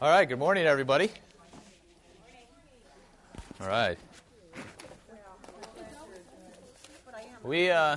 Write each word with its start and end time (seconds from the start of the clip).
All 0.00 0.08
right, 0.08 0.28
good 0.28 0.38
morning, 0.38 0.64
everybody. 0.64 1.10
All 3.60 3.66
right. 3.66 3.98
We, 7.42 7.68
uh, 7.72 7.96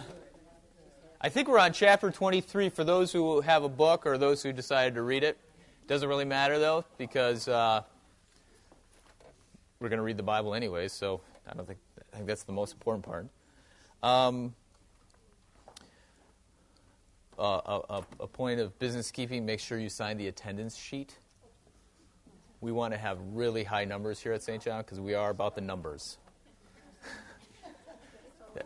I 1.21 1.29
think 1.29 1.47
we're 1.47 1.59
on 1.59 1.73
chapter 1.73 2.09
23 2.09 2.69
for 2.69 2.83
those 2.83 3.11
who 3.11 3.41
have 3.41 3.63
a 3.63 3.69
book 3.69 4.07
or 4.07 4.17
those 4.17 4.41
who 4.41 4.51
decided 4.51 4.95
to 4.95 5.03
read 5.03 5.23
it. 5.23 5.37
Doesn't 5.85 6.09
really 6.09 6.25
matter, 6.25 6.57
though, 6.57 6.85
because 6.97 7.47
uh, 7.47 7.83
we're 9.79 9.89
going 9.89 9.99
to 9.99 10.03
read 10.03 10.17
the 10.17 10.23
Bible 10.23 10.55
anyway, 10.55 10.87
so 10.87 11.21
I 11.47 11.53
don't 11.53 11.67
think, 11.67 11.77
I 12.13 12.15
think 12.15 12.27
that's 12.27 12.45
the 12.45 12.51
most 12.51 12.73
important 12.73 13.05
part. 13.05 13.27
Um, 14.01 14.55
uh, 17.37 17.81
a, 17.91 18.03
a 18.21 18.27
point 18.27 18.59
of 18.59 18.79
business 18.79 19.11
keeping, 19.11 19.45
make 19.45 19.59
sure 19.59 19.77
you 19.77 19.89
sign 19.89 20.17
the 20.17 20.29
attendance 20.29 20.75
sheet 20.75 21.19
we 22.61 22.71
want 22.71 22.93
to 22.93 22.97
have 22.97 23.17
really 23.33 23.63
high 23.63 23.85
numbers 23.85 24.19
here 24.19 24.33
at 24.33 24.43
St. 24.43 24.61
John 24.61 24.81
because 24.81 24.99
we 24.99 25.15
are 25.15 25.31
about 25.31 25.55
the 25.55 25.61
numbers. 25.61 26.19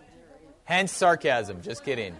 Hence 0.65 0.91
sarcasm. 0.91 1.61
Just 1.61 1.83
kidding. 1.83 2.15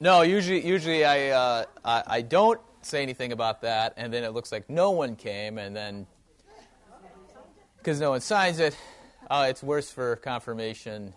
No, 0.00 0.22
usually, 0.22 0.66
usually 0.66 1.04
I, 1.04 1.28
uh, 1.28 1.64
I, 1.84 2.02
I 2.06 2.20
don't 2.22 2.60
say 2.82 3.02
anything 3.02 3.30
about 3.30 3.62
that, 3.62 3.94
and 3.96 4.12
then 4.12 4.24
it 4.24 4.30
looks 4.30 4.50
like 4.50 4.68
no 4.68 4.90
one 4.90 5.14
came, 5.14 5.58
and 5.58 5.76
then 5.76 6.08
because 7.78 8.00
no 8.00 8.10
one 8.10 8.20
signs 8.20 8.58
it, 8.58 8.76
uh, 9.30 9.46
it's 9.48 9.62
worse 9.62 9.92
for 9.92 10.16
confirmation, 10.16 11.14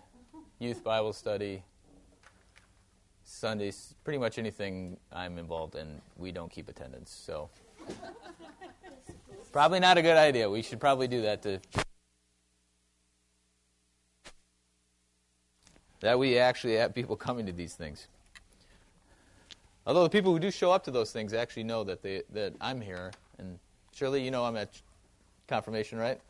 youth 0.60 0.84
Bible 0.84 1.14
study, 1.14 1.64
Sundays, 3.36 3.94
pretty 4.06 4.18
much 4.18 4.38
anything 4.38 4.96
I'm 5.12 5.38
involved 5.38 5.76
in, 5.76 6.02
we 6.18 6.32
don't 6.32 6.50
keep 6.50 6.70
attendance. 6.70 7.12
So, 7.12 7.50
probably 9.52 9.82
not 9.82 9.98
a 9.98 10.02
good 10.02 10.16
idea. 10.16 10.50
We 10.50 10.62
should 10.62 10.80
probably 10.80 11.10
do 11.10 11.22
that 11.24 11.42
to. 11.44 11.60
That 16.00 16.18
we 16.18 16.38
actually 16.38 16.76
have 16.76 16.96
people 16.96 17.18
coming 17.18 17.46
to 17.46 17.52
these 17.52 17.74
things. 17.74 18.08
Although 19.86 20.04
the 20.04 20.10
people 20.10 20.32
who 20.32 20.40
do 20.40 20.50
show 20.50 20.72
up 20.72 20.86
to 20.86 20.92
those 20.92 21.12
things 21.12 21.34
actually 21.34 21.64
know 21.64 21.84
that 21.84 22.02
they 22.02 22.24
that 22.32 22.54
I'm 22.62 22.80
here, 22.80 23.12
and 23.38 23.60
surely 23.94 24.24
you 24.24 24.32
know 24.32 24.46
I'm 24.46 24.56
at 24.56 24.82
confirmation, 25.48 25.98
right? 25.98 26.22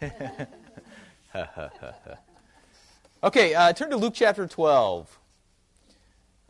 okay, 3.22 3.54
uh, 3.54 3.72
turn 3.74 3.90
to 3.90 3.96
Luke 3.98 4.14
chapter 4.14 4.46
12. 4.46 5.17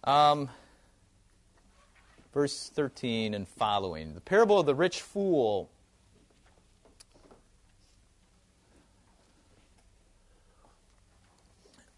Um, 0.04 0.48
verse 2.32 2.70
13 2.74 3.34
and 3.34 3.48
following. 3.48 4.14
The 4.14 4.20
parable 4.20 4.60
of 4.60 4.66
the 4.66 4.74
rich 4.74 5.02
fool. 5.02 5.70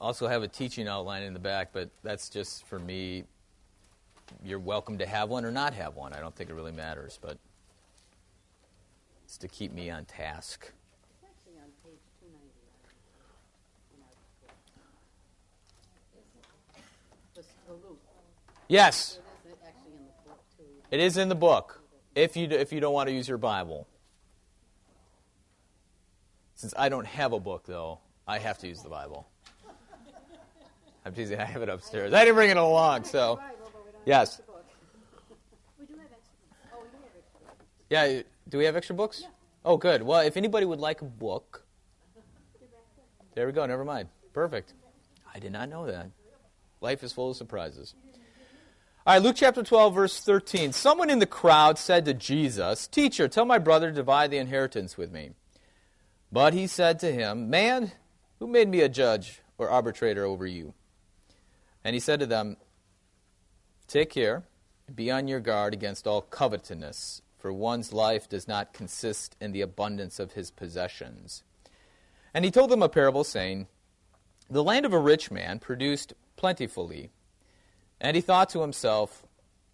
Also, 0.01 0.27
have 0.27 0.43
a 0.43 0.49
teaching 0.49 0.89
outline 0.89 1.23
in 1.23 1.35
the 1.35 1.39
back, 1.41 1.73
but 1.73 1.91
that's 2.03 2.31
just 2.31 2.67
for 2.67 2.79
me. 2.79 3.25
You're 4.43 4.59
welcome 4.59 4.97
to 4.99 5.07
have 5.07 5.29
one 5.29 5.45
or 5.45 5.51
not 5.51 5.75
have 5.75 5.97
one. 5.97 6.15
I 6.15 6.21
don't 6.21 6.35
think 6.35 6.49
it 6.49 6.55
really 6.55 6.73
matters, 6.73 7.19
but 7.21 7.37
it's 9.25 9.37
to 9.39 9.49
keep 9.49 9.73
me 9.73 9.91
on 9.91 10.07
task. 10.07 10.73
Yes. 18.69 19.19
It 20.91 21.01
is 21.01 21.17
in 21.17 21.29
the 21.29 21.35
book. 21.35 21.83
If 22.15 22.37
you 22.37 22.49
if 22.49 22.73
you 22.73 22.81
don't 22.81 22.93
want 22.93 23.09
to 23.09 23.15
use 23.15 23.29
your 23.29 23.39
Bible. 23.39 23.87
Since 26.55 26.75
I 26.77 26.89
don't 26.89 27.07
have 27.07 27.33
a 27.33 27.41
book 27.41 27.65
though, 27.67 28.01
I 28.27 28.39
have 28.39 28.59
to 28.59 28.69
use 28.69 28.83
the 28.83 28.89
Bible. 28.89 29.29
I'm 31.05 31.15
teasing. 31.15 31.41
I 31.41 31.45
have 31.45 31.63
it 31.63 31.69
upstairs. 31.69 32.13
I 32.13 32.25
didn't 32.25 32.35
bring 32.35 32.51
it 32.51 32.57
along, 32.57 33.05
so 33.05 33.41
yes. 34.05 34.41
Yeah. 37.89 38.23
Do 38.49 38.59
we 38.59 38.65
have 38.65 38.77
extra 38.77 38.97
books? 38.97 39.25
Oh, 39.65 39.77
good. 39.77 40.03
Well, 40.03 40.21
if 40.21 40.37
anybody 40.37 40.67
would 40.67 40.81
like 40.81 41.03
a 41.03 41.05
book, 41.05 41.65
there 43.35 43.47
we 43.47 43.53
go. 43.53 43.65
Never 43.67 43.85
mind. 43.85 44.09
Perfect. 44.33 44.75
I 45.33 45.39
did 45.39 45.53
not 45.53 45.69
know 45.69 45.87
that. 45.87 46.11
Life 46.81 47.03
is 47.03 47.13
full 47.13 47.31
of 47.31 47.37
surprises. 47.37 47.95
All 49.07 49.15
right, 49.15 49.23
Luke 49.23 49.37
chapter 49.37 49.63
12, 49.63 49.95
verse 49.95 50.21
13. 50.21 50.73
Someone 50.73 51.11
in 51.11 51.19
the 51.19 51.27
crowd 51.27 51.79
said 51.79 52.05
to 52.05 52.15
Jesus, 52.15 52.87
Teacher, 52.87 53.29
tell 53.29 53.45
my 53.45 53.59
brother 53.59 53.89
to 53.89 53.95
divide 53.95 54.31
the 54.31 54.39
inheritance 54.39 54.97
with 54.97 55.11
me. 55.11 55.31
But 56.33 56.55
he 56.55 56.67
said 56.67 56.99
to 57.01 57.13
him, 57.13 57.51
Man, 57.51 57.93
who 58.39 58.47
made 58.47 58.69
me 58.69 58.81
a 58.81 58.89
judge 58.89 59.41
or 59.59 59.69
arbitrator 59.69 60.25
over 60.25 60.47
you? 60.47 60.75
And 61.85 61.95
he 61.95 62.01
said 62.01 62.21
to 62.21 62.27
them, 62.27 62.57
Take 63.89 64.11
care, 64.11 64.45
be 64.95 65.11
on 65.11 65.29
your 65.29 65.41
guard 65.41 65.75
against 65.75 66.07
all 66.07 66.23
covetousness, 66.23 67.23
for 67.39 67.53
one's 67.53 67.93
life 67.93 68.29
does 68.29 68.47
not 68.47 68.73
consist 68.73 69.37
in 69.41 69.53
the 69.53 69.63
abundance 69.63 70.19
of 70.19 70.33
his 70.33 70.51
possessions. 70.51 71.43
And 72.33 72.45
he 72.45 72.51
told 72.51 72.71
them 72.71 72.83
a 72.83 72.89
parable, 72.89 73.25
saying, 73.25 73.67
The 74.49 74.63
land 74.63 74.87
of 74.87 74.93
a 74.93 74.99
rich 74.99 75.31
man 75.31 75.59
produced 75.59 76.13
plentifully. 76.41 77.11
And 78.01 78.17
he 78.17 78.23
thought 78.23 78.49
to 78.51 78.63
himself, 78.63 79.27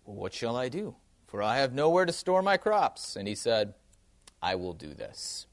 What 0.04 0.34
shall 0.34 0.56
I 0.56 0.68
do? 0.68 0.96
For 1.26 1.42
I 1.42 1.58
have 1.58 1.72
nowhere 1.72 2.04
to 2.04 2.12
store 2.12 2.42
my 2.42 2.56
crops. 2.56 3.14
And 3.14 3.28
he 3.28 3.36
said, 3.36 3.74
I 4.42 4.56
will 4.56 4.72
do 4.72 4.92
this. 4.92 5.46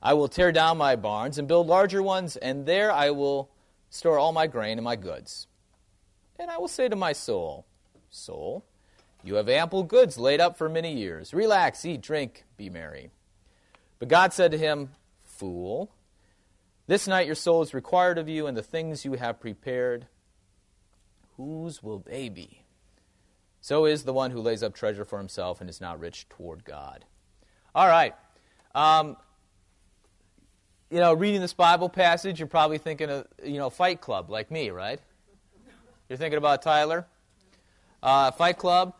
I 0.00 0.14
will 0.14 0.28
tear 0.28 0.52
down 0.52 0.78
my 0.78 0.96
barns 0.96 1.36
and 1.36 1.48
build 1.48 1.66
larger 1.66 2.02
ones, 2.02 2.36
and 2.36 2.64
there 2.64 2.92
I 2.92 3.10
will 3.10 3.50
store 3.90 4.18
all 4.18 4.32
my 4.32 4.46
grain 4.46 4.78
and 4.78 4.84
my 4.84 4.96
goods. 4.96 5.48
And 6.38 6.50
I 6.50 6.58
will 6.58 6.68
say 6.68 6.88
to 6.88 6.96
my 6.96 7.12
soul, 7.12 7.66
Soul, 8.08 8.64
you 9.24 9.34
have 9.34 9.48
ample 9.48 9.82
goods 9.82 10.16
laid 10.16 10.40
up 10.40 10.56
for 10.56 10.68
many 10.68 10.92
years. 10.94 11.34
Relax, 11.34 11.84
eat, 11.84 12.02
drink, 12.02 12.44
be 12.56 12.70
merry. 12.70 13.10
But 13.98 14.08
God 14.08 14.32
said 14.32 14.52
to 14.52 14.58
him, 14.58 14.90
Fool, 15.24 15.90
this 16.86 17.08
night 17.08 17.26
your 17.26 17.34
soul 17.34 17.62
is 17.62 17.74
required 17.74 18.18
of 18.18 18.28
you, 18.28 18.46
and 18.46 18.56
the 18.56 18.62
things 18.62 19.04
you 19.04 19.14
have 19.14 19.40
prepared, 19.40 20.06
whose 21.36 21.82
will 21.82 22.00
they 22.00 22.28
be? 22.28 22.64
So 23.60 23.84
is 23.84 24.02
the 24.02 24.12
one 24.12 24.32
who 24.32 24.40
lays 24.40 24.62
up 24.62 24.74
treasure 24.74 25.04
for 25.04 25.18
himself 25.18 25.60
and 25.60 25.70
is 25.70 25.80
not 25.80 26.00
rich 26.00 26.28
toward 26.28 26.64
God. 26.64 27.04
All 27.74 27.86
right. 27.86 28.14
Um, 28.74 29.16
you 30.90 30.98
know, 30.98 31.14
reading 31.14 31.40
this 31.40 31.54
Bible 31.54 31.88
passage, 31.88 32.38
you're 32.38 32.48
probably 32.48 32.78
thinking 32.78 33.08
of, 33.08 33.26
you 33.42 33.58
know, 33.58 33.70
Fight 33.70 34.00
Club, 34.00 34.30
like 34.30 34.50
me, 34.50 34.70
right? 34.70 35.00
You're 36.08 36.18
thinking 36.18 36.38
about 36.38 36.60
Tyler? 36.60 37.06
Uh, 38.02 38.30
Fight 38.32 38.58
Club. 38.58 38.94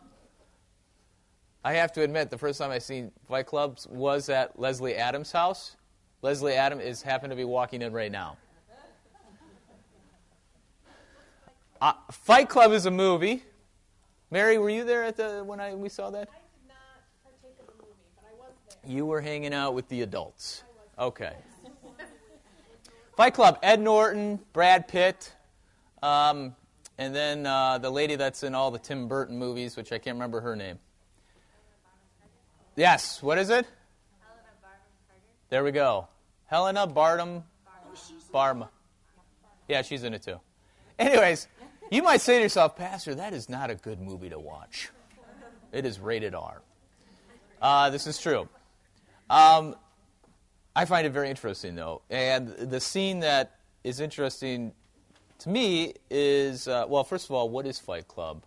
I 1.64 1.74
have 1.74 1.92
to 1.92 2.02
admit, 2.02 2.30
the 2.30 2.38
first 2.38 2.58
time 2.58 2.70
I 2.70 2.78
seen 2.78 3.12
Fight 3.28 3.46
Clubs 3.46 3.86
was 3.88 4.28
at 4.28 4.58
Leslie 4.58 4.94
Adams' 4.94 5.30
house. 5.32 5.76
Leslie 6.22 6.54
Adams 6.54 6.82
is 6.82 7.02
happened 7.02 7.30
to 7.30 7.36
be 7.36 7.44
walking 7.44 7.82
in 7.82 7.92
right 7.92 8.10
now. 8.10 8.36
Uh, 11.82 11.94
Fight 12.12 12.48
Club 12.48 12.70
is 12.70 12.86
a 12.86 12.92
movie. 12.92 13.42
Mary, 14.30 14.56
were 14.56 14.70
you 14.70 14.84
there 14.84 15.02
at 15.02 15.16
the 15.16 15.42
when 15.44 15.58
I 15.58 15.74
we 15.74 15.88
saw 15.88 16.10
that? 16.10 16.28
I 16.28 16.38
did 16.38 16.68
not 16.68 16.76
partake 17.24 17.58
of 17.58 17.66
the 17.66 17.82
movie, 17.82 17.96
but 18.14 18.24
I 18.24 18.38
was 18.38 18.52
there. 18.84 18.92
You 18.92 19.04
were 19.04 19.20
hanging 19.20 19.52
out 19.52 19.74
with 19.74 19.88
the 19.88 20.02
adults. 20.02 20.62
Okay. 20.96 21.32
Fight 23.16 23.34
Club. 23.34 23.58
Ed 23.64 23.80
Norton, 23.80 24.38
Brad 24.52 24.86
Pitt, 24.86 25.32
um, 26.04 26.54
and 26.98 27.12
then 27.12 27.46
uh, 27.46 27.78
the 27.78 27.90
lady 27.90 28.14
that's 28.14 28.44
in 28.44 28.54
all 28.54 28.70
the 28.70 28.78
Tim 28.78 29.08
Burton 29.08 29.36
movies, 29.36 29.76
which 29.76 29.90
I 29.90 29.98
can't 29.98 30.14
remember 30.14 30.40
her 30.40 30.54
name. 30.54 30.78
Yes. 32.76 33.20
What 33.20 33.38
is 33.38 33.50
it? 33.50 33.66
Helena 34.20 34.48
Bonham 34.62 34.78
Carter. 35.08 35.20
There 35.48 35.64
we 35.64 35.72
go. 35.72 36.06
Helena 36.46 36.86
Barham 36.86 37.42
Barma. 38.32 38.68
Yeah, 39.66 39.82
she's 39.82 40.04
in 40.04 40.14
it 40.14 40.22
too. 40.22 40.38
Anyways, 40.96 41.48
you 41.92 42.02
might 42.02 42.20
say 42.20 42.36
to 42.36 42.42
yourself, 42.42 42.76
Pastor, 42.76 43.14
that 43.16 43.34
is 43.34 43.48
not 43.48 43.70
a 43.70 43.74
good 43.74 44.00
movie 44.00 44.30
to 44.30 44.38
watch. 44.38 44.90
It 45.72 45.84
is 45.84 46.00
rated 46.00 46.34
R. 46.34 46.62
Uh, 47.60 47.90
this 47.90 48.06
is 48.06 48.18
true. 48.18 48.48
Um, 49.28 49.76
I 50.74 50.86
find 50.86 51.06
it 51.06 51.10
very 51.10 51.28
interesting, 51.28 51.74
though. 51.74 52.02
And 52.10 52.48
the 52.48 52.80
scene 52.80 53.20
that 53.20 53.56
is 53.84 54.00
interesting 54.00 54.72
to 55.40 55.48
me 55.48 55.94
is 56.10 56.66
uh, 56.66 56.86
well, 56.88 57.04
first 57.04 57.26
of 57.26 57.32
all, 57.32 57.48
what 57.48 57.66
is 57.66 57.78
Fight 57.78 58.08
Club? 58.08 58.42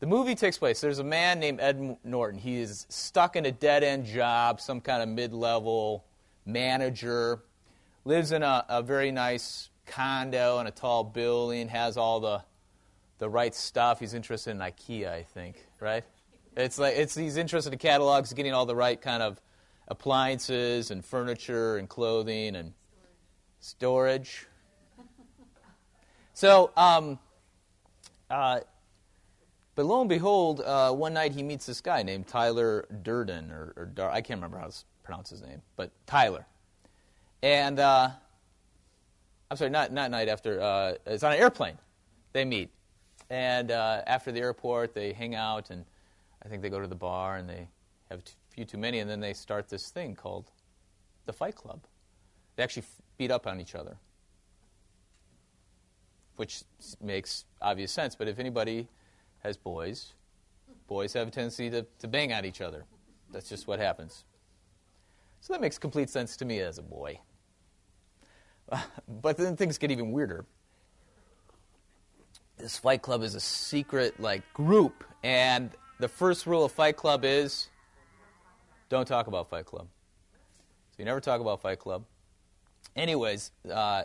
The 0.00 0.06
movie 0.06 0.34
takes 0.34 0.58
place. 0.58 0.80
There's 0.80 0.98
a 0.98 1.04
man 1.04 1.40
named 1.40 1.60
Ed 1.60 1.98
Norton. 2.04 2.38
He 2.38 2.58
is 2.58 2.86
stuck 2.88 3.36
in 3.36 3.46
a 3.46 3.52
dead 3.52 3.82
end 3.82 4.06
job, 4.06 4.60
some 4.60 4.80
kind 4.80 5.02
of 5.02 5.08
mid 5.08 5.32
level 5.32 6.04
manager, 6.44 7.40
lives 8.04 8.32
in 8.32 8.42
a, 8.42 8.64
a 8.68 8.82
very 8.82 9.10
nice 9.10 9.68
condo 9.86 10.58
in 10.60 10.66
a 10.66 10.70
tall 10.70 11.04
building, 11.04 11.68
has 11.68 11.96
all 11.96 12.20
the, 12.20 12.42
the 13.18 13.28
right 13.28 13.54
stuff. 13.54 14.00
He's 14.00 14.14
interested 14.14 14.50
in 14.50 14.58
IKEA, 14.58 15.08
I 15.08 15.22
think, 15.22 15.66
right? 15.80 16.04
It's 16.56 16.78
like 16.78 16.96
it's 16.96 17.14
he's 17.14 17.36
interested 17.36 17.72
in 17.72 17.78
catalogs, 17.78 18.32
getting 18.32 18.52
all 18.52 18.66
the 18.66 18.76
right 18.76 19.00
kind 19.00 19.22
of 19.22 19.40
appliances 19.88 20.90
and 20.90 21.04
furniture 21.04 21.76
and 21.76 21.88
clothing 21.88 22.56
and 22.56 22.72
storage. 23.60 24.46
So, 26.32 26.70
um, 26.76 27.18
uh, 28.30 28.60
but 29.74 29.86
lo 29.86 30.00
and 30.00 30.08
behold, 30.08 30.60
uh, 30.60 30.92
one 30.92 31.14
night 31.14 31.32
he 31.32 31.42
meets 31.42 31.66
this 31.66 31.80
guy 31.80 32.02
named 32.02 32.26
Tyler 32.26 32.86
Durden, 33.02 33.50
or, 33.50 33.72
or 33.76 33.84
Dar- 33.86 34.10
I 34.10 34.20
can't 34.20 34.38
remember 34.38 34.58
how 34.58 34.66
to 34.66 34.76
pronounce 35.02 35.30
his 35.30 35.42
name, 35.42 35.62
but 35.76 35.90
Tyler. 36.06 36.46
And 37.42 37.78
uh, 37.78 38.10
I'm 39.50 39.56
sorry, 39.56 39.70
not 39.70 39.92
not 39.92 40.10
night 40.10 40.28
after. 40.28 40.60
Uh, 40.60 40.94
it's 41.06 41.22
on 41.22 41.32
an 41.32 41.38
airplane. 41.38 41.78
They 42.32 42.44
meet, 42.44 42.70
and 43.30 43.70
uh, 43.70 44.02
after 44.06 44.32
the 44.32 44.40
airport, 44.40 44.94
they 44.94 45.12
hang 45.12 45.34
out, 45.34 45.70
and 45.70 45.84
I 46.44 46.48
think 46.48 46.62
they 46.62 46.68
go 46.68 46.80
to 46.80 46.86
the 46.86 46.94
bar 46.94 47.36
and 47.36 47.48
they 47.48 47.68
have 48.10 48.20
a 48.20 48.22
few 48.54 48.64
too 48.64 48.78
many, 48.78 48.98
and 48.98 49.10
then 49.10 49.20
they 49.20 49.32
start 49.32 49.68
this 49.68 49.90
thing 49.90 50.14
called 50.14 50.50
the 51.26 51.32
Fight 51.32 51.54
Club. 51.54 51.80
They 52.56 52.62
actually 52.62 52.82
f- 52.82 53.02
beat 53.18 53.30
up 53.30 53.46
on 53.46 53.60
each 53.60 53.74
other, 53.74 53.96
which 56.36 56.62
makes 57.00 57.44
obvious 57.60 57.92
sense. 57.92 58.14
But 58.14 58.28
if 58.28 58.38
anybody 58.38 58.88
has 59.40 59.56
boys, 59.56 60.14
boys 60.86 61.12
have 61.12 61.28
a 61.28 61.30
tendency 61.30 61.70
to, 61.70 61.86
to 61.98 62.08
bang 62.08 62.32
on 62.32 62.44
each 62.44 62.60
other. 62.60 62.84
That's 63.32 63.48
just 63.48 63.66
what 63.66 63.78
happens. 63.78 64.24
So 65.40 65.52
that 65.52 65.60
makes 65.60 65.78
complete 65.78 66.10
sense 66.10 66.36
to 66.38 66.44
me 66.44 66.60
as 66.60 66.78
a 66.78 66.82
boy. 66.82 67.20
but 69.22 69.36
then 69.36 69.56
things 69.56 69.78
get 69.78 69.90
even 69.90 70.12
weirder. 70.12 70.44
This 72.58 72.78
Fight 72.78 73.02
Club 73.02 73.22
is 73.22 73.34
a 73.34 73.40
secret 73.40 74.18
like 74.18 74.42
group, 74.54 75.04
and 75.22 75.70
the 76.00 76.08
first 76.08 76.46
rule 76.46 76.64
of 76.64 76.72
Fight 76.72 76.96
Club 76.96 77.24
is 77.24 77.68
don't 78.88 79.06
talk 79.06 79.26
about 79.26 79.50
Fight 79.50 79.66
Club. 79.66 79.88
So 80.90 80.94
you 80.98 81.04
never 81.04 81.20
talk 81.20 81.40
about 81.40 81.60
Fight 81.60 81.78
Club. 81.78 82.04
Anyways, 82.94 83.50
uh, 83.70 84.04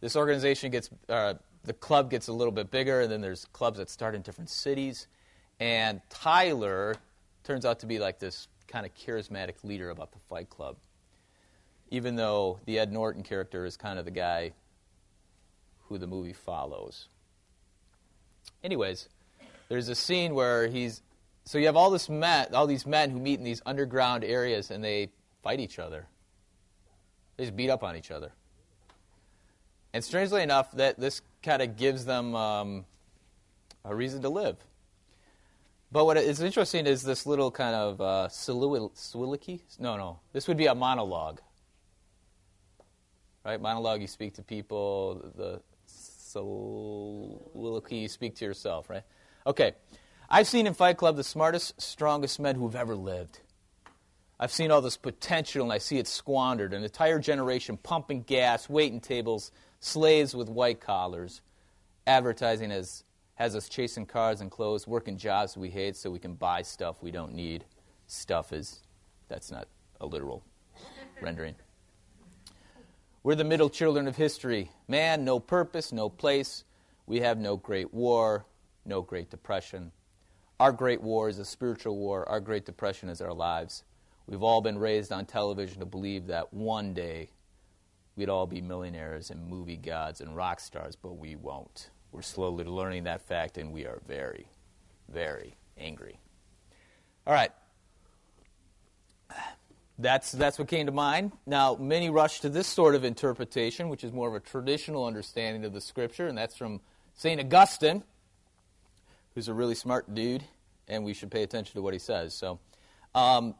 this 0.00 0.16
organization 0.16 0.70
gets, 0.70 0.90
uh, 1.08 1.34
the 1.64 1.72
club 1.72 2.10
gets 2.10 2.26
a 2.28 2.32
little 2.32 2.52
bit 2.52 2.70
bigger, 2.70 3.02
and 3.02 3.12
then 3.12 3.20
there's 3.20 3.44
clubs 3.46 3.78
that 3.78 3.88
start 3.88 4.14
in 4.14 4.22
different 4.22 4.50
cities. 4.50 5.06
And 5.60 6.00
Tyler 6.10 6.96
turns 7.44 7.64
out 7.64 7.78
to 7.80 7.86
be 7.86 8.00
like 8.00 8.18
this 8.18 8.48
kind 8.66 8.84
of 8.84 8.94
charismatic 8.94 9.62
leader 9.62 9.90
about 9.90 10.10
the 10.12 10.18
Fight 10.28 10.50
Club, 10.50 10.76
even 11.92 12.16
though 12.16 12.58
the 12.64 12.78
Ed 12.78 12.90
Norton 12.90 13.22
character 13.22 13.66
is 13.66 13.76
kind 13.76 13.98
of 13.98 14.06
the 14.06 14.10
guy 14.10 14.52
who 15.88 15.98
the 15.98 16.06
movie 16.06 16.32
follows. 16.32 17.08
Anyways, 18.64 19.10
there's 19.68 19.90
a 19.90 19.94
scene 19.94 20.34
where 20.34 20.68
he's 20.68 21.02
so 21.44 21.58
you 21.58 21.66
have 21.66 21.76
all 21.76 21.90
this 21.90 22.08
all 22.08 22.66
these 22.66 22.86
men 22.86 23.10
who 23.10 23.20
meet 23.20 23.38
in 23.38 23.44
these 23.44 23.60
underground 23.66 24.24
areas 24.24 24.70
and 24.70 24.82
they 24.82 25.10
fight 25.42 25.60
each 25.60 25.78
other. 25.78 26.06
They 27.36 27.44
just 27.44 27.56
beat 27.56 27.68
up 27.68 27.82
on 27.82 27.94
each 27.94 28.10
other. 28.10 28.32
And 29.92 30.02
strangely 30.02 30.42
enough, 30.42 30.72
that 30.72 30.98
this 30.98 31.20
kind 31.42 31.60
of 31.60 31.76
gives 31.76 32.06
them 32.06 32.34
um, 32.34 32.86
a 33.84 33.94
reason 33.94 34.22
to 34.22 34.30
live. 34.30 34.56
But 35.90 36.06
what 36.06 36.16
is 36.16 36.40
interesting 36.40 36.86
is 36.86 37.02
this 37.02 37.26
little 37.26 37.50
kind 37.50 37.74
of 37.74 38.00
uh, 38.00 38.28
soliloquy. 38.28 39.62
No, 39.78 39.98
no, 39.98 40.20
this 40.32 40.48
would 40.48 40.56
be 40.56 40.66
a 40.66 40.74
monologue. 40.74 41.40
Right, 43.44 43.60
monologue. 43.60 44.00
You 44.00 44.06
speak 44.06 44.34
to 44.34 44.42
people. 44.42 45.32
The 45.36 45.60
soliloquy. 45.86 47.96
You 47.96 48.08
speak 48.08 48.36
to 48.36 48.44
yourself. 48.44 48.88
Right. 48.88 49.02
Okay. 49.46 49.72
I've 50.30 50.46
seen 50.46 50.66
in 50.66 50.74
Fight 50.74 50.96
Club 50.96 51.16
the 51.16 51.24
smartest, 51.24 51.80
strongest 51.80 52.40
men 52.40 52.54
who've 52.54 52.76
ever 52.76 52.94
lived. 52.94 53.40
I've 54.40 54.50
seen 54.50 54.70
all 54.70 54.80
this 54.80 54.96
potential 54.96 55.62
and 55.62 55.72
I 55.72 55.78
see 55.78 55.98
it 55.98 56.08
squandered. 56.08 56.72
An 56.72 56.82
entire 56.82 57.18
generation 57.18 57.76
pumping 57.76 58.22
gas, 58.22 58.68
waiting 58.68 59.00
tables, 59.00 59.52
slaves 59.80 60.34
with 60.34 60.48
white 60.48 60.80
collars. 60.80 61.42
Advertising 62.06 62.70
has, 62.70 63.04
has 63.34 63.54
us 63.54 63.68
chasing 63.68 64.06
cars 64.06 64.40
and 64.40 64.50
clothes, 64.50 64.86
working 64.86 65.18
jobs 65.18 65.56
we 65.56 65.70
hate 65.70 65.96
so 65.96 66.10
we 66.10 66.18
can 66.18 66.34
buy 66.34 66.62
stuff 66.62 67.02
we 67.02 67.10
don't 67.10 67.34
need. 67.34 67.64
Stuff 68.06 68.52
is, 68.52 68.80
that's 69.28 69.50
not 69.50 69.68
a 70.00 70.06
literal 70.06 70.42
rendering. 71.20 71.54
We're 73.24 73.36
the 73.36 73.44
middle 73.44 73.70
children 73.70 74.08
of 74.08 74.16
history. 74.16 74.72
Man, 74.88 75.24
no 75.24 75.38
purpose, 75.38 75.92
no 75.92 76.08
place. 76.08 76.64
We 77.06 77.20
have 77.20 77.38
no 77.38 77.56
great 77.56 77.94
war, 77.94 78.46
no 78.84 79.00
great 79.00 79.30
depression. 79.30 79.92
Our 80.58 80.72
great 80.72 81.00
war 81.00 81.28
is 81.28 81.38
a 81.38 81.44
spiritual 81.44 81.96
war. 81.96 82.28
Our 82.28 82.40
great 82.40 82.66
depression 82.66 83.08
is 83.08 83.20
our 83.20 83.32
lives. 83.32 83.84
We've 84.26 84.42
all 84.42 84.60
been 84.60 84.76
raised 84.76 85.12
on 85.12 85.26
television 85.26 85.78
to 85.78 85.86
believe 85.86 86.26
that 86.26 86.52
one 86.52 86.94
day 86.94 87.30
we'd 88.16 88.28
all 88.28 88.46
be 88.46 88.60
millionaires 88.60 89.30
and 89.30 89.46
movie 89.46 89.76
gods 89.76 90.20
and 90.20 90.34
rock 90.34 90.58
stars, 90.58 90.96
but 90.96 91.12
we 91.12 91.36
won't. 91.36 91.90
We're 92.10 92.22
slowly 92.22 92.64
learning 92.64 93.04
that 93.04 93.22
fact, 93.22 93.56
and 93.56 93.72
we 93.72 93.86
are 93.86 94.00
very, 94.06 94.48
very 95.08 95.54
angry. 95.78 96.18
All 97.24 97.34
right. 97.34 97.52
That's, 99.98 100.32
that's 100.32 100.58
what 100.58 100.68
came 100.68 100.86
to 100.86 100.92
mind. 100.92 101.32
Now, 101.46 101.76
many 101.76 102.10
rush 102.10 102.40
to 102.40 102.48
this 102.48 102.66
sort 102.66 102.94
of 102.94 103.04
interpretation, 103.04 103.88
which 103.88 104.02
is 104.04 104.12
more 104.12 104.28
of 104.28 104.34
a 104.34 104.40
traditional 104.40 105.06
understanding 105.06 105.64
of 105.64 105.72
the 105.72 105.80
scripture, 105.80 106.26
and 106.26 106.36
that's 106.36 106.56
from 106.56 106.80
St. 107.14 107.40
Augustine 107.40 108.02
who's 109.34 109.48
a 109.48 109.54
really 109.54 109.74
smart 109.74 110.14
dude, 110.14 110.44
and 110.88 111.04
we 111.04 111.14
should 111.14 111.30
pay 111.30 111.42
attention 111.42 111.74
to 111.74 111.82
what 111.82 111.92
he 111.92 111.98
says. 111.98 112.34
So, 112.34 112.58
um, 113.14 113.54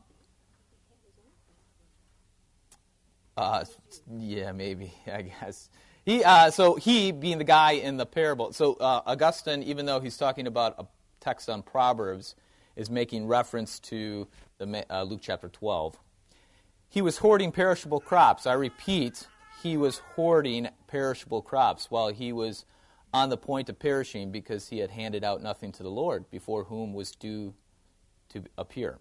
uh, 3.36 3.64
yeah, 4.18 4.52
maybe 4.52 4.92
I 5.12 5.22
guess 5.22 5.70
he. 6.04 6.22
Uh, 6.24 6.50
so 6.50 6.76
he, 6.76 7.12
being 7.12 7.38
the 7.38 7.44
guy 7.44 7.72
in 7.72 7.96
the 7.96 8.06
parable, 8.06 8.52
so 8.52 8.74
uh, 8.74 9.02
Augustine, 9.06 9.62
even 9.62 9.86
though 9.86 10.00
he's 10.00 10.16
talking 10.16 10.46
about 10.46 10.74
a 10.78 10.86
text 11.20 11.48
on 11.48 11.62
Proverbs, 11.62 12.34
is 12.76 12.90
making 12.90 13.26
reference 13.26 13.78
to 13.80 14.26
the 14.58 14.84
uh, 14.90 15.02
Luke 15.02 15.20
chapter 15.22 15.48
twelve. 15.48 15.98
He 16.92 17.00
was 17.00 17.16
hoarding 17.16 17.52
perishable 17.52 18.00
crops. 18.00 18.46
I 18.46 18.52
repeat, 18.52 19.26
he 19.62 19.78
was 19.78 20.02
hoarding 20.14 20.68
perishable 20.88 21.40
crops 21.40 21.90
while 21.90 22.08
he 22.08 22.34
was 22.34 22.66
on 23.14 23.30
the 23.30 23.38
point 23.38 23.70
of 23.70 23.78
perishing 23.78 24.30
because 24.30 24.68
he 24.68 24.80
had 24.80 24.90
handed 24.90 25.24
out 25.24 25.42
nothing 25.42 25.72
to 25.72 25.82
the 25.82 25.90
Lord 25.90 26.30
before 26.30 26.64
whom 26.64 26.92
was 26.92 27.12
due 27.12 27.54
to 28.28 28.44
appear. 28.58 28.98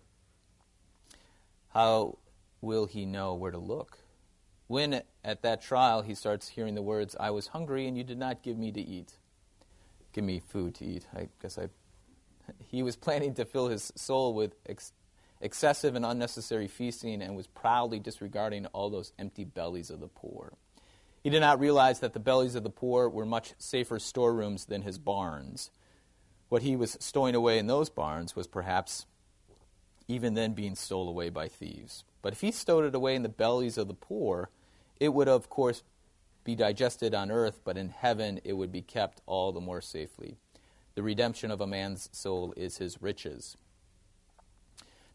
How 1.73 2.17
will 2.61 2.85
he 2.85 3.05
know 3.05 3.33
where 3.33 3.51
to 3.51 3.57
look? 3.57 3.97
When 4.67 5.01
at 5.25 5.41
that 5.41 5.61
trial 5.61 6.01
he 6.01 6.15
starts 6.15 6.47
hearing 6.47 6.75
the 6.75 6.81
words, 6.81 7.13
I 7.19 7.31
was 7.31 7.47
hungry 7.47 7.89
and 7.89 7.97
you 7.97 8.05
did 8.05 8.17
not 8.17 8.41
give 8.41 8.57
me 8.57 8.71
to 8.71 8.79
eat. 8.79 9.17
Give 10.13 10.23
me 10.23 10.39
food 10.39 10.75
to 10.75 10.85
eat. 10.85 11.07
I 11.13 11.27
guess 11.41 11.57
I. 11.57 11.67
He 12.69 12.83
was 12.83 12.95
planning 13.07 13.33
to 13.33 13.43
fill 13.43 13.67
his 13.67 13.91
soul 13.97 14.33
with 14.33 14.55
ex- 14.65 14.93
excessive 15.41 15.95
and 15.95 16.05
unnecessary 16.05 16.67
feasting 16.67 17.21
and 17.21 17.35
was 17.35 17.47
proudly 17.47 17.99
disregarding 17.99 18.65
all 18.67 18.89
those 18.89 19.13
empty 19.19 19.43
bellies 19.43 19.89
of 19.89 19.99
the 19.99 20.07
poor. 20.07 20.53
He 21.23 21.29
did 21.29 21.41
not 21.41 21.59
realize 21.59 21.99
that 21.99 22.13
the 22.13 22.19
bellies 22.19 22.55
of 22.55 22.63
the 22.63 22.69
poor 22.69 23.07
were 23.09 23.25
much 23.25 23.53
safer 23.57 23.99
storerooms 23.99 24.65
than 24.65 24.81
his 24.81 24.97
barns. 24.97 25.69
What 26.49 26.63
he 26.63 26.75
was 26.75 26.97
stowing 26.99 27.35
away 27.35 27.59
in 27.59 27.67
those 27.67 27.89
barns 27.89 28.35
was 28.35 28.47
perhaps 28.47 29.05
even 30.07 30.33
then 30.33 30.53
being 30.53 30.75
stole 30.75 31.07
away 31.07 31.29
by 31.29 31.47
thieves. 31.47 32.03
But 32.21 32.33
if 32.33 32.41
he 32.41 32.51
stowed 32.51 32.85
it 32.85 32.95
away 32.95 33.15
in 33.15 33.23
the 33.23 33.29
bellies 33.29 33.77
of 33.77 33.87
the 33.87 33.93
poor, 33.93 34.49
it 34.99 35.13
would, 35.13 35.27
of 35.27 35.49
course, 35.49 35.83
be 36.43 36.55
digested 36.55 37.13
on 37.13 37.31
earth, 37.31 37.61
but 37.63 37.77
in 37.77 37.89
heaven 37.89 38.39
it 38.43 38.53
would 38.53 38.71
be 38.71 38.81
kept 38.81 39.21
all 39.25 39.51
the 39.51 39.61
more 39.61 39.81
safely. 39.81 40.37
The 40.95 41.03
redemption 41.03 41.51
of 41.51 41.61
a 41.61 41.67
man's 41.67 42.09
soul 42.11 42.53
is 42.57 42.77
his 42.77 43.01
riches. 43.01 43.55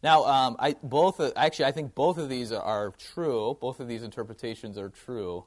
Now, 0.03 0.25
um, 0.25 0.57
I, 0.59 0.76
both 0.83 1.21
actually, 1.37 1.65
I 1.65 1.73
think 1.73 1.95
both 1.95 2.19
of 2.19 2.29
these 2.29 2.53
are 2.53 2.93
true. 3.15 3.57
Both 3.61 3.81
of 3.81 3.88
these 3.88 4.03
interpretations 4.03 4.79
are 4.79 4.91
true. 4.91 5.45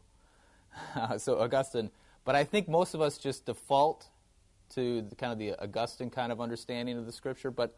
so 1.18 1.40
Augustine, 1.40 1.92
but 2.26 2.36
I 2.36 2.44
think 2.44 2.68
most 2.68 2.94
of 2.94 3.02
us 3.02 3.18
just 3.18 3.46
default 3.46 4.08
to 4.76 5.02
the, 5.02 5.16
kind 5.16 5.32
of 5.32 5.40
the 5.40 5.56
Augustine 5.62 6.10
kind 6.10 6.32
of 6.32 6.42
understanding 6.42 6.98
of 6.98 7.06
the 7.06 7.12
scripture. 7.12 7.52
But 7.52 7.76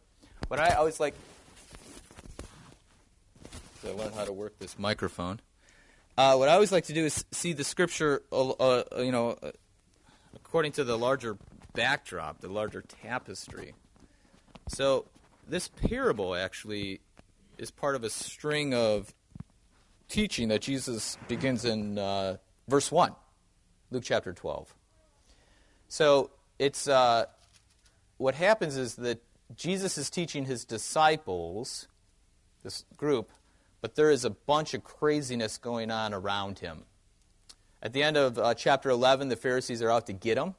what 0.48 0.60
I 0.60 0.74
always 0.74 1.00
like 1.00 1.14
to 3.82 3.92
learn 3.94 4.12
how 4.12 4.24
to 4.24 4.32
work 4.32 4.58
this 4.58 4.78
microphone. 4.78 5.40
Uh, 6.16 6.36
what 6.36 6.48
I 6.48 6.54
always 6.54 6.72
like 6.72 6.84
to 6.84 6.92
do 6.92 7.04
is 7.04 7.24
see 7.32 7.52
the 7.52 7.64
scripture, 7.64 8.22
uh, 8.30 8.50
uh, 8.50 8.84
you 8.98 9.12
know, 9.12 9.30
uh, 9.42 9.50
according 10.36 10.72
to 10.72 10.84
the 10.84 10.96
larger 10.96 11.36
backdrop, 11.74 12.40
the 12.40 12.48
larger 12.48 12.82
tapestry. 13.02 13.74
So 14.68 15.06
this 15.48 15.68
parable 15.68 16.34
actually 16.34 17.00
is 17.58 17.70
part 17.70 17.94
of 17.94 18.04
a 18.04 18.10
string 18.10 18.74
of 18.74 19.14
teaching 20.08 20.48
that 20.48 20.60
Jesus 20.60 21.16
begins 21.28 21.64
in 21.64 21.98
uh, 21.98 22.36
verse 22.68 22.90
1, 22.90 23.14
Luke 23.90 24.02
chapter 24.04 24.32
12. 24.32 24.74
So 25.88 26.30
it's 26.58 26.88
uh, 26.88 27.26
what 28.18 28.34
happens 28.34 28.76
is 28.76 28.96
that 28.96 29.22
Jesus 29.54 29.98
is 29.98 30.10
teaching 30.10 30.44
his 30.44 30.64
disciples, 30.64 31.88
this 32.62 32.84
group, 32.96 33.30
but 33.80 33.96
there 33.96 34.10
is 34.10 34.24
a 34.24 34.30
bunch 34.30 34.74
of 34.74 34.84
craziness 34.84 35.58
going 35.58 35.90
on 35.90 36.14
around 36.14 36.60
him. 36.60 36.84
At 37.82 37.92
the 37.92 38.02
end 38.02 38.16
of 38.16 38.38
uh, 38.38 38.54
chapter 38.54 38.90
11, 38.90 39.28
the 39.28 39.36
Pharisees 39.36 39.82
are 39.82 39.90
out 39.90 40.06
to 40.06 40.12
get 40.12 40.38
him, 40.38 40.54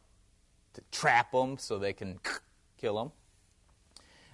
to 0.73 0.81
trap 0.91 1.33
him 1.33 1.57
so 1.57 1.79
they 1.79 1.93
can 1.93 2.19
kill 2.77 3.01
him. 3.01 3.11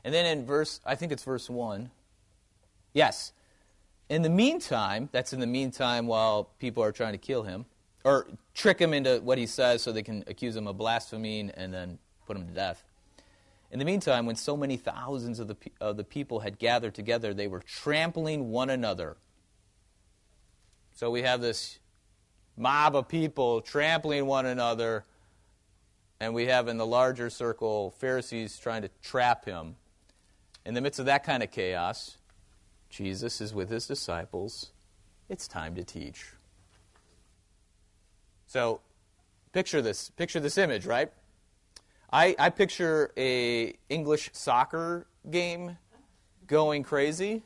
And 0.03 0.13
then 0.13 0.25
in 0.25 0.45
verse, 0.45 0.79
I 0.85 0.95
think 0.95 1.11
it's 1.11 1.23
verse 1.23 1.49
1. 1.49 1.91
Yes. 2.93 3.33
In 4.09 4.21
the 4.21 4.29
meantime, 4.29 5.09
that's 5.11 5.33
in 5.33 5.39
the 5.39 5.47
meantime 5.47 6.07
while 6.07 6.49
people 6.59 6.83
are 6.83 6.91
trying 6.91 7.13
to 7.13 7.19
kill 7.19 7.43
him, 7.43 7.65
or 8.03 8.27
trick 8.53 8.79
him 8.79 8.93
into 8.93 9.19
what 9.19 9.37
he 9.37 9.45
says 9.45 9.83
so 9.83 9.91
they 9.91 10.01
can 10.01 10.23
accuse 10.27 10.55
him 10.55 10.67
of 10.67 10.77
blaspheming 10.77 11.51
and 11.51 11.73
then 11.73 11.99
put 12.25 12.35
him 12.35 12.47
to 12.47 12.53
death. 12.53 12.83
In 13.71 13.77
the 13.77 13.85
meantime, 13.85 14.25
when 14.25 14.35
so 14.35 14.57
many 14.57 14.77
thousands 14.77 15.39
of 15.39 15.47
the, 15.47 15.57
of 15.79 15.95
the 15.95 16.03
people 16.03 16.39
had 16.39 16.57
gathered 16.57 16.95
together, 16.95 17.33
they 17.33 17.47
were 17.47 17.59
trampling 17.59 18.49
one 18.49 18.71
another. 18.71 19.17
So 20.95 21.11
we 21.11 21.21
have 21.21 21.39
this 21.39 21.77
mob 22.57 22.95
of 22.95 23.07
people 23.07 23.61
trampling 23.61 24.25
one 24.25 24.47
another, 24.47 25.05
and 26.19 26.33
we 26.33 26.47
have 26.47 26.67
in 26.67 26.77
the 26.77 26.85
larger 26.85 27.29
circle 27.29 27.91
Pharisees 27.99 28.57
trying 28.57 28.81
to 28.81 28.89
trap 29.03 29.45
him. 29.45 29.75
In 30.65 30.73
the 30.73 30.81
midst 30.81 30.99
of 30.99 31.05
that 31.05 31.23
kind 31.23 31.41
of 31.41 31.51
chaos, 31.51 32.17
Jesus 32.89 33.41
is 33.41 33.53
with 33.53 33.69
his 33.69 33.87
disciples. 33.87 34.71
It's 35.29 35.47
time 35.47 35.75
to 35.75 35.83
teach. 35.83 36.25
So, 38.47 38.81
picture 39.53 39.81
this. 39.81 40.09
Picture 40.09 40.39
this 40.39 40.57
image, 40.57 40.85
right? 40.85 41.11
I, 42.11 42.35
I 42.39 42.49
picture 42.49 43.11
a 43.15 43.77
English 43.89 44.31
soccer 44.33 45.05
game 45.29 45.77
going 46.47 46.81
crazy 46.81 47.43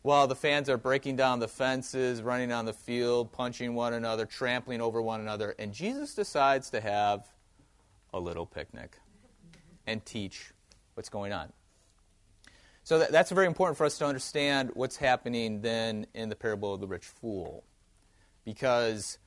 while 0.00 0.26
the 0.26 0.34
fans 0.34 0.68
are 0.68 0.78
breaking 0.78 1.16
down 1.16 1.38
the 1.38 1.48
fences, 1.48 2.22
running 2.22 2.50
on 2.50 2.64
the 2.64 2.72
field, 2.72 3.30
punching 3.32 3.74
one 3.74 3.92
another, 3.92 4.26
trampling 4.26 4.80
over 4.80 5.00
one 5.00 5.20
another, 5.20 5.54
and 5.58 5.72
Jesus 5.72 6.14
decides 6.14 6.70
to 6.70 6.80
have 6.80 7.26
a 8.12 8.18
little 8.18 8.46
picnic 8.46 8.98
and 9.86 10.04
teach 10.04 10.52
what's 10.94 11.08
going 11.08 11.32
on. 11.32 11.52
So 12.84 12.98
that, 12.98 13.12
that's 13.12 13.30
very 13.30 13.46
important 13.46 13.78
for 13.78 13.84
us 13.84 13.98
to 13.98 14.06
understand 14.06 14.70
what's 14.74 14.96
happening 14.96 15.60
then 15.60 16.06
in 16.14 16.28
the 16.28 16.36
parable 16.36 16.74
of 16.74 16.80
the 16.80 16.86
rich 16.86 17.04
fool. 17.04 17.64
Because 18.44 19.18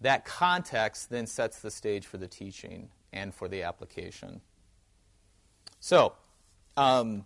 that 0.00 0.24
context 0.24 1.10
then 1.10 1.26
sets 1.26 1.60
the 1.60 1.70
stage 1.70 2.06
for 2.06 2.16
the 2.16 2.28
teaching 2.28 2.90
and 3.12 3.34
for 3.34 3.48
the 3.48 3.62
application. 3.62 4.40
So, 5.80 6.14
um, 6.76 7.24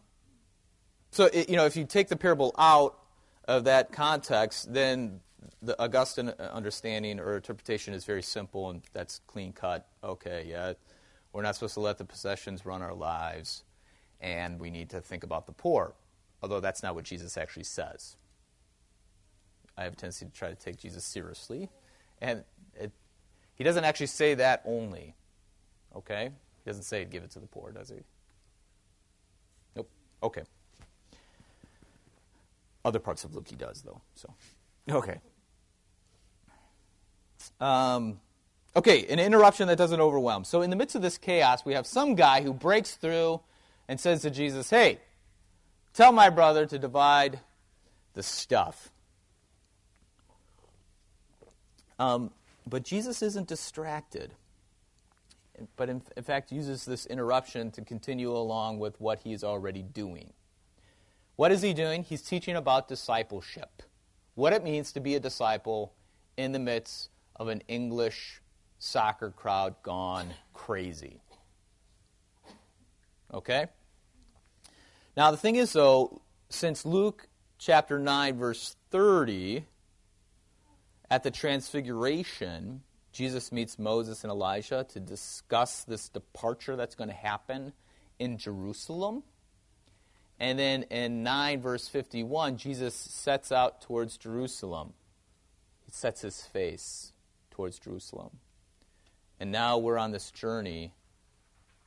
so 1.11 1.27
it, 1.27 1.49
you 1.49 1.57
know, 1.57 1.67
if 1.67 1.77
you 1.77 1.85
take 1.85 2.09
the 2.09 2.17
parable 2.17 2.55
out 2.59 2.99
of 3.47 3.65
that 3.65 3.93
context, 3.93 4.73
then 4.73 5.21
the 5.63 5.81
Augustine 5.81 6.31
understanding 6.39 7.21
or 7.21 7.37
interpretation 7.37 7.95
is 7.95 8.05
very 8.05 8.23
simple 8.23 8.71
and 8.71 8.83
that's 8.93 9.21
clean 9.27 9.53
cut. 9.53 9.87
Okay, 10.03 10.47
yeah, 10.49 10.73
we're 11.33 11.43
not 11.43 11.55
supposed 11.55 11.75
to 11.75 11.81
let 11.81 11.99
the 11.99 12.05
possessions 12.05 12.67
run 12.67 12.83
our 12.83 12.95
lives, 12.95 13.63
and 14.21 14.59
we 14.59 14.71
need 14.71 14.91
to 14.91 15.01
think 15.01 15.25
about 15.25 15.47
the 15.47 15.53
poor, 15.53 15.95
although 16.43 16.61
that's 16.61 16.83
not 16.83 16.95
what 16.95 17.05
Jesus 17.05 17.37
actually 17.37 17.65
says. 17.65 18.17
I 19.77 19.85
have 19.85 19.93
a 19.93 19.97
tendency 19.97 20.25
to 20.25 20.33
try 20.33 20.49
to 20.49 20.55
take 20.55 20.79
Jesus 20.79 21.05
seriously, 21.05 21.69
and 22.21 22.45
it, 22.75 22.93
he 23.55 23.65
doesn't 23.65 23.85
actually 23.85 24.07
say 24.07 24.35
that 24.35 24.63
only. 24.65 25.15
Okay? 25.95 26.31
He 26.65 26.71
doesn't 26.71 26.85
say 26.85 27.05
give 27.05 27.23
it 27.25 27.31
to 27.33 27.41
the 27.41 27.47
poor, 27.47 27.73
does 27.73 27.91
he? 27.91 27.97
Nope. 29.75 29.89
Okay. 30.23 30.43
Other 32.85 32.99
parts 32.99 33.25
of 33.25 33.35
Luke 33.35 33.49
he 33.49 33.57
does, 33.57 33.83
though. 33.83 34.01
So, 34.15 34.33
okay. 34.91 35.19
Um, 37.61 38.21
okay, 38.75 39.07
an 39.07 39.19
interruption 39.19 39.69
that 39.69 39.77
doesn't 39.77 40.01
overwhelm. 40.01 40.45
So, 40.45 40.63
in 40.63 40.71
the 40.71 40.77
midst 40.77 40.95
of 40.95 41.03
this 41.03 41.19
chaos, 41.19 41.65
we 41.65 41.75
have 41.75 41.87
some 41.87 42.15
guy 42.15 42.43
who 42.43 42.53
breaks 42.53 42.95
through 42.95 43.41
and 43.89 44.01
says 44.01 44.23
to 44.23 44.31
Jesus, 44.31 44.71
Hey, 44.71 44.99
tell 45.95 46.13
my 46.13 46.31
brother 46.31 46.67
to 46.67 46.79
divide 46.79 47.41
the 48.15 48.23
stuff. 48.23 48.91
Um, 51.99 52.31
but 52.67 52.83
Jesus 52.83 53.23
isn't 53.23 53.49
distracted 53.49 54.33
but 55.77 55.89
in, 55.89 56.03
in 56.17 56.23
fact 56.23 56.53
uses 56.53 56.85
this 56.85 57.07
interruption 57.07 57.71
to 57.73 57.83
continue 57.83 58.31
along 58.31 58.79
with 58.79 59.01
what 59.01 59.21
he's 59.21 59.43
already 59.45 59.83
doing. 59.83 60.33
What 61.37 61.53
is 61.53 61.63
he 61.63 61.75
doing? 61.75 62.03
He's 62.03 62.23
teaching 62.23 62.57
about 62.57 62.89
discipleship, 62.89 63.83
what 64.35 64.53
it 64.53 64.65
means 64.65 64.93
to 64.93 65.01
be 65.01 65.15
a 65.15 65.21
disciple 65.21 65.93
in 66.37 66.53
the 66.53 66.59
midst 66.59 67.11
of 67.37 67.49
an 67.49 67.63
English 67.69 68.41
soccer 68.79 69.31
crowd 69.31 69.75
gone 69.83 70.29
crazy. 70.55 71.21
Okay? 73.33 73.67
Now, 75.17 75.31
the 75.31 75.37
thing 75.37 75.57
is, 75.57 75.73
though, 75.73 76.21
since 76.49 76.85
Luke 76.85 77.29
chapter 77.59 77.99
9, 77.99 78.37
verse 78.37 78.77
30, 78.91 79.65
at 81.11 81.23
the 81.23 81.31
Transfiguration, 81.31 82.83
Jesus 83.13 83.51
meets 83.51 83.79
Moses 83.79 84.25
and 84.25 84.31
Elijah 84.31 84.85
to 84.91 85.01
discuss 85.01 85.85
this 85.85 86.09
departure 86.09 86.77
that's 86.77 86.95
going 86.95 87.09
to 87.09 87.17
happen 87.17 87.73
in 88.19 88.37
Jerusalem. 88.37 89.23
And 90.39 90.59
then 90.59 90.83
in 90.85 91.23
9, 91.23 91.63
verse 91.63 91.89
51, 91.89 92.59
Jesus 92.59 92.95
sets 92.95 93.51
out 93.51 93.81
towards 93.81 94.19
Jerusalem. 94.19 94.93
He 95.87 95.93
sets 95.93 96.21
his 96.21 96.43
face 96.43 97.13
towards 97.51 97.79
Jerusalem. 97.79 98.39
And 99.41 99.51
now 99.51 99.79
we're 99.79 99.99
on 99.99 100.13
this 100.13 100.31
journey 100.31 100.93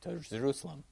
to 0.02 0.18
Jerusalem. 0.18 0.84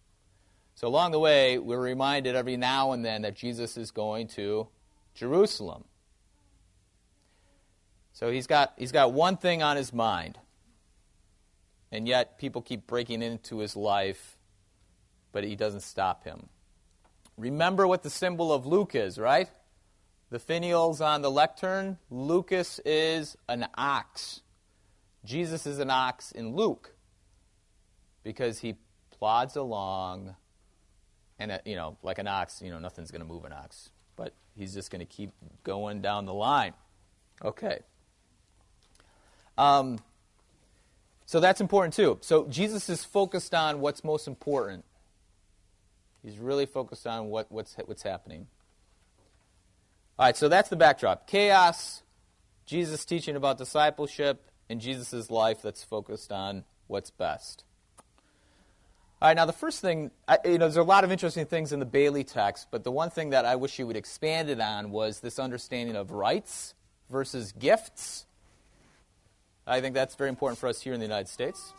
So 0.77 0.87
along 0.87 1.11
the 1.11 1.17
way, 1.17 1.57
we're 1.57 1.81
reminded 1.81 2.35
every 2.35 2.55
now 2.55 2.91
and 2.91 3.03
then 3.03 3.23
that 3.23 3.33
Jesus 3.33 3.77
is 3.77 3.89
going 3.89 4.27
to 4.35 4.67
Jerusalem. 5.15 5.85
So 8.13 8.29
he's 8.29 8.45
got, 8.45 8.73
he's 8.77 8.91
got 8.91 9.11
one 9.11 9.37
thing 9.37 9.63
on 9.63 9.75
his 9.75 9.91
mind. 9.91 10.37
And 11.91 12.07
yet 12.07 12.37
people 12.37 12.61
keep 12.61 12.85
breaking 12.85 13.23
into 13.23 13.57
his 13.57 13.75
life, 13.75 14.37
but 15.31 15.43
he 15.43 15.55
doesn't 15.55 15.79
stop 15.79 16.25
him. 16.25 16.47
Remember 17.37 17.87
what 17.87 18.03
the 18.03 18.11
symbol 18.11 18.53
of 18.53 18.67
Luke 18.67 18.93
is, 18.93 19.17
right? 19.17 19.49
The 20.29 20.37
finials 20.37 21.03
on 21.03 21.23
the 21.23 21.31
lectern. 21.31 21.97
Lucas 22.11 22.79
is 22.85 23.35
an 23.49 23.65
ox. 23.75 24.41
Jesus 25.25 25.65
is 25.65 25.79
an 25.79 25.89
ox 25.89 26.31
in 26.31 26.55
Luke 26.55 26.93
because 28.23 28.59
he 28.59 28.75
plods 29.09 29.55
along 29.55 30.35
and 31.39 31.51
uh, 31.51 31.57
you 31.65 31.75
know 31.75 31.97
like 32.03 32.17
an 32.17 32.27
ox 32.27 32.61
you 32.61 32.69
know 32.69 32.79
nothing's 32.79 33.11
going 33.11 33.21
to 33.21 33.27
move 33.27 33.45
an 33.45 33.53
ox 33.53 33.89
but 34.15 34.33
he's 34.55 34.73
just 34.73 34.91
going 34.91 34.99
to 34.99 35.05
keep 35.05 35.31
going 35.63 36.01
down 36.01 36.25
the 36.25 36.33
line 36.33 36.73
okay 37.43 37.79
um, 39.57 39.99
so 41.27 41.39
that's 41.39 41.59
important 41.59 41.93
too. 41.93 42.19
So 42.21 42.47
Jesus 42.47 42.89
is 42.89 43.03
focused 43.03 43.53
on 43.53 43.81
what's 43.81 44.03
most 44.03 44.27
important. 44.27 44.85
He's 46.23 46.37
really 46.37 46.65
focused 46.65 47.07
on 47.07 47.27
what, 47.27 47.51
what's, 47.51 47.75
what's 47.85 48.03
happening. 48.03 48.47
All 50.17 50.25
right, 50.25 50.37
so 50.37 50.49
that's 50.49 50.69
the 50.69 50.75
backdrop. 50.75 51.27
Chaos, 51.27 52.01
Jesus 52.65 53.05
teaching 53.05 53.35
about 53.35 53.57
discipleship, 53.57 54.49
and 54.69 54.81
Jesus' 54.81 55.29
life 55.29 55.61
that's 55.61 55.83
focused 55.83 56.31
on 56.31 56.63
what's 56.87 57.11
best. 57.11 57.63
All 59.19 59.27
right, 59.27 59.35
now 59.35 59.45
the 59.45 59.53
first 59.53 59.81
thing, 59.81 60.11
I, 60.27 60.37
you 60.45 60.59
know, 60.59 60.65
there's 60.65 60.77
a 60.77 60.83
lot 60.83 61.03
of 61.03 61.11
interesting 61.11 61.47
things 61.47 61.73
in 61.73 61.79
the 61.79 61.87
Bailey 61.87 62.23
text, 62.23 62.67
but 62.69 62.83
the 62.83 62.91
one 62.91 63.09
thing 63.09 63.31
that 63.31 63.45
I 63.45 63.55
wish 63.55 63.79
you 63.79 63.87
would 63.87 63.95
expand 63.95 64.47
it 64.47 64.59
on 64.59 64.91
was 64.91 65.21
this 65.21 65.39
understanding 65.39 65.95
of 65.95 66.11
rights 66.11 66.75
versus 67.09 67.51
gifts. 67.51 68.27
I 69.65 69.81
think 69.81 69.95
that's 69.95 70.13
very 70.13 70.29
important 70.29 70.59
for 70.59 70.69
us 70.69 70.81
here 70.81 70.93
in 70.93 70.99
the 70.99 71.05
United 71.07 71.29
States. 71.29 71.73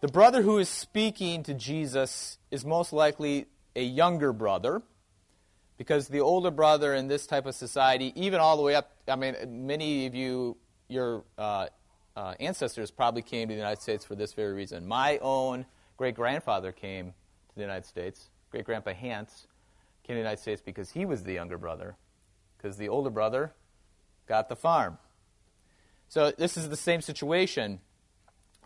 The 0.00 0.08
brother 0.08 0.40
who 0.40 0.56
is 0.56 0.70
speaking 0.70 1.42
to 1.42 1.52
Jesus 1.52 2.38
is 2.50 2.64
most 2.64 2.94
likely 2.94 3.44
a 3.74 3.82
younger 3.82 4.32
brother 4.32 4.80
because 5.76 6.08
the 6.08 6.20
older 6.20 6.50
brother 6.50 6.94
in 6.94 7.08
this 7.08 7.26
type 7.26 7.44
of 7.44 7.54
society, 7.54 8.14
even 8.16 8.40
all 8.40 8.56
the 8.56 8.62
way 8.62 8.74
up, 8.74 8.90
I 9.06 9.16
mean, 9.16 9.66
many 9.66 10.06
of 10.06 10.14
you, 10.14 10.56
your 10.88 11.24
uh, 11.36 11.66
uh, 12.16 12.32
ancestors 12.40 12.90
probably 12.90 13.20
came 13.20 13.48
to 13.48 13.54
the 13.54 13.58
United 13.58 13.82
States 13.82 14.02
for 14.02 14.14
this 14.14 14.32
very 14.32 14.54
reason. 14.54 14.86
My 14.86 15.18
own 15.18 15.66
great 15.96 16.14
grandfather 16.14 16.72
came 16.72 17.08
to 17.48 17.54
the 17.54 17.60
United 17.62 17.86
States. 17.86 18.28
Great 18.50 18.64
grandpa 18.64 18.92
Hans 18.92 19.46
came 20.02 20.14
to 20.14 20.18
the 20.18 20.20
United 20.20 20.40
States 20.40 20.62
because 20.64 20.90
he 20.90 21.04
was 21.04 21.22
the 21.22 21.32
younger 21.32 21.58
brother, 21.58 21.96
because 22.56 22.76
the 22.76 22.88
older 22.88 23.10
brother 23.10 23.52
got 24.26 24.48
the 24.48 24.56
farm. 24.56 24.98
So 26.08 26.30
this 26.30 26.56
is 26.56 26.68
the 26.68 26.76
same 26.76 27.00
situation. 27.00 27.80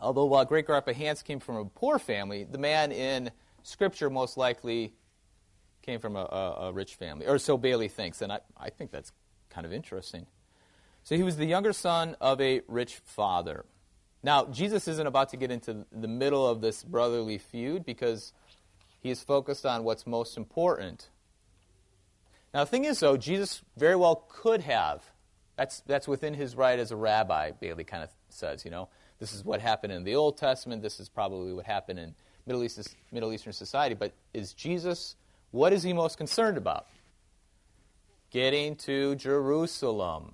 Although 0.01 0.27
while 0.27 0.45
great 0.45 0.67
grandpa 0.67 0.93
Hans 0.93 1.23
came 1.23 1.41
from 1.41 1.57
a 1.57 1.65
poor 1.65 1.99
family, 1.99 2.45
the 2.45 2.59
man 2.59 2.93
in 2.93 3.31
Scripture 3.63 4.11
most 4.11 4.37
likely 4.37 4.95
came 5.83 6.01
from 6.01 6.17
a, 6.17 6.25
a, 6.25 6.69
a 6.69 6.73
rich 6.73 6.95
family, 6.95 7.27
or 7.27 7.39
so 7.39 7.57
Bailey 7.57 7.89
thinks, 7.89 8.23
and 8.23 8.33
I, 8.33 8.41
I 8.57 8.71
think 8.71 8.91
that's 8.91 9.13
kind 9.49 9.67
of 9.67 9.73
interesting. 9.73 10.27
So 11.03 11.17
he 11.17 11.23
was 11.23 11.37
the 11.37 11.47
younger 11.47 11.73
son 11.73 12.17
of 12.21 12.41
a 12.41 12.61
rich 12.69 12.97
father. 13.05 13.65
Now, 14.23 14.47
Jesus 14.47 14.87
isn't 14.87 15.07
about 15.07 15.31
to 15.31 15.37
get 15.37 15.51
into 15.51 15.87
the 15.91 16.09
middle 16.09 16.47
of 16.47 16.61
this 16.61 16.85
brotherly 16.85 17.39
feud 17.39 17.85
because 17.87 18.33
he 19.01 19.11
is 19.11 19.23
focused 19.23 19.65
on 19.65 19.83
what's 19.83 20.07
most 20.07 20.37
important. 20.37 21.09
Now, 22.53 22.65
the 22.65 22.71
thing 22.71 22.85
is, 22.85 23.01
though, 23.01 23.17
Jesus 23.17 23.63
very 23.77 23.97
well 23.97 24.27
could 24.29 24.61
have. 24.63 25.03
That's, 25.57 25.81
that's 25.81 26.09
within 26.09 26.35
his 26.35 26.55
right 26.55 26.79
as 26.79 26.91
a 26.91 26.97
rabbi, 26.97 27.53
Bailey 27.53 27.85
kind 27.85 28.03
of 28.03 28.11
says, 28.29 28.65
you 28.65 28.71
know. 28.71 28.89
This 29.19 29.35
is 29.35 29.45
what 29.45 29.61
happened 29.61 29.93
in 29.93 30.05
the 30.05 30.15
Old 30.17 30.39
Testament. 30.39 30.83
This 30.83 30.99
is 30.99 31.09
probably 31.09 31.53
what 31.53 31.67
happened 31.67 31.99
in 31.99 32.15
Middle, 32.47 32.65
East, 32.65 32.97
Middle 33.13 33.33
Eastern 33.33 33.53
society. 33.53 33.95
But 33.95 34.13
is 34.33 34.55
Jesus, 34.55 35.17
what 35.51 35.73
is 35.73 35.83
he 35.83 35.93
most 35.93 36.17
concerned 36.17 36.57
about? 36.57 36.87
Getting 38.31 38.77
to 38.77 39.15
Jerusalem. 39.17 40.33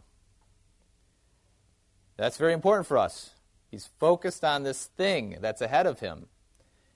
That's 2.17 2.37
very 2.37 2.53
important 2.53 2.87
for 2.87 2.97
us. 2.97 3.31
He's 3.77 3.91
focused 3.99 4.43
on 4.43 4.63
this 4.63 4.87
thing 4.97 5.37
that's 5.43 5.61
ahead 5.61 5.87
of 5.87 6.01
him. 6.01 6.29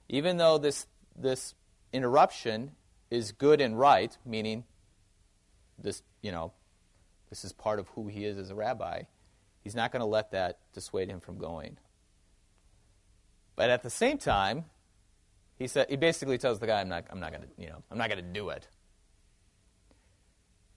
Even 0.09 0.39
though 0.39 0.57
this, 0.57 0.87
this 1.15 1.55
interruption 1.93 2.71
is 3.11 3.33
good 3.33 3.61
and 3.61 3.79
right, 3.79 4.17
meaning 4.25 4.65
this, 5.79 6.03
you 6.23 6.33
know, 6.33 6.55
this 7.29 7.45
is 7.45 7.53
part 7.53 7.81
of 7.81 7.89
who 7.89 8.07
he 8.09 8.25
is 8.25 8.39
as 8.39 8.49
a 8.49 8.55
rabbi, 8.55 9.03
he's 9.63 9.75
not 9.75 9.93
going 9.93 10.01
to 10.01 10.07
let 10.07 10.31
that 10.31 10.61
dissuade 10.73 11.11
him 11.11 11.21
from 11.21 11.37
going. 11.37 11.77
But 13.57 13.69
at 13.69 13.83
the 13.83 13.91
same 13.91 14.17
time, 14.17 14.65
he 15.59 15.67
said 15.67 15.91
he 15.91 15.97
basically 15.97 16.39
tells 16.39 16.61
the 16.61 16.67
guy, 16.67 16.81
I'm 16.81 16.89
not, 16.89 17.05
I'm 17.11 17.21
not 17.21 17.31
going 17.31 17.43
to, 17.43 17.49
you 17.59 17.69
know, 17.69 17.83
I'm 17.91 17.99
not 17.99 18.09
going 18.09 18.25
to 18.25 18.33
do 18.33 18.49
it. 18.49 18.67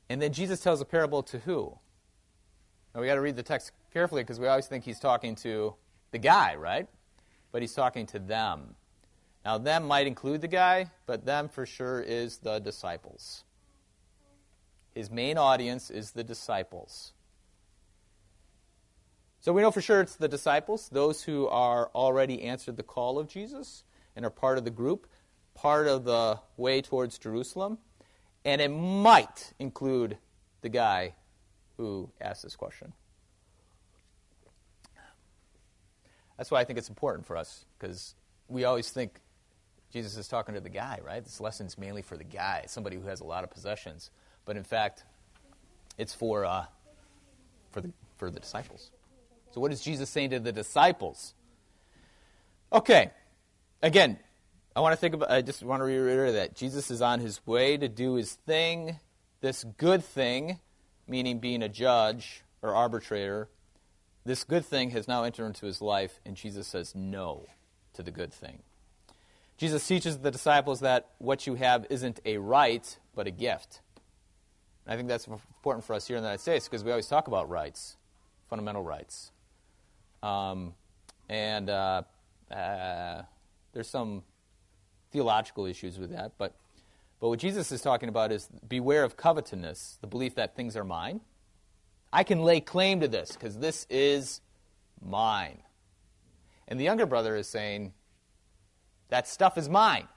And 0.09 0.21
then 0.21 0.33
Jesus 0.33 0.59
tells 0.59 0.81
a 0.81 0.85
parable 0.85 1.23
to 1.23 1.39
who? 1.39 1.79
Now 2.93 2.99
we 2.99 3.07
got 3.07 3.15
to 3.15 3.21
read 3.21 3.37
the 3.37 3.41
text 3.41 3.71
carefully 3.93 4.21
because 4.21 4.37
we 4.37 4.47
always 4.47 4.67
think 4.67 4.83
he's 4.83 4.99
talking 4.99 5.35
to 5.35 5.75
the 6.13 6.19
guy, 6.19 6.55
right? 6.55 6.87
But 7.51 7.61
he's 7.61 7.73
talking 7.73 8.05
to 8.07 8.19
them. 8.19 8.75
Now, 9.43 9.57
them 9.57 9.85
might 9.85 10.07
include 10.07 10.39
the 10.39 10.47
guy, 10.47 10.91
but 11.05 11.25
them 11.25 11.49
for 11.49 11.65
sure 11.65 11.99
is 11.99 12.37
the 12.37 12.59
disciples. 12.59 13.43
His 14.95 15.11
main 15.11 15.37
audience 15.37 15.89
is 15.89 16.11
the 16.11 16.23
disciples. 16.23 17.11
So 19.41 19.51
we 19.51 19.61
know 19.61 19.71
for 19.71 19.81
sure 19.81 19.99
it's 19.99 20.15
the 20.15 20.29
disciples, 20.29 20.87
those 20.87 21.23
who 21.23 21.47
are 21.49 21.89
already 21.93 22.43
answered 22.43 22.77
the 22.77 22.83
call 22.83 23.19
of 23.19 23.27
Jesus 23.27 23.83
and 24.15 24.23
are 24.23 24.29
part 24.29 24.57
of 24.57 24.63
the 24.63 24.71
group, 24.71 25.07
part 25.53 25.87
of 25.87 26.05
the 26.05 26.39
way 26.55 26.81
towards 26.81 27.17
Jerusalem. 27.17 27.79
And 28.45 28.61
it 28.61 28.69
might 28.69 29.53
include 29.59 30.17
the 30.61 30.69
guy 30.69 31.15
who 31.75 32.09
asked 32.21 32.43
this 32.43 32.55
question. 32.55 32.93
That's 36.37 36.51
why 36.51 36.59
I 36.59 36.63
think 36.63 36.79
it's 36.79 36.89
important 36.89 37.25
for 37.25 37.37
us, 37.37 37.65
because 37.77 38.15
we 38.47 38.63
always 38.63 38.89
think 38.89 39.19
Jesus 39.91 40.17
is 40.17 40.27
talking 40.27 40.55
to 40.55 40.61
the 40.61 40.69
guy, 40.69 40.99
right? 41.05 41.23
This 41.23 41.39
lesson's 41.39 41.77
mainly 41.77 42.01
for 42.01 42.17
the 42.17 42.23
guy, 42.23 42.63
somebody 42.67 42.95
who 42.95 43.07
has 43.07 43.19
a 43.19 43.25
lot 43.25 43.43
of 43.43 43.51
possessions. 43.51 44.09
But 44.45 44.57
in 44.57 44.63
fact, 44.63 45.03
it's 45.97 46.13
for, 46.13 46.45
uh, 46.45 46.65
for, 47.71 47.81
the, 47.81 47.91
for 48.17 48.31
the 48.31 48.39
disciples. 48.39 48.89
So, 49.51 49.61
what 49.61 49.71
is 49.71 49.81
Jesus 49.81 50.09
saying 50.09 50.31
to 50.31 50.39
the 50.39 50.51
disciples? 50.51 51.35
Okay, 52.71 53.11
again, 53.83 54.17
I 54.75 54.79
want 54.79 54.93
to 54.93 54.97
think 54.97 55.13
about, 55.13 55.29
I 55.29 55.43
just 55.43 55.61
want 55.61 55.81
to 55.81 55.85
reiterate 55.85 56.33
that 56.33 56.55
Jesus 56.55 56.89
is 56.89 57.03
on 57.03 57.19
his 57.19 57.45
way 57.45 57.77
to 57.77 57.87
do 57.87 58.15
his 58.15 58.33
thing, 58.33 58.99
this 59.41 59.63
good 59.77 60.03
thing, 60.03 60.59
meaning 61.07 61.37
being 61.37 61.61
a 61.61 61.69
judge 61.69 62.41
or 62.63 62.73
arbitrator. 62.73 63.47
This 64.25 64.43
good 64.43 64.65
thing 64.65 64.91
has 64.91 65.07
now 65.07 65.23
entered 65.23 65.47
into 65.47 65.65
his 65.65 65.81
life, 65.81 66.19
and 66.25 66.35
Jesus 66.35 66.67
says 66.67 66.95
no 66.95 67.47
to 67.93 68.03
the 68.03 68.11
good 68.11 68.33
thing. 68.33 68.63
Jesus 69.57 69.85
teaches 69.85 70.17
the 70.17 70.31
disciples 70.31 70.79
that 70.79 71.09
what 71.19 71.45
you 71.45 71.55
have 71.55 71.85
isn't 71.89 72.19
a 72.25 72.37
right, 72.37 72.97
but 73.15 73.27
a 73.27 73.31
gift. 73.31 73.81
I 74.87 74.95
think 74.95 75.07
that's 75.07 75.27
important 75.27 75.85
for 75.85 75.93
us 75.93 76.07
here 76.07 76.17
in 76.17 76.23
the 76.23 76.27
United 76.27 76.41
States 76.41 76.67
because 76.67 76.83
we 76.83 76.91
always 76.91 77.07
talk 77.07 77.27
about 77.27 77.49
rights, 77.49 77.97
fundamental 78.49 78.83
rights. 78.83 79.31
Um, 80.21 80.73
and 81.29 81.69
uh, 81.69 82.03
uh, 82.51 83.21
there's 83.73 83.89
some 83.89 84.23
theological 85.11 85.65
issues 85.65 85.99
with 85.99 86.11
that, 86.11 86.33
but, 86.37 86.55
but 87.19 87.29
what 87.29 87.39
Jesus 87.39 87.71
is 87.71 87.81
talking 87.81 88.09
about 88.09 88.31
is 88.31 88.49
beware 88.67 89.03
of 89.03 89.15
covetousness, 89.15 89.97
the 90.01 90.07
belief 90.07 90.35
that 90.35 90.55
things 90.55 90.75
are 90.75 90.83
mine. 90.83 91.21
I 92.13 92.23
can 92.23 92.43
lay 92.43 92.61
claim 92.61 92.99
to 92.99 93.07
this 93.07 93.31
because 93.31 93.57
this 93.57 93.87
is 93.89 94.39
mine. 95.03 95.57
And 96.67 96.79
the 96.79 96.83
younger 96.83 97.07
brother 97.07 97.35
is 97.35 97.47
saying, 97.47 97.91
that 99.09 99.27
stuff 99.27 99.57
is 99.57 99.67
mine. 99.67 100.07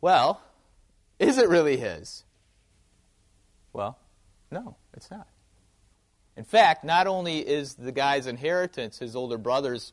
Well, 0.00 0.42
is 1.20 1.38
it 1.38 1.48
really 1.48 1.76
his? 1.76 2.24
Well, 3.72 3.98
no, 4.50 4.76
it's 4.94 5.10
not. 5.12 5.28
In 6.36 6.44
fact, 6.44 6.84
not 6.84 7.06
only 7.06 7.38
is 7.38 7.74
the 7.74 7.92
guy's 7.92 8.26
inheritance 8.26 8.98
his 8.98 9.14
older 9.14 9.38
brother's 9.38 9.92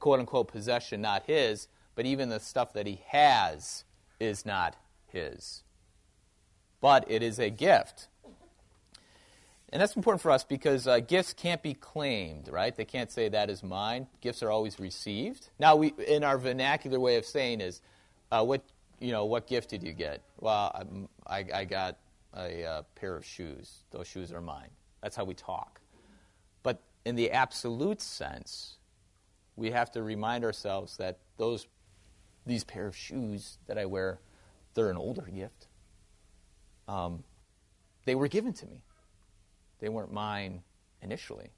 quote 0.00 0.18
unquote 0.18 0.48
possession 0.48 1.00
not 1.00 1.22
his, 1.26 1.68
but 1.94 2.04
even 2.04 2.30
the 2.30 2.40
stuff 2.40 2.72
that 2.72 2.86
he 2.86 3.00
has 3.08 3.84
is 4.18 4.44
not 4.44 4.74
his. 5.06 5.62
But 6.80 7.08
it 7.08 7.22
is 7.22 7.38
a 7.38 7.50
gift. 7.50 8.08
And 9.72 9.82
that's 9.82 9.96
important 9.96 10.22
for 10.22 10.30
us 10.30 10.44
because 10.44 10.86
uh, 10.86 11.00
gifts 11.00 11.32
can't 11.32 11.62
be 11.62 11.74
claimed, 11.74 12.48
right? 12.48 12.74
They 12.74 12.84
can't 12.84 13.10
say 13.10 13.28
that 13.30 13.50
is 13.50 13.62
mine. 13.64 14.06
Gifts 14.20 14.42
are 14.42 14.50
always 14.50 14.78
received. 14.78 15.48
Now, 15.58 15.74
we, 15.74 15.92
in 16.06 16.22
our 16.22 16.38
vernacular 16.38 17.00
way 17.00 17.16
of 17.16 17.24
saying 17.24 17.60
is, 17.60 17.80
uh, 18.30 18.44
what 18.44 18.62
you 19.00 19.12
know, 19.12 19.24
what 19.24 19.46
gift 19.46 19.70
did 19.70 19.82
you 19.82 19.92
get? 19.92 20.22
Well, 20.40 21.08
I, 21.26 21.44
I 21.52 21.64
got 21.64 21.98
a, 22.34 22.62
a 22.62 22.84
pair 22.94 23.16
of 23.16 23.24
shoes. 23.24 23.82
Those 23.90 24.06
shoes 24.06 24.32
are 24.32 24.40
mine. 24.40 24.70
That's 25.02 25.16
how 25.16 25.24
we 25.24 25.34
talk. 25.34 25.80
But 26.62 26.80
in 27.04 27.14
the 27.16 27.30
absolute 27.30 28.00
sense, 28.00 28.76
we 29.54 29.70
have 29.70 29.90
to 29.92 30.02
remind 30.02 30.44
ourselves 30.44 30.96
that 30.96 31.18
those 31.36 31.66
these 32.46 32.62
pair 32.62 32.86
of 32.86 32.96
shoes 32.96 33.58
that 33.66 33.76
I 33.76 33.86
wear, 33.86 34.20
they're 34.74 34.90
an 34.90 34.96
older 34.96 35.22
gift. 35.22 35.66
Um, 36.86 37.24
they 38.04 38.14
were 38.14 38.28
given 38.28 38.52
to 38.54 38.66
me. 38.66 38.82
They 39.80 39.88
weren't 39.88 40.12
mine 40.12 40.62
initially. 41.02 41.50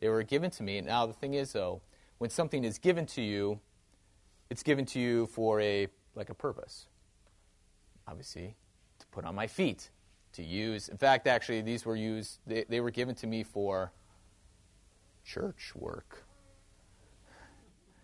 They 0.00 0.08
were 0.08 0.22
given 0.22 0.50
to 0.52 0.62
me. 0.62 0.78
And 0.78 0.86
now, 0.86 1.06
the 1.06 1.12
thing 1.12 1.34
is, 1.34 1.52
though, 1.52 1.80
when 2.18 2.30
something 2.30 2.64
is 2.64 2.78
given 2.78 3.06
to 3.06 3.22
you, 3.22 3.60
it's 4.50 4.62
given 4.62 4.84
to 4.86 5.00
you 5.00 5.26
for 5.26 5.60
a 5.60 5.88
like 6.14 6.30
a 6.30 6.34
purpose. 6.34 6.86
Obviously, 8.06 8.54
to 8.98 9.06
put 9.06 9.24
on 9.24 9.34
my 9.34 9.46
feet, 9.46 9.90
to 10.34 10.42
use. 10.42 10.88
In 10.88 10.98
fact, 10.98 11.26
actually, 11.26 11.62
these 11.62 11.86
were 11.86 11.96
used. 11.96 12.38
They, 12.46 12.64
they 12.68 12.80
were 12.80 12.90
given 12.90 13.14
to 13.16 13.26
me 13.26 13.42
for 13.42 13.92
church 15.24 15.72
work. 15.74 16.26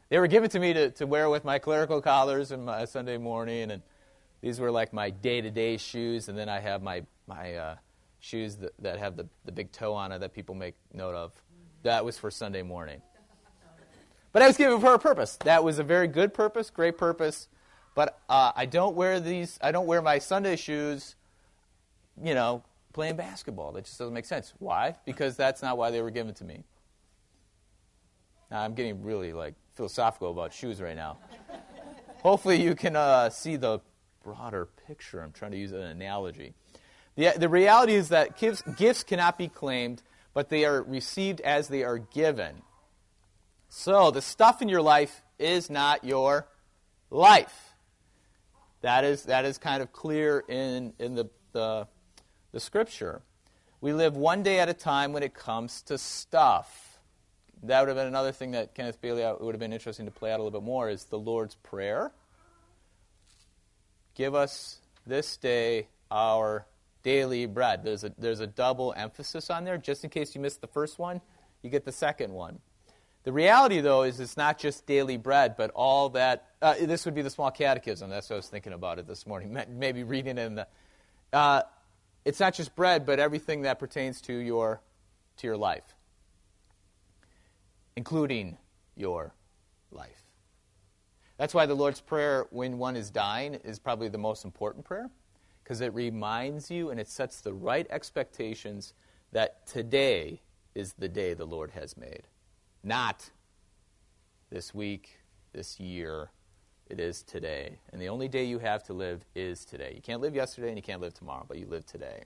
They 0.09 0.19
were 0.19 0.27
given 0.27 0.51
to 0.51 0.59
me 0.59 0.73
to, 0.73 0.91
to 0.93 1.07
wear 1.07 1.29
with 1.29 1.45
my 1.45 1.59
clerical 1.59 2.01
collars 2.01 2.51
and 2.51 2.65
my 2.65 2.87
Sunday 2.87 3.19
morning, 3.19 3.71
and 3.71 3.83
these 4.41 4.59
were 4.59 4.71
like 4.71 4.93
my 4.93 5.11
day-to-day 5.11 5.77
shoes. 5.77 6.29
And 6.29 6.37
then 6.37 6.49
I 6.49 6.61
have 6.61 6.83
my 6.83 7.05
my 7.27 7.55
uh, 7.55 7.75
shoes 8.21 8.57
that, 8.57 8.73
that 8.79 8.99
have 8.99 9.17
the, 9.17 9.27
the 9.45 9.53
big 9.53 9.73
toe 9.73 9.95
on 9.95 10.13
it 10.13 10.21
that 10.21 10.33
people 10.33 10.55
make 10.55 10.75
note 10.93 11.15
of. 11.15 11.33
That 11.83 12.05
was 12.05 12.19
for 12.19 12.31
Sunday 12.31 12.63
morning. 12.63 13.01
But 14.33 14.43
I 14.43 14.47
was 14.47 14.57
given 14.57 14.81
for 14.81 14.95
a 14.95 14.99
purpose. 14.99 15.37
That 15.45 15.65
was 15.65 15.79
a 15.79 15.83
very 15.83 16.07
good 16.07 16.33
purpose, 16.33 16.71
great 16.71 16.97
purpose. 16.97 17.49
But 17.95 18.21
uh, 18.29 18.53
I 18.55 18.67
don't 18.67 18.95
wear 18.95 19.19
these. 19.19 19.59
I 19.61 19.73
don't 19.73 19.87
wear 19.87 20.01
my 20.01 20.19
Sunday 20.19 20.57
shoes. 20.57 21.17
You 22.23 22.35
know, 22.35 22.63
playing 22.93 23.17
basketball. 23.17 23.73
That 23.73 23.85
just 23.87 23.99
doesn't 23.99 24.15
make 24.15 24.27
sense. 24.27 24.53
Why? 24.59 24.95
Because 25.05 25.37
that's 25.37 25.63
not 25.63 25.79
why 25.79 25.91
they 25.91 26.01
were 26.03 26.11
given 26.11 26.35
to 26.35 26.45
me. 26.45 26.65
Now, 28.51 28.61
I'm 28.63 28.75
getting 28.75 29.03
really 29.03 29.33
like 29.33 29.55
philosophical 29.75 30.31
about 30.31 30.53
shoes 30.53 30.81
right 30.81 30.97
now. 30.97 31.19
Hopefully, 32.23 32.63
you 32.63 32.75
can 32.75 32.95
uh, 32.95 33.31
see 33.31 33.57
the 33.57 33.81
broader 34.23 34.69
picture. 34.87 35.23
I'm 35.23 35.33
trying 35.33 35.53
to 35.53 35.57
use 35.57 35.73
an 35.73 35.83
analogy. 35.83 36.55
The, 37.21 37.35
the 37.37 37.51
reality 37.51 37.93
is 37.93 38.09
that 38.09 38.39
gifts, 38.39 38.63
gifts 38.79 39.05
cannot 39.05 39.37
be 39.37 39.47
claimed, 39.47 40.03
but 40.33 40.49
they 40.49 40.65
are 40.65 40.83
received 40.83 41.43
as 41.43 41.69
they 41.69 41.85
are 41.85 41.99
given. 41.99 42.63
So 43.69 44.11
the 44.11 44.23
stuff 44.23 44.63
in 44.63 44.71
your 44.71 44.81
life 44.81 45.21
is 45.39 45.69
not 45.69 46.03
your 46.03 46.49
life. 47.11 47.75
That 48.81 49.05
is, 49.05 49.25
that 49.25 49.45
is 49.45 49.59
kind 49.59 49.83
of 49.83 49.93
clear 49.93 50.43
in, 50.49 50.95
in 50.99 51.15
the, 51.15 51.29
the, 51.53 51.89
the 52.53 52.61
scripture. 52.61 53.21
We 53.83 53.93
live 53.93 54.17
one 54.17 54.43
day 54.43 54.59
at 54.59 54.71
a 54.71 54.75
time 54.75 55.13
when 55.13 55.23
it 55.23 55.35
comes 55.35 55.83
to 55.83 55.99
stuff. 55.99 57.01
that 57.65 57.81
would 57.81 57.89
have 57.89 57.99
been 57.99 58.07
another 58.07 58.33
thing 58.33 58.53
that 58.53 58.75
Kenneth 58.75 58.99
Bailey 59.03 59.25
uh, 59.25 59.35
would 59.39 59.55
have 59.55 59.61
been 59.61 59.75
interesting 59.75 60.07
to 60.07 60.11
play 60.11 60.33
out 60.33 60.41
a 60.41 60.43
little 60.43 60.59
bit 60.59 60.65
more 60.65 60.89
is 60.89 61.05
the 61.05 61.19
Lord's 61.19 61.57
Prayer. 61.57 62.13
Give 64.15 64.35
us 64.35 64.79
this 65.07 65.37
day 65.37 65.89
our 66.11 66.65
daily 67.03 67.47
bread. 67.47 67.85
There's 67.85 68.05
a, 68.05 68.13
there's 68.19 68.41
a 68.41 68.47
double 68.47 68.95
emphasis 68.97 69.51
on 69.51 69.65
there. 69.65 69.79
Just 69.79 70.05
in 70.05 70.11
case 70.11 70.35
you 70.35 70.41
missed 70.41 70.61
the 70.61 70.67
first 70.67 70.99
one, 70.99 71.21
you 71.63 71.71
get 71.71 71.85
the 71.85 71.93
second 71.93 72.33
one. 72.33 72.61
The 73.23 73.33
reality, 73.33 73.81
though, 73.81 74.03
is 74.03 74.19
it's 74.19 74.37
not 74.37 74.59
just 74.59 74.87
daily 74.87 75.19
bread, 75.19 75.57
but 75.57 75.71
all 75.75 76.09
that. 76.11 76.49
Uh, 76.63 76.75
this 76.81 77.05
would 77.05 77.15
be 77.15 77.23
the 77.23 77.31
small 77.31 77.51
catechism. 77.51 78.09
That's 78.09 78.31
what 78.31 78.37
I 78.37 78.39
was 78.39 78.49
thinking 78.49 78.73
about 78.73 78.99
it 78.99 79.07
this 79.07 79.27
morning. 79.27 79.59
Maybe 79.69 80.05
reading 80.05 80.39
it 80.39 80.47
in 80.47 80.55
the. 80.55 80.67
Uh, 81.33 81.63
it's 82.25 82.41
not 82.41 82.55
just 82.55 82.75
bread, 82.75 83.05
but 83.05 83.19
everything 83.19 83.63
that 83.63 83.79
pertains 83.79 84.21
to 84.23 84.33
your, 84.33 84.81
to 85.39 85.47
your 85.47 85.57
life, 85.57 85.95
including 87.97 88.59
your 88.95 89.35
life. 89.91 90.23
That's 91.39 91.55
why 91.55 91.67
the 91.67 91.75
Lord's 91.75 92.01
Prayer, 92.01 92.47
when 92.51 92.77
one 92.77 92.97
is 92.97 93.11
dying, 93.11 93.55
is 93.55 93.79
probably 93.79 94.09
the 94.09 94.19
most 94.19 94.45
important 94.45 94.85
prayer, 94.85 95.11
because 95.71 95.83
it 95.83 95.95
reminds 95.95 96.69
you 96.69 96.91
and 96.91 96.99
it 96.99 97.09
sets 97.09 97.41
the 97.43 97.53
right 97.53 97.87
expectations 97.91 98.93
that 99.31 99.65
today 99.69 100.41
is 100.75 100.95
the 100.95 101.09
day 101.09 101.33
the 101.33 101.45
Lord 101.45 101.71
has 101.71 101.97
made. 101.97 102.25
Not 102.83 103.31
this 104.51 104.75
week, 104.75 105.21
this 105.53 105.79
year. 105.79 106.33
It 106.89 106.99
is 106.99 107.23
today. 107.23 107.79
And 107.93 108.03
the 108.03 108.09
only 108.09 108.27
day 108.27 108.47
you 108.47 108.59
have 108.59 108.83
to 108.87 108.93
live 108.93 109.25
is 109.37 109.65
today. 109.65 109.93
You 109.95 110.03
can't 110.03 110.21
live 110.21 110.35
yesterday 110.35 110.71
and 110.71 110.77
you 110.77 110.83
can't 110.83 111.01
live 111.01 111.15
tomorrow, 111.15 111.45
but 111.47 111.57
you 111.57 111.67
live 111.69 111.87
today. 111.87 112.25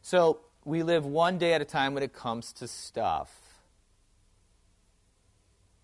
So 0.00 0.40
we 0.64 0.82
live 0.82 1.04
one 1.04 1.36
day 1.36 1.52
at 1.52 1.60
a 1.60 1.66
time 1.66 1.92
when 1.92 2.02
it 2.02 2.14
comes 2.14 2.54
to 2.54 2.66
stuff. 2.66 3.38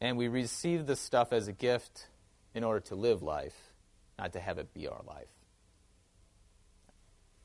And 0.00 0.16
we 0.16 0.28
receive 0.28 0.86
the 0.86 0.96
stuff 0.96 1.34
as 1.34 1.48
a 1.48 1.52
gift 1.52 2.06
in 2.54 2.64
order 2.64 2.80
to 2.80 2.94
live 2.94 3.22
life, 3.22 3.74
not 4.18 4.32
to 4.32 4.40
have 4.40 4.56
it 4.56 4.72
be 4.72 4.88
our 4.88 5.02
life. 5.06 5.35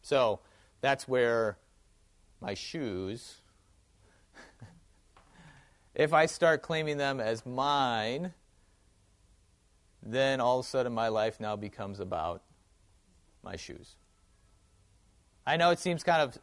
So 0.01 0.39
that's 0.81 1.07
where 1.07 1.57
my 2.41 2.53
shoes, 2.53 3.35
if 5.95 6.13
I 6.13 6.25
start 6.25 6.61
claiming 6.61 6.97
them 6.97 7.19
as 7.19 7.45
mine, 7.45 8.33
then 10.03 10.41
all 10.41 10.59
of 10.59 10.65
a 10.65 10.67
sudden 10.67 10.93
my 10.93 11.07
life 11.07 11.39
now 11.39 11.55
becomes 11.55 11.99
about 11.99 12.41
my 13.43 13.55
shoes. 13.55 13.95
I 15.45 15.57
know 15.57 15.69
it 15.71 15.79
seems 15.79 16.03
kind 16.03 16.21
of 16.21 16.37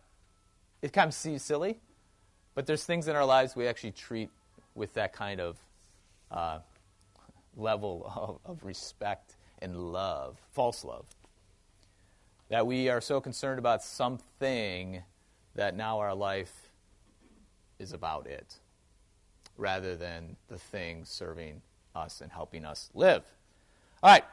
it 0.81 0.93
kind 0.93 1.09
of 1.09 1.15
seems 1.15 1.43
silly, 1.43 1.81
but 2.55 2.67
there's 2.67 2.85
things 2.85 3.09
in 3.09 3.17
our 3.17 3.25
lives 3.25 3.57
we 3.57 3.67
actually 3.67 3.93
treat 3.93 4.31
with 4.75 4.95
that 4.95 5.13
kind 5.13 5.41
of 5.41 5.57
uh, 6.31 6.61
level 7.57 8.39
of, 8.45 8.51
of 8.51 8.65
respect 8.65 9.37
and 9.61 9.77
love, 9.93 10.41
false 10.53 10.85
love. 10.85 11.05
That 12.49 12.67
we 12.67 12.89
are 12.89 13.01
so 13.01 13.21
concerned 13.21 13.59
about 13.59 13.83
something 13.83 15.03
that 15.55 15.77
now 15.77 15.99
our 15.99 16.15
life 16.15 16.71
is 17.79 17.93
about 17.93 18.27
it, 18.27 18.57
rather 19.57 19.97
than 19.97 20.37
the 20.49 20.59
thing 20.59 21.05
serving 21.05 21.61
us 21.95 22.21
and 22.21 22.33
helping 22.33 22.65
us 22.65 22.91
live. 22.95 23.23
All 24.03 24.11
right. 24.11 24.25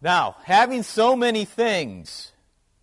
Now, 0.00 0.36
having 0.44 0.82
so 0.84 1.16
many 1.16 1.44
things. 1.44 2.32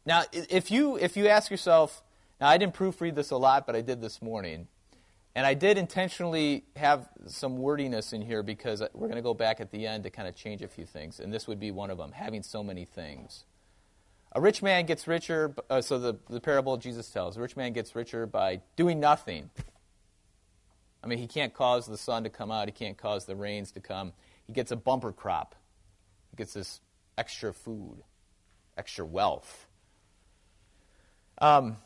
Now, 0.06 0.24
if 0.34 0.70
you 0.70 0.98
if 0.98 1.15
you 1.15 1.28
ask 1.28 1.50
yourself, 1.50 2.04
now 2.41 2.50
I 2.50 2.58
didn't 2.58 2.76
proofread 2.76 3.15
this 3.15 3.32
a 3.32 3.38
lot, 3.38 3.65
but 3.65 3.76
I 3.76 3.82
did 3.82 4.02
this 4.02 4.22
morning. 4.22 4.68
And 5.36 5.45
I 5.45 5.54
did 5.54 5.78
intentionally 5.78 6.63
have 6.78 7.10
some 7.28 7.58
wordiness 7.58 8.13
in 8.13 8.21
here 8.21 8.41
because 8.41 8.82
we're 8.93 9.08
going 9.08 9.17
to 9.17 9.21
go 9.21 9.34
back 9.34 9.60
at 9.60 9.69
the 9.69 9.86
end 9.86 10.04
to 10.04 10.10
kind 10.10 10.30
of 10.30 10.36
change 10.36 10.62
a 10.62 10.67
few 10.69 10.86
things. 10.86 11.19
And 11.19 11.34
this 11.34 11.45
would 11.45 11.60
be 11.60 11.71
one 11.71 11.89
of 11.89 11.98
them 11.98 12.13
having 12.13 12.41
so 12.41 12.63
many 12.63 12.86
things. 12.86 13.43
A 14.32 14.39
rich 14.39 14.62
man 14.62 14.86
gets 14.86 15.08
richer, 15.08 15.54
uh, 15.69 15.82
so 15.82 16.00
the, 16.00 16.17
the 16.30 16.39
parable 16.39 16.78
Jesus 16.78 17.10
tells 17.10 17.38
a 17.38 17.41
rich 17.41 17.56
man 17.56 17.74
gets 17.74 17.95
richer 17.95 18.26
by 18.26 18.62
doing 18.76 19.00
nothing. 19.00 19.50
I 21.04 21.08
mean, 21.08 21.19
he 21.19 21.28
can't 21.28 21.54
cause 21.54 21.86
the 21.86 21.98
sun 21.98 22.24
to 22.24 22.30
come 22.30 22.52
out, 22.52 22.67
he 22.67 22.74
can't 22.74 22.98
cause 22.98 23.26
the 23.26 23.36
rains 23.36 23.71
to 23.74 23.80
come. 23.80 24.13
He 24.45 24.54
gets 24.54 24.71
a 24.71 24.76
bumper 24.76 25.12
crop, 25.12 25.56
he 26.32 26.38
gets 26.38 26.54
this 26.54 26.82
extra 27.17 27.54
food, 27.54 28.04
extra 28.78 29.06
wealth. 29.06 29.67
Um, 31.38 31.78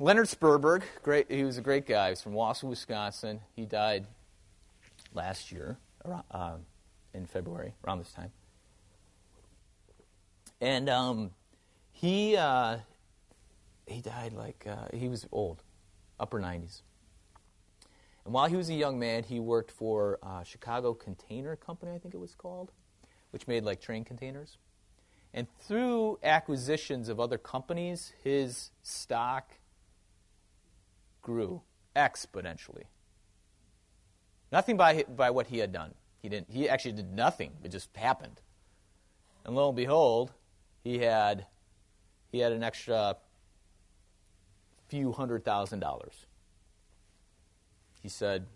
Leonard 0.00 0.26
Sperberg, 0.26 0.82
great, 1.02 1.30
he 1.30 1.44
was 1.44 1.56
a 1.56 1.60
great 1.60 1.86
guy. 1.86 2.06
He 2.06 2.10
was 2.10 2.22
from 2.22 2.32
Wausau, 2.32 2.64
Wisconsin. 2.64 3.40
He 3.54 3.64
died 3.64 4.06
last 5.12 5.52
year 5.52 5.78
uh, 6.30 6.56
in 7.12 7.26
February, 7.26 7.74
around 7.86 7.98
this 8.00 8.12
time. 8.12 8.32
And 10.60 10.88
um, 10.88 11.30
he 11.92 12.36
uh, 12.36 12.78
he 13.86 14.00
died 14.00 14.32
like 14.32 14.66
uh, 14.68 14.96
he 14.96 15.08
was 15.08 15.26
old, 15.30 15.62
upper 16.18 16.40
90s. 16.40 16.82
And 18.24 18.32
while 18.32 18.48
he 18.48 18.56
was 18.56 18.70
a 18.70 18.74
young 18.74 18.98
man, 18.98 19.22
he 19.22 19.38
worked 19.38 19.70
for 19.70 20.18
uh, 20.22 20.42
Chicago 20.42 20.94
Container 20.94 21.56
Company, 21.56 21.92
I 21.92 21.98
think 21.98 22.14
it 22.14 22.20
was 22.20 22.34
called, 22.34 22.72
which 23.30 23.46
made 23.46 23.64
like 23.64 23.80
train 23.80 24.04
containers. 24.04 24.56
And 25.34 25.46
through 25.60 26.18
acquisitions 26.22 27.08
of 27.08 27.20
other 27.20 27.36
companies, 27.36 28.12
his 28.22 28.70
stock 28.82 29.50
grew 31.24 31.62
exponentially. 31.96 32.84
Nothing 34.52 34.76
by, 34.76 35.02
by 35.16 35.30
what 35.30 35.48
he 35.48 35.58
had 35.58 35.72
done. 35.72 35.94
He, 36.22 36.28
didn't, 36.28 36.48
he 36.48 36.68
actually 36.68 36.92
did 36.92 37.12
nothing. 37.12 37.50
It 37.64 37.72
just 37.72 37.88
happened. 37.96 38.40
And 39.44 39.56
lo 39.56 39.68
and 39.68 39.76
behold, 39.76 40.32
he 40.84 40.98
had, 40.98 41.46
he 42.30 42.38
had 42.38 42.52
an 42.52 42.62
extra 42.62 43.16
few 44.86 45.10
hundred 45.10 45.44
thousand 45.44 45.80
dollars. 45.80 46.26
He 48.00 48.08
said, 48.08 48.46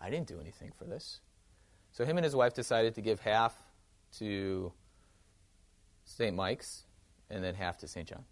I 0.00 0.10
didn't 0.10 0.26
do 0.26 0.40
anything 0.40 0.72
for 0.76 0.84
this. 0.84 1.20
So 1.92 2.04
him 2.04 2.16
and 2.16 2.24
his 2.24 2.34
wife 2.34 2.54
decided 2.54 2.94
to 2.94 3.00
give 3.00 3.20
half 3.20 3.54
to 4.18 4.72
St. 6.04 6.34
Mike's 6.34 6.84
and 7.28 7.44
then 7.44 7.54
half 7.54 7.78
to 7.78 7.88
St. 7.88 8.08
John. 8.08 8.24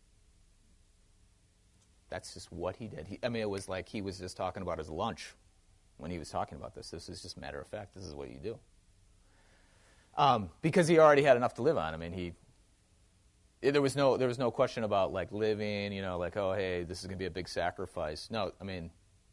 That's 2.11 2.35
just 2.35 2.51
what 2.51 2.77
he 2.77 2.89
did. 2.89 3.07
He, 3.07 3.19
I 3.23 3.29
mean, 3.29 3.43
it 3.43 3.51
was 3.51 3.69
like 3.69 3.89
he 3.89 4.01
was 4.01 4.19
just 4.19 4.37
talking 4.37 4.63
about 4.63 4.79
his 4.79 4.89
lunch 4.89 5.35
when 5.99 6.11
he 6.11 6.19
was 6.19 6.31
talking 6.31 6.57
about 6.57 6.75
this. 6.75 6.91
This 6.91 7.09
is 7.09 7.23
just 7.23 7.39
matter 7.39 7.61
of 7.61 7.67
fact. 7.67 7.95
This 7.95 8.05
is 8.05 8.15
what 8.15 8.31
you 8.31 8.39
do. 8.39 8.59
Um, 10.17 10.51
because 10.63 10.89
he 10.89 10.99
already 10.99 11.23
had 11.23 11.37
enough 11.37 11.55
to 11.55 11.63
live 11.63 11.77
on. 11.77 11.95
I 11.95 11.97
mean, 11.97 12.13
he 12.13 12.33
there 13.61 13.83
was 13.83 13.97
no 13.97 14.17
there 14.17 14.29
was 14.29 14.39
no 14.39 14.51
question 14.51 14.85
about 14.85 15.13
like 15.13 15.31
living. 15.33 15.93
You 15.93 16.03
know, 16.03 16.19
like 16.19 16.37
oh 16.37 16.55
hey, 16.55 16.85
this 16.85 17.01
is 17.01 17.07
going 17.07 17.17
to 17.17 17.19
be 17.19 17.27
a 17.27 17.31
big 17.31 17.49
sacrifice. 17.49 18.29
No, 18.31 18.53
I 18.61 18.65
mean, 18.65 18.91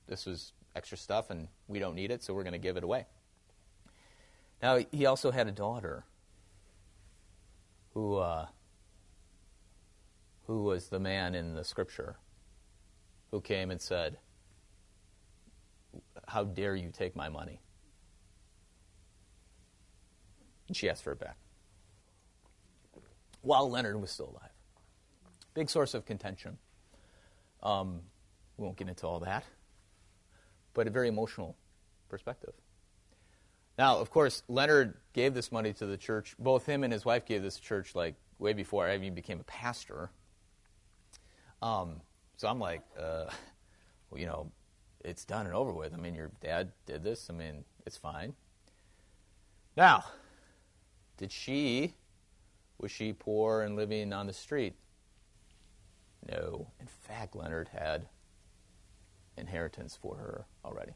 this 0.07 0.25
was 0.25 0.53
extra 0.75 0.97
stuff, 0.97 1.29
and 1.29 1.47
we 1.67 1.79
don't 1.79 1.95
need 1.95 2.11
it, 2.11 2.23
so 2.23 2.33
we're 2.33 2.43
going 2.43 2.53
to 2.53 2.59
give 2.59 2.77
it 2.77 2.83
away. 2.83 3.05
Now 4.61 4.79
he 4.91 5.05
also 5.05 5.31
had 5.31 5.47
a 5.47 5.51
daughter 5.51 6.05
who 7.93 8.17
uh, 8.17 8.47
who 10.47 10.63
was 10.63 10.89
the 10.89 10.99
man 10.99 11.33
in 11.35 11.55
the 11.55 11.63
scripture 11.63 12.17
who 13.31 13.41
came 13.41 13.71
and 13.71 13.81
said, 13.81 14.17
How 16.27 16.43
dare 16.43 16.75
you 16.75 16.91
take 16.91 17.15
my 17.15 17.29
money? 17.29 17.59
And 20.67 20.75
she 20.75 20.89
asked 20.89 21.03
for 21.03 21.11
it 21.11 21.19
back. 21.19 21.37
While 23.41 23.69
Leonard 23.69 24.01
was 24.01 24.11
still 24.11 24.29
alive. 24.29 24.51
Big 25.53 25.69
source 25.69 25.93
of 25.93 26.05
contention. 26.05 26.57
Um, 27.61 28.01
we 28.57 28.63
won't 28.63 28.77
get 28.77 28.87
into 28.87 29.07
all 29.07 29.19
that, 29.19 29.43
but 30.73 30.87
a 30.87 30.89
very 30.89 31.07
emotional 31.07 31.55
perspective. 32.09 32.53
Now, 33.77 33.97
of 33.97 34.09
course, 34.09 34.43
Leonard 34.47 34.95
gave 35.13 35.33
this 35.33 35.51
money 35.51 35.73
to 35.73 35.85
the 35.85 35.97
church. 35.97 36.35
Both 36.39 36.65
him 36.65 36.83
and 36.83 36.93
his 36.93 37.03
wife 37.03 37.25
gave 37.25 37.41
this 37.41 37.59
church 37.59 37.93
like 37.95 38.15
way 38.39 38.53
before 38.53 38.87
I 38.87 38.95
even 38.95 39.13
became 39.13 39.39
a 39.39 39.43
pastor. 39.43 40.11
Um, 41.61 42.01
so 42.37 42.47
I'm 42.47 42.59
like, 42.59 42.81
uh, 42.97 43.25
well, 44.09 44.19
you 44.19 44.25
know, 44.25 44.51
it's 45.03 45.25
done 45.25 45.45
and 45.45 45.55
over 45.55 45.71
with. 45.71 45.93
I 45.93 45.97
mean, 45.97 46.15
your 46.15 46.31
dad 46.41 46.71
did 46.85 47.03
this. 47.03 47.29
I 47.29 47.33
mean, 47.33 47.63
it's 47.85 47.97
fine. 47.97 48.33
Now, 49.77 50.03
did 51.17 51.31
she, 51.31 51.93
was 52.79 52.91
she 52.91 53.13
poor 53.13 53.61
and 53.61 53.75
living 53.75 54.13
on 54.13 54.27
the 54.27 54.33
street? 54.33 54.73
No. 56.29 56.67
In 56.79 56.87
fact, 56.87 57.35
Leonard 57.35 57.69
had 57.69 58.07
inheritance 59.37 59.97
for 60.01 60.15
her 60.15 60.45
already. 60.63 60.93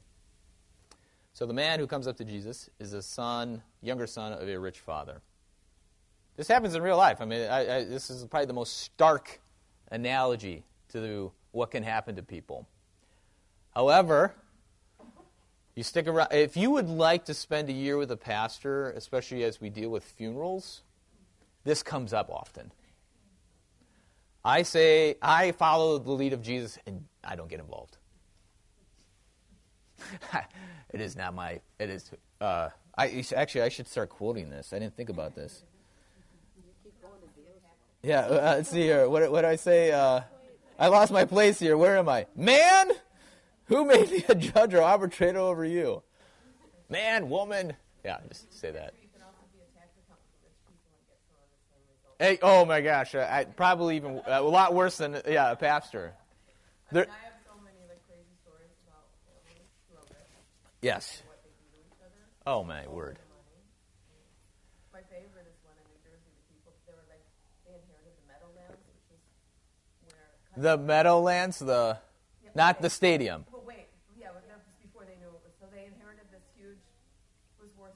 So 1.34 1.46
the 1.46 1.54
man 1.54 1.80
who 1.80 1.88
comes 1.88 2.08
up 2.08 2.18
to 2.18 2.26
Jesus 2.26 2.70
is 2.80 2.94
a 2.94 3.02
son, 3.02 3.62
younger 3.82 4.08
son 4.08 4.34
of 4.34 4.48
a 4.48 4.58
rich 4.58 4.80
father. 4.80 5.22
This 6.36 6.48
happens 6.48 6.74
in 6.74 6.82
real 6.82 6.98
life. 6.98 7.22
I 7.22 7.26
mean, 7.26 7.50
I, 7.50 7.78
I, 7.78 7.84
this 7.84 8.10
is 8.10 8.26
probably 8.26 8.48
the 8.48 8.54
most 8.54 8.78
stark 8.78 9.40
analogy 9.92 10.64
to 10.90 11.32
what 11.52 11.72
can 11.72 11.84
happen 11.84 12.16
to 12.16 12.24
people. 12.24 12.68
However, 13.74 14.34
You 15.80 15.84
stick 15.84 16.10
around. 16.10 16.34
If 16.34 16.58
you 16.58 16.72
would 16.72 16.90
like 16.90 17.24
to 17.26 17.34
spend 17.34 17.70
a 17.70 17.72
year 17.72 17.96
with 17.96 18.12
a 18.12 18.18
pastor, 18.18 18.92
especially 18.92 19.46
as 19.46 19.62
we 19.62 19.70
deal 19.70 19.90
with 19.90 20.04
funerals, 20.04 20.82
this 21.64 21.84
comes 21.84 22.12
up 22.12 22.30
often. 22.30 22.74
I 24.44 24.64
say, 24.64 25.16
I 25.22 25.54
follow 25.54 25.98
the 25.98 26.12
lead 26.12 26.34
of 26.34 26.42
Jesus 26.42 26.78
and 26.86 27.06
I 27.24 27.38
don't 27.38 27.50
get 27.50 27.62
involved. 27.62 27.98
it 30.94 31.00
is 31.00 31.16
not 31.16 31.34
my, 31.34 31.62
it 31.80 31.90
is, 31.90 32.12
uh, 32.42 32.68
I, 32.98 33.24
actually, 33.34 33.62
I 33.62 33.70
should 33.70 33.88
start 33.88 34.10
quoting 34.10 34.50
this. 34.50 34.74
I 34.74 34.80
didn't 34.80 34.98
think 34.98 35.08
about 35.08 35.34
this. 35.34 35.64
Yeah, 38.04 38.20
uh, 38.20 38.56
let's 38.58 38.70
see 38.70 38.82
here. 38.82 39.08
What, 39.08 39.32
what 39.32 39.44
do 39.44 39.48
I 39.48 39.56
say? 39.56 39.94
Uh, 39.94 40.22
I 40.80 40.88
lost 40.88 41.12
my 41.12 41.26
place 41.26 41.60
here. 41.60 41.78
Where 41.78 41.98
am 41.98 42.10
I? 42.10 42.26
Man, 42.36 42.92
who 43.66 43.86
made 43.86 44.10
me 44.10 44.24
a 44.30 44.34
judge 44.36 44.74
or 44.74 44.82
arbitrator 44.82 45.40
over 45.40 45.66
you? 45.66 46.02
Man, 46.90 47.30
woman. 47.30 47.76
Yeah, 48.04 48.18
just 48.30 48.52
say 48.58 48.72
that. 48.72 48.94
Hey, 52.20 52.38
oh 52.42 52.66
my 52.66 52.82
gosh, 52.82 53.16
uh, 53.16 53.26
I, 53.32 53.46
probably 53.46 53.96
even 53.96 54.20
uh, 54.28 54.40
a 54.40 54.44
lot 54.44 54.76
worse 54.76 54.98
than 54.98 55.22
yeah, 55.26 55.52
a 55.52 55.56
pastor. 55.56 56.12
There, 56.92 57.04
I, 57.04 57.08
mean, 57.08 57.16
I 57.16 57.32
so 57.48 57.56
many 57.64 57.80
like 57.88 58.04
crazy 58.12 58.36
stories 58.44 58.76
about 58.84 59.08
families 59.24 59.72
who 59.88 59.96
are 59.96 60.04
rich. 60.12 60.28
Yes. 60.84 61.24
Oh 62.46 62.68
my 62.68 62.84
word. 62.92 63.20
My 64.92 65.00
favorite 65.08 65.48
is 65.48 65.56
one 65.64 65.80
in 65.80 65.88
New 65.88 66.00
Jersey. 66.04 66.28
The 66.28 66.44
people 66.52 66.76
they 66.84 66.92
were 66.92 67.08
like 67.08 67.24
they 67.64 67.72
inherited 67.72 68.12
the 68.20 68.26
Meadowlands, 68.28 68.84
which 68.84 69.16
is 69.16 69.24
where 70.12 70.28
the 70.60 70.76
Meadowlands, 70.76 71.60
the 71.60 71.96
yeah, 72.44 72.52
not 72.54 72.84
the 72.84 72.92
stadium. 72.92 73.48
But 73.48 73.64
wait, 73.64 73.88
yeah, 74.20 74.36
but 74.36 74.44
that 74.52 74.60
was 74.60 74.76
before 74.84 75.08
they 75.08 75.16
knew 75.24 75.32
it 75.32 75.40
was. 75.40 75.56
So 75.56 75.72
they 75.72 75.88
inherited 75.88 76.28
this 76.36 76.44
huge, 76.60 76.84
was 77.64 77.72
worth 77.80 77.96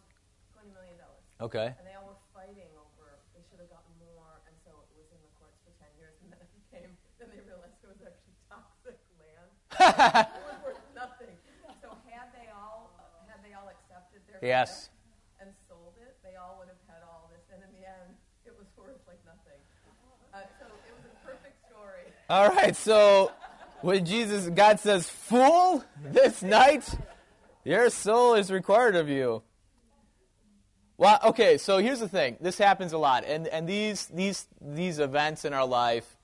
twenty 0.56 0.72
million 0.72 0.96
dollars. 0.96 1.24
Okay. 1.44 1.76
And 1.76 1.84
they 1.84 1.92
all 2.00 2.16
were 2.16 2.24
fighting 2.32 2.72
over. 2.80 3.20
They 3.36 3.44
should 3.52 3.60
have 3.60 3.68
gotten 3.68 3.92
more, 4.00 4.40
and 4.48 4.56
so 4.64 4.72
it 4.80 4.96
was 4.96 5.12
in 5.12 5.20
the 5.20 5.32
courts 5.36 5.60
for 5.68 5.76
ten 5.76 5.92
years, 6.00 6.16
and 6.24 6.32
then 6.32 6.40
it 6.40 6.52
became. 6.56 6.92
Then 7.20 7.36
they 7.36 7.44
realized 7.44 7.76
it 7.84 7.92
was 7.92 8.00
actually 8.00 8.38
toxic 8.48 8.96
land. 9.20 9.52
it 10.32 10.44
was 10.48 10.60
worth 10.64 10.84
nothing. 10.96 11.36
So 11.84 11.92
had 12.08 12.32
they 12.32 12.48
all 12.48 12.96
had 13.28 13.44
they 13.44 13.52
all 13.52 13.68
accepted 13.68 14.24
their 14.32 14.40
yes. 14.40 14.88
and 15.44 15.52
sold 15.68 16.00
it, 16.00 16.16
they 16.24 16.40
all 16.40 16.64
would 16.64 16.72
have 16.72 16.80
had 16.88 17.04
all 17.04 17.28
this, 17.28 17.44
and 17.52 17.60
in 17.60 17.72
the 17.76 17.84
end, 17.84 18.16
it 18.48 18.56
was 18.56 18.72
worth 18.80 19.04
like 19.04 19.20
nothing. 19.28 19.60
Uh, 20.32 20.48
so 20.58 20.66
it 20.66 20.94
was 20.96 21.06
a 21.06 21.14
perfect 21.22 21.60
story. 21.68 22.13
All 22.30 22.50
right, 22.50 22.76
so 22.76 23.32
when 23.82 24.06
Jesus, 24.06 24.48
God 24.50 24.80
says, 24.80 25.10
"Fool, 25.10 25.84
this 26.04 26.42
night 26.42 26.88
your 27.64 27.90
soul 27.90 28.36
is 28.36 28.52
required 28.52 28.96
of 28.96 29.10
you." 29.10 29.44
Well, 30.98 31.20
okay, 31.24 31.58
so 31.58 31.80
here's 31.80 32.00
the 32.00 32.08
thing. 32.08 32.38
This 32.40 32.58
happens 32.58 32.94
a 32.94 32.98
lot, 32.98 33.26
and 33.26 33.48
and 33.48 33.68
these 33.68 34.06
these 34.08 34.48
these 34.62 35.00
events 35.00 35.44
in 35.44 35.54
our 35.54 35.66
life 35.68 36.16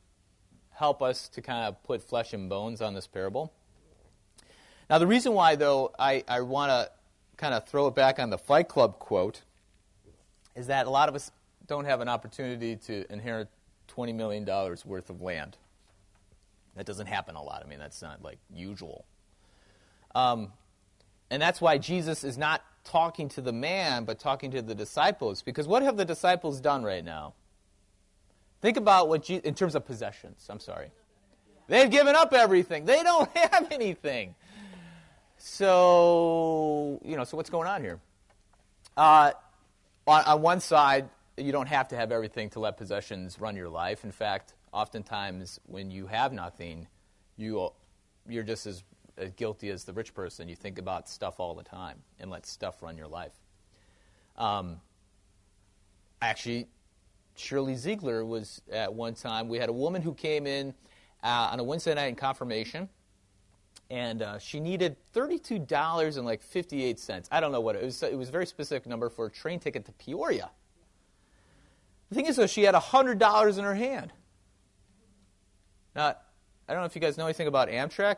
help 0.72 1.02
us 1.02 1.28
to 1.28 1.42
kind 1.42 1.68
of 1.68 1.84
put 1.84 2.02
flesh 2.02 2.32
and 2.32 2.50
bones 2.50 2.82
on 2.82 2.94
this 2.94 3.06
parable. 3.06 3.52
Now, 4.90 4.98
the 4.98 5.08
reason 5.08 5.34
why, 5.34 5.56
though, 5.56 5.92
I, 6.00 6.24
I 6.28 6.42
want 6.42 6.72
to 6.72 6.90
kind 7.36 7.54
of 7.54 7.68
throw 7.68 7.88
it 7.88 7.96
back 7.96 8.18
on 8.18 8.30
the 8.30 8.38
Fight 8.38 8.70
Club 8.70 8.98
quote 8.98 9.42
is 10.56 10.68
that 10.68 10.88
a 10.88 10.90
lot 10.90 11.10
of 11.10 11.16
us 11.16 11.32
don't 11.68 11.86
have 11.86 12.00
an 12.00 12.08
opportunity 12.08 12.78
to 12.78 13.06
inherit 13.12 13.50
$20 13.90 14.16
million 14.16 14.46
worth 14.86 15.10
of 15.10 15.22
land. 15.22 15.58
That 16.80 16.86
doesn't 16.86 17.08
happen 17.08 17.36
a 17.36 17.44
lot. 17.44 17.62
I 17.62 17.68
mean, 17.68 17.78
that's 17.78 18.02
not 18.02 18.24
like 18.24 18.38
usual. 18.56 19.04
Um, 20.16 20.54
and 21.30 21.42
that's 21.42 21.60
why 21.60 21.78
Jesus 21.78 22.24
is 22.24 22.38
not 22.38 22.64
talking 22.86 23.28
to 23.32 23.42
the 23.42 23.52
man, 23.52 24.06
but 24.06 24.18
talking 24.18 24.50
to 24.52 24.62
the 24.62 24.74
disciples. 24.74 25.42
Because 25.42 25.68
what 25.68 25.84
have 25.84 25.98
the 25.98 26.06
disciples 26.06 26.62
done 26.62 26.84
right 26.84 27.04
now? 27.04 27.34
Think 28.62 28.78
about 28.78 29.10
what, 29.10 29.26
Je- 29.26 29.42
in 29.44 29.56
terms 29.56 29.76
of 29.76 29.86
possessions, 29.86 30.48
I'm 30.50 30.62
sorry. 30.62 30.92
They've 31.68 31.92
given 31.92 32.16
up 32.16 32.32
everything. 32.32 32.86
They 32.86 33.04
don't 33.04 33.30
have 33.38 33.68
anything. 33.72 34.34
So, 35.38 37.02
you 37.04 37.18
know, 37.18 37.26
so 37.26 37.36
what's 37.36 37.50
going 37.50 37.68
on 37.68 37.82
here? 37.82 38.00
Uh, 38.96 39.34
on, 40.08 40.24
on 40.24 40.42
one 40.42 40.62
side, 40.62 41.10
you 41.36 41.52
don't 41.52 41.68
have 41.68 41.90
to 41.90 41.98
have 41.98 42.14
everything 42.14 42.50
to 42.52 42.62
let 42.62 42.78
possessions 42.78 43.38
run 43.38 43.58
your 43.58 43.68
life. 43.68 44.06
In 44.06 44.14
fact, 44.14 44.54
oftentimes 44.72 45.60
when 45.66 45.92
you 45.92 46.08
have 46.08 46.34
nothing, 46.34 46.88
you, 47.38 47.72
you're 48.28 48.44
just 48.44 48.66
as 48.68 48.84
guilty 49.36 49.70
as 49.70 49.84
the 49.84 49.94
rich 49.94 50.14
person. 50.14 50.48
You 50.48 50.56
think 50.56 50.80
about 50.80 51.10
stuff 51.10 51.40
all 51.40 51.54
the 51.56 51.64
time 51.64 51.98
and 52.20 52.30
let 52.32 52.46
stuff 52.46 52.82
run 52.82 52.98
your 52.98 53.08
life. 53.08 53.34
Um, 54.38 54.80
actually, 56.22 56.68
Shirley 57.36 57.76
Ziegler 57.76 58.26
was 58.26 58.62
at 58.72 58.94
one 58.94 59.14
time. 59.14 59.50
We 59.50 59.58
had 59.58 59.70
a 59.70 59.74
woman 59.74 60.02
who 60.02 60.14
came 60.14 60.48
in 60.48 60.74
uh, 61.24 61.50
on 61.52 61.60
a 61.60 61.64
Wednesday 61.64 61.94
night 61.94 62.08
in 62.08 62.16
confirmation, 62.16 62.90
and 63.90 64.22
uh, 64.22 64.40
she 64.40 64.60
needed 64.60 64.96
thirty-two 65.14 65.60
dollars 65.60 66.18
and 66.18 66.26
like 66.26 66.42
fifty-eight 66.42 67.00
cents. 67.00 67.28
I 67.32 67.40
don't 67.40 67.52
know 67.52 67.62
what 67.62 67.76
it 67.76 67.84
was. 67.84 68.04
It 68.04 68.18
was 68.18 68.30
a 68.30 68.32
very 68.32 68.46
specific 68.46 68.88
number 68.88 69.10
for 69.10 69.26
a 69.26 69.32
train 69.32 69.60
ticket 69.60 69.86
to 69.86 69.92
Peoria. 69.94 70.52
The 72.10 72.16
thing 72.16 72.26
is, 72.26 72.36
though, 72.38 72.48
she 72.48 72.64
had 72.64 72.76
hundred 72.76 73.20
dollars 73.20 73.58
in 73.58 73.64
her 73.64 73.76
hand. 73.76 74.12
Now, 75.96 76.16
I 76.68 76.74
don't 76.74 76.82
know 76.82 76.86
if 76.86 76.96
you 76.96 77.02
guys 77.02 77.18
know 77.18 77.26
anything 77.26 77.48
about 77.48 77.70
Amtrak 77.70 78.18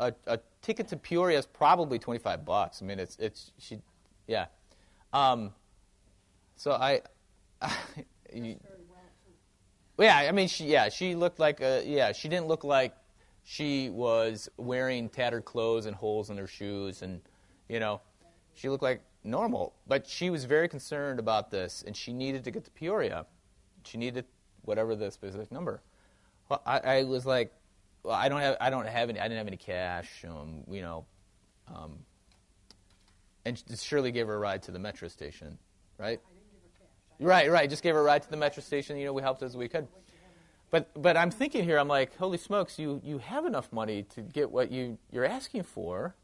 a, 0.00 0.14
a 0.26 0.40
ticket 0.62 0.88
to 0.88 0.96
Peoria 0.96 1.38
is 1.38 1.46
probably 1.46 1.98
25 1.98 2.44
bucks. 2.44 2.82
I 2.82 2.86
mean, 2.86 2.98
it's, 2.98 3.16
it's, 3.18 3.52
she, 3.58 3.78
yeah. 4.26 4.46
Um, 5.12 5.52
so 6.56 6.72
I, 6.72 7.02
I 7.60 7.72
you, 8.34 8.56
yeah, 9.98 10.16
I 10.16 10.32
mean, 10.32 10.48
she, 10.48 10.64
yeah, 10.64 10.88
she 10.88 11.14
looked 11.14 11.38
like 11.38 11.60
a, 11.60 11.84
yeah, 11.86 12.12
she 12.12 12.28
didn't 12.28 12.46
look 12.46 12.64
like 12.64 12.94
she 13.44 13.90
was 13.90 14.48
wearing 14.56 15.08
tattered 15.10 15.44
clothes 15.44 15.86
and 15.86 15.94
holes 15.94 16.30
in 16.30 16.38
her 16.38 16.46
shoes 16.46 17.02
and, 17.02 17.20
you 17.68 17.78
know, 17.78 18.00
she 18.54 18.68
looked 18.68 18.82
like 18.82 19.02
normal. 19.22 19.74
But 19.86 20.06
she 20.06 20.30
was 20.30 20.44
very 20.44 20.68
concerned 20.68 21.20
about 21.20 21.50
this 21.50 21.84
and 21.86 21.94
she 21.94 22.12
needed 22.12 22.44
to 22.44 22.50
get 22.50 22.64
to 22.64 22.70
Peoria. 22.70 23.26
She 23.84 23.98
needed 23.98 24.24
whatever 24.62 24.96
the 24.96 25.10
specific 25.10 25.52
number. 25.52 25.82
Well, 26.50 26.60
I, 26.66 26.78
I 26.80 27.04
was 27.04 27.24
like, 27.24 27.52
well, 28.02 28.14
I 28.14 28.28
don't 28.28 28.40
have 28.40 28.56
I 28.60 28.70
don't 28.70 28.86
have 28.86 29.08
any 29.08 29.20
I 29.20 29.24
didn't 29.24 29.38
have 29.38 29.46
any 29.46 29.56
cash, 29.56 30.24
um, 30.28 30.64
you 30.68 30.82
know, 30.82 31.06
um, 31.72 32.00
and 33.44 33.62
Shirley 33.76 34.10
gave 34.10 34.26
her 34.26 34.34
a 34.34 34.38
ride 34.38 34.64
to 34.64 34.72
the 34.72 34.78
metro 34.78 35.08
station, 35.08 35.58
right? 35.96 36.20
Right, 37.20 37.50
right. 37.50 37.68
Just 37.68 37.82
gave 37.82 37.94
her 37.94 38.00
a 38.00 38.02
ride 38.02 38.22
to 38.22 38.30
the 38.30 38.36
metro 38.36 38.62
station. 38.62 38.96
You 38.96 39.06
know, 39.06 39.12
we 39.12 39.22
helped 39.22 39.42
as 39.42 39.56
we 39.56 39.68
could. 39.68 39.86
But 40.70 40.90
but 41.00 41.16
I'm 41.16 41.30
thinking 41.30 41.64
here, 41.64 41.78
I'm 41.78 41.88
like, 41.88 42.16
holy 42.16 42.38
smokes, 42.38 42.78
you 42.78 43.00
you 43.04 43.18
have 43.18 43.46
enough 43.46 43.72
money 43.72 44.04
to 44.14 44.20
get 44.20 44.50
what 44.50 44.72
you 44.72 44.98
you're 45.12 45.24
asking 45.24 45.62
for. 45.62 46.16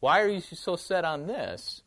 Why 0.00 0.22
are 0.22 0.28
you 0.28 0.40
so 0.40 0.76
set 0.76 1.04
on 1.04 1.26
this? 1.26 1.82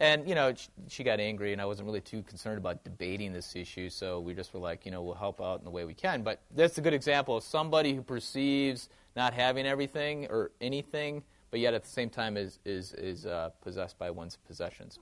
And, 0.00 0.26
you 0.26 0.34
know, 0.34 0.54
she 0.88 1.04
got 1.04 1.20
angry, 1.20 1.52
and 1.52 1.60
I 1.60 1.66
wasn't 1.66 1.84
really 1.86 2.00
too 2.00 2.22
concerned 2.22 2.56
about 2.56 2.84
debating 2.84 3.34
this 3.34 3.54
issue, 3.54 3.90
so 3.90 4.18
we 4.18 4.32
just 4.32 4.54
were 4.54 4.60
like, 4.60 4.86
you 4.86 4.90
know, 4.90 5.02
we'll 5.02 5.14
help 5.14 5.42
out 5.42 5.58
in 5.58 5.64
the 5.66 5.70
way 5.70 5.84
we 5.84 5.92
can. 5.92 6.22
But 6.22 6.40
that's 6.56 6.78
a 6.78 6.80
good 6.80 6.94
example 6.94 7.36
of 7.36 7.44
somebody 7.44 7.94
who 7.94 8.00
perceives 8.00 8.88
not 9.14 9.34
having 9.34 9.66
everything 9.66 10.26
or 10.30 10.52
anything, 10.58 11.22
but 11.50 11.60
yet 11.60 11.74
at 11.74 11.84
the 11.84 11.90
same 11.90 12.08
time 12.08 12.38
is, 12.38 12.58
is, 12.64 12.94
is 12.94 13.26
uh, 13.26 13.50
possessed 13.60 13.98
by 13.98 14.10
one's 14.10 14.36
possessions. 14.46 14.98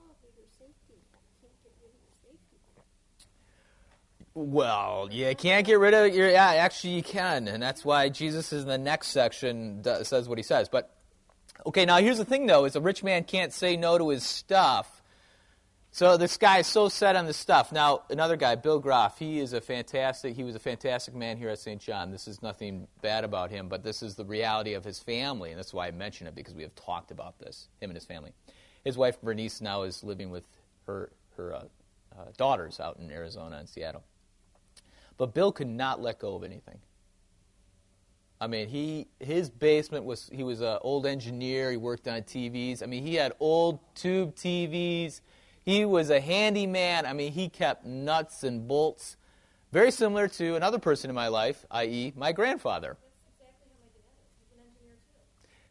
Well, 4.33 5.07
you 5.11 5.33
can't 5.35 5.65
get 5.65 5.79
rid 5.79 5.93
of 5.93 6.13
your. 6.13 6.29
Yeah, 6.29 6.45
actually, 6.45 6.93
you 6.93 7.03
can, 7.03 7.47
and 7.47 7.61
that's 7.61 7.83
why 7.83 8.09
Jesus 8.09 8.53
is 8.53 8.63
in 8.63 8.69
the 8.69 8.77
next 8.77 9.07
section 9.07 9.83
says 10.03 10.29
what 10.29 10.37
he 10.37 10.43
says. 10.43 10.69
But 10.69 10.95
Okay, 11.65 11.85
now 11.85 11.97
here's 11.97 12.17
the 12.17 12.25
thing 12.25 12.45
though, 12.45 12.65
is 12.65 12.75
a 12.75 12.81
rich 12.81 13.03
man 13.03 13.23
can't 13.23 13.51
say 13.51 13.75
no 13.75 13.97
to 13.97 14.09
his 14.09 14.23
stuff. 14.23 15.01
So 15.91 16.17
this 16.17 16.37
guy 16.37 16.59
is 16.59 16.67
so 16.67 16.87
set 16.87 17.15
on 17.15 17.25
the 17.25 17.33
stuff. 17.33 17.71
Now, 17.71 18.03
another 18.11 18.37
guy, 18.37 18.53
Bill 18.55 18.79
Groff, 18.79 19.17
he 19.17 19.39
is 19.39 19.53
a 19.53 19.61
fantastic 19.61 20.35
he 20.35 20.43
was 20.43 20.55
a 20.55 20.59
fantastic 20.59 21.15
man 21.15 21.37
here 21.37 21.49
at 21.49 21.59
St. 21.59 21.81
John. 21.81 22.11
This 22.11 22.27
is 22.27 22.41
nothing 22.41 22.87
bad 23.01 23.23
about 23.23 23.49
him, 23.49 23.67
but 23.69 23.83
this 23.83 24.03
is 24.03 24.15
the 24.15 24.25
reality 24.25 24.73
of 24.73 24.85
his 24.85 24.99
family, 24.99 25.49
and 25.49 25.57
that's 25.57 25.73
why 25.73 25.87
I 25.87 25.91
mention 25.91 26.27
it 26.27 26.35
because 26.35 26.53
we 26.53 26.63
have 26.63 26.75
talked 26.75 27.11
about 27.11 27.39
this, 27.39 27.67
him 27.81 27.89
and 27.89 27.97
his 27.97 28.05
family. 28.05 28.33
His 28.83 28.97
wife 28.97 29.19
Bernice 29.21 29.61
now 29.61 29.81
is 29.83 30.03
living 30.03 30.29
with 30.29 30.47
her 30.85 31.11
her 31.35 31.55
uh, 31.55 31.63
uh, 32.17 32.25
daughters 32.37 32.79
out 32.79 32.97
in 32.99 33.11
Arizona 33.11 33.57
and 33.57 33.67
Seattle. 33.67 34.03
But 35.17 35.33
Bill 35.33 35.51
could 35.51 35.67
not 35.67 36.01
let 36.01 36.19
go 36.19 36.35
of 36.35 36.43
anything. 36.43 36.79
I 38.41 38.47
mean, 38.47 38.69
he 38.69 39.07
his 39.19 39.49
basement 39.49 40.05
was 40.05 40.29
he 40.31 40.43
was 40.43 40.61
an 40.61 40.77
old 40.81 41.05
engineer. 41.05 41.71
He 41.71 41.77
worked 41.77 42.07
on 42.07 42.21
TVs. 42.21 42.81
I 42.81 42.85
mean, 42.85 43.03
he 43.03 43.15
had 43.15 43.33
old 43.39 43.79
tube 43.95 44.35
TVs. 44.35 45.19
He 45.65 45.83
was 45.83 46.09
a 46.09 46.21
handyman. 46.21 47.05
I 47.05 47.13
mean, 47.13 47.33
he 47.33 47.49
kept 47.49 47.85
nuts 47.85 48.43
and 48.43 48.67
bolts, 48.67 49.17
very 49.73 49.91
similar 49.91 50.27
to 50.29 50.55
another 50.55 50.79
person 50.79 51.09
in 51.09 51.15
my 51.15 51.27
life, 51.27 51.65
i.e., 51.69 52.13
my 52.15 52.31
grandfather. 52.31 52.97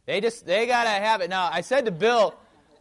They 0.05 0.21
just 0.21 0.45
they 0.45 0.67
gotta 0.67 0.91
have 0.91 1.23
it. 1.23 1.31
Now 1.31 1.49
I 1.51 1.63
said 1.63 1.87
to 1.87 1.91
Bill, 1.91 2.35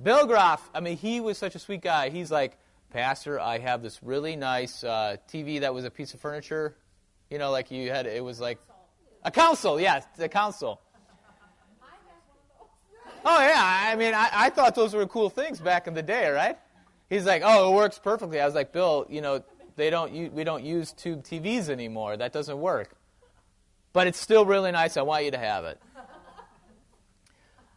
Bill 0.04 0.28
Groff. 0.28 0.70
I 0.74 0.82
mean, 0.82 0.98
he 0.98 1.22
was 1.22 1.38
such 1.38 1.56
a 1.56 1.60
sweet 1.60 1.82
guy. 1.82 2.10
He's 2.10 2.30
like, 2.30 2.58
Pastor, 2.92 3.40
I 3.40 3.58
have 3.60 3.82
this 3.82 4.04
really 4.04 4.36
nice 4.36 4.84
uh, 4.84 5.18
TV 5.30 5.62
that 5.62 5.74
was 5.74 5.86
a 5.86 5.92
piece 5.92 6.14
of 6.14 6.20
furniture. 6.20 6.76
You 7.30 7.38
know, 7.38 7.52
like 7.52 7.72
you 7.72 7.90
had. 7.90 8.06
It 8.06 8.24
was 8.24 8.40
like 8.40 8.60
a 9.28 9.32
council, 9.32 9.80
Yes, 9.80 10.06
the 10.16 10.30
council. 10.30 10.80
Oh 13.26 13.40
yeah, 13.42 13.92
I 13.92 13.96
mean, 13.98 14.14
I, 14.14 14.30
I 14.32 14.50
thought 14.50 14.74
those 14.74 14.94
were 14.94 15.06
cool 15.06 15.30
things 15.30 15.60
back 15.60 15.86
in 15.88 15.94
the 15.94 16.02
day, 16.02 16.30
right? 16.30 16.58
He's 17.10 17.26
like, 17.26 17.42
oh, 17.44 17.72
it 17.72 17.76
works 17.76 18.00
perfectly. 18.00 18.40
I 18.40 18.46
was 18.46 18.56
like, 18.56 18.72
Bill, 18.72 19.06
you 19.10 19.20
know, 19.20 19.44
they 19.76 19.90
don't 19.90 20.34
we 20.34 20.44
don't 20.46 20.64
use 20.64 20.94
tube 20.94 21.24
TVs 21.24 21.68
anymore. 21.68 22.16
That 22.16 22.32
doesn't 22.32 22.58
work. 22.58 22.96
But 23.92 24.08
it's 24.08 24.20
still 24.20 24.46
really 24.46 24.72
nice. 24.72 24.96
I 24.96 25.02
want 25.02 25.26
you 25.26 25.32
to 25.32 25.38
have 25.38 25.66
it. 25.66 25.82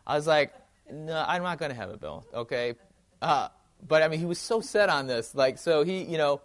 I 0.06 0.14
was 0.14 0.26
like, 0.26 0.52
no, 0.92 1.24
I'm 1.26 1.42
not 1.42 1.58
going 1.58 1.70
to 1.70 1.76
have 1.76 1.90
it, 1.90 2.00
Bill. 2.00 2.24
Okay. 2.32 2.74
Uh, 3.20 3.48
but 3.86 4.02
I 4.02 4.08
mean, 4.08 4.20
he 4.20 4.26
was 4.26 4.38
so 4.38 4.60
set 4.60 4.88
on 4.88 5.06
this. 5.08 5.34
Like, 5.34 5.58
so 5.58 5.82
he, 5.82 6.02
you 6.04 6.18
know, 6.18 6.40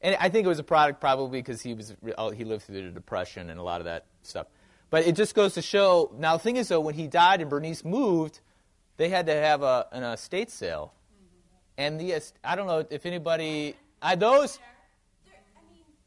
and 0.00 0.16
I 0.20 0.28
think 0.28 0.44
it 0.44 0.48
was 0.48 0.58
a 0.58 0.64
product 0.64 1.00
probably 1.00 1.40
because 1.40 1.60
he 1.60 1.74
was 1.74 1.94
oh, 2.16 2.30
he 2.30 2.44
lived 2.44 2.64
through 2.64 2.82
the 2.82 2.90
depression 2.90 3.50
and 3.50 3.58
a 3.58 3.62
lot 3.62 3.80
of 3.80 3.84
that 3.86 4.06
stuff. 4.22 4.46
But 4.90 5.06
it 5.06 5.16
just 5.16 5.34
goes 5.34 5.54
to 5.54 5.62
show. 5.62 6.12
Now, 6.18 6.36
the 6.36 6.42
thing 6.42 6.56
is, 6.56 6.68
though, 6.68 6.80
when 6.80 6.94
he 6.94 7.06
died 7.06 7.40
and 7.40 7.50
Bernice 7.50 7.84
moved, 7.84 8.40
they 8.96 9.08
had 9.08 9.26
to 9.26 9.34
have 9.34 9.62
a, 9.62 9.86
an 9.92 10.02
estate 10.02 10.50
sale, 10.50 10.92
and 11.76 12.00
the 12.00 12.20
I 12.42 12.56
don't 12.56 12.66
know 12.66 12.86
if 12.90 13.06
anybody 13.06 13.76
I 14.00 14.14
those 14.14 14.58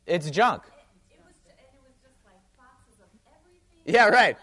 it's 0.06 0.30
junk. 0.30 0.63
Yeah, 3.86 4.10
right. 4.10 4.38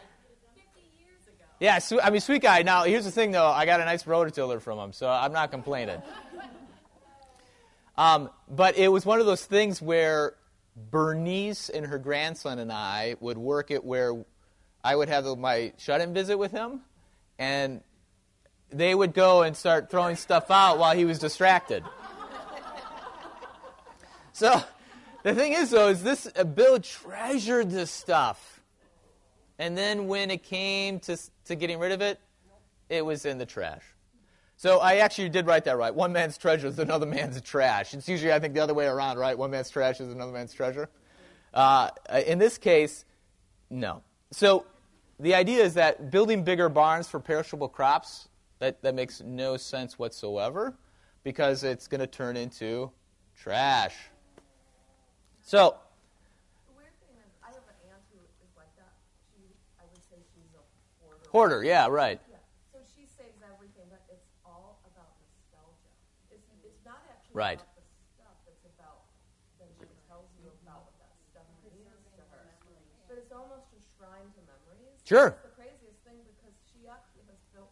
Yeah, 1.61 1.78
I 2.02 2.11
mean, 2.11 2.20
sweet 2.20 2.42
guy. 2.42 2.62
Now, 2.62 2.85
here's 2.85 3.04
the 3.04 3.11
thing, 3.11 3.33
though. 3.33 3.48
I 3.48 3.66
got 3.66 3.81
a 3.81 3.85
nice 3.85 4.04
rototiller 4.04 4.61
from 4.61 4.78
him, 4.78 4.92
so 4.92 5.09
I'm 5.09 5.33
not 5.33 5.50
complaining. 5.50 6.00
Um, 7.96 8.31
but 8.48 8.78
it 8.78 8.87
was 8.87 9.04
one 9.04 9.18
of 9.18 9.26
those 9.26 9.44
things 9.44 9.83
where 9.83 10.35
Bernice 10.90 11.68
and 11.68 11.86
her 11.86 11.98
grandson 11.98 12.58
and 12.58 12.72
I 12.72 13.16
would 13.20 13.38
work 13.38 13.70
it 13.70 13.84
where 13.84 14.24
I 14.82 14.94
would 14.94 15.08
have 15.08 15.24
my 15.38 15.72
shut-in 15.76 16.14
visit 16.14 16.38
with 16.38 16.52
him, 16.52 16.82
and 17.38 17.82
they 18.70 18.94
would 18.94 19.14
go 19.14 19.42
and 19.42 19.56
start 19.56 19.90
throwing 19.90 20.16
stuff 20.16 20.50
out 20.50 20.78
while 20.78 20.94
he 20.94 21.04
was 21.04 21.18
distracted. 21.18 21.82
so 24.32 24.62
the 25.22 25.34
thing 25.34 25.52
is, 25.52 25.70
though, 25.70 25.88
is 25.88 26.02
this 26.02 26.28
uh, 26.36 26.44
Bill 26.44 26.78
treasured 26.78 27.70
this 27.70 27.90
stuff, 27.90 28.60
and 29.58 29.76
then 29.76 30.06
when 30.06 30.30
it 30.30 30.42
came 30.42 31.00
to 31.00 31.16
to 31.46 31.54
getting 31.54 31.78
rid 31.78 31.92
of 31.92 32.00
it, 32.00 32.20
it 32.88 33.04
was 33.04 33.24
in 33.24 33.38
the 33.38 33.46
trash. 33.46 33.82
So 34.59 34.81
I 34.81 34.97
actually 34.97 35.29
did 35.29 35.47
write 35.47 35.66
that 35.66 35.79
right. 35.79 35.94
One 35.94 36.12
man's 36.12 36.37
treasure 36.37 36.66
is 36.66 36.81
another 36.81 37.07
man's 37.07 37.40
trash. 37.40 37.94
It's 37.94 38.09
usually, 38.09 38.33
I 38.33 38.40
think, 38.40 38.55
the 38.55 38.61
other 38.61 38.75
way 38.75 38.87
around, 38.87 39.16
right? 39.16 39.38
One 39.38 39.53
man's 39.53 39.71
trash 39.71 40.01
is 40.01 40.12
another 40.12 40.33
man's 40.33 40.53
treasure. 40.53 40.90
Uh, 41.55 41.90
in 42.27 42.40
this 42.40 42.59
case, 42.59 43.05
no. 43.71 44.03
So 44.33 44.66
the 45.21 45.37
idea 45.37 45.62
is 45.62 45.75
that 45.75 46.11
building 46.11 46.42
bigger 46.42 46.68
barns 46.68 47.07
for 47.07 47.21
perishable 47.21 47.68
crops, 47.68 48.29
that, 48.59 48.83
that 48.83 48.97
makes 48.97 49.21
no 49.21 49.57
sense 49.57 49.97
whatsoever 49.97 50.77
because 51.23 51.62
it's 51.62 51.87
going 51.87 52.01
to 52.01 52.09
turn 52.09 52.37
into 52.37 52.90
trash. 53.40 53.94
So, 55.42 55.77
hoarder. 61.31 61.62
yeah, 61.62 61.87
right. 61.87 62.21
Right. 67.38 67.62
But 73.09 73.16
it's 73.18 73.33
almost 73.33 73.70
a 73.72 73.81
shrine 73.94 74.27
to 74.35 74.40
memories. 74.44 74.98
Sure. 75.07 75.38
It's 75.38 75.46
the 75.46 75.55
craziest 75.55 76.03
thing 76.03 76.18
because 76.27 76.53
she 76.66 76.90
actually 76.90 77.24
has 77.31 77.38
built 77.55 77.70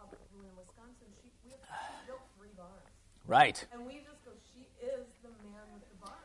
up 0.00 0.16
in 0.32 0.42
Wisconsin. 0.56 1.12
She 1.20 1.28
we 1.44 1.52
have 1.52 1.62
built 2.08 2.24
three 2.40 2.50
barns. 2.56 2.90
Right. 3.28 3.60
And 3.76 3.84
we 3.84 4.00
just 4.02 4.24
go. 4.24 4.32
She 4.56 4.66
is 4.82 5.04
the 5.22 5.28
man 5.52 5.68
with 5.76 5.84
the 5.84 6.00
barn. 6.00 6.16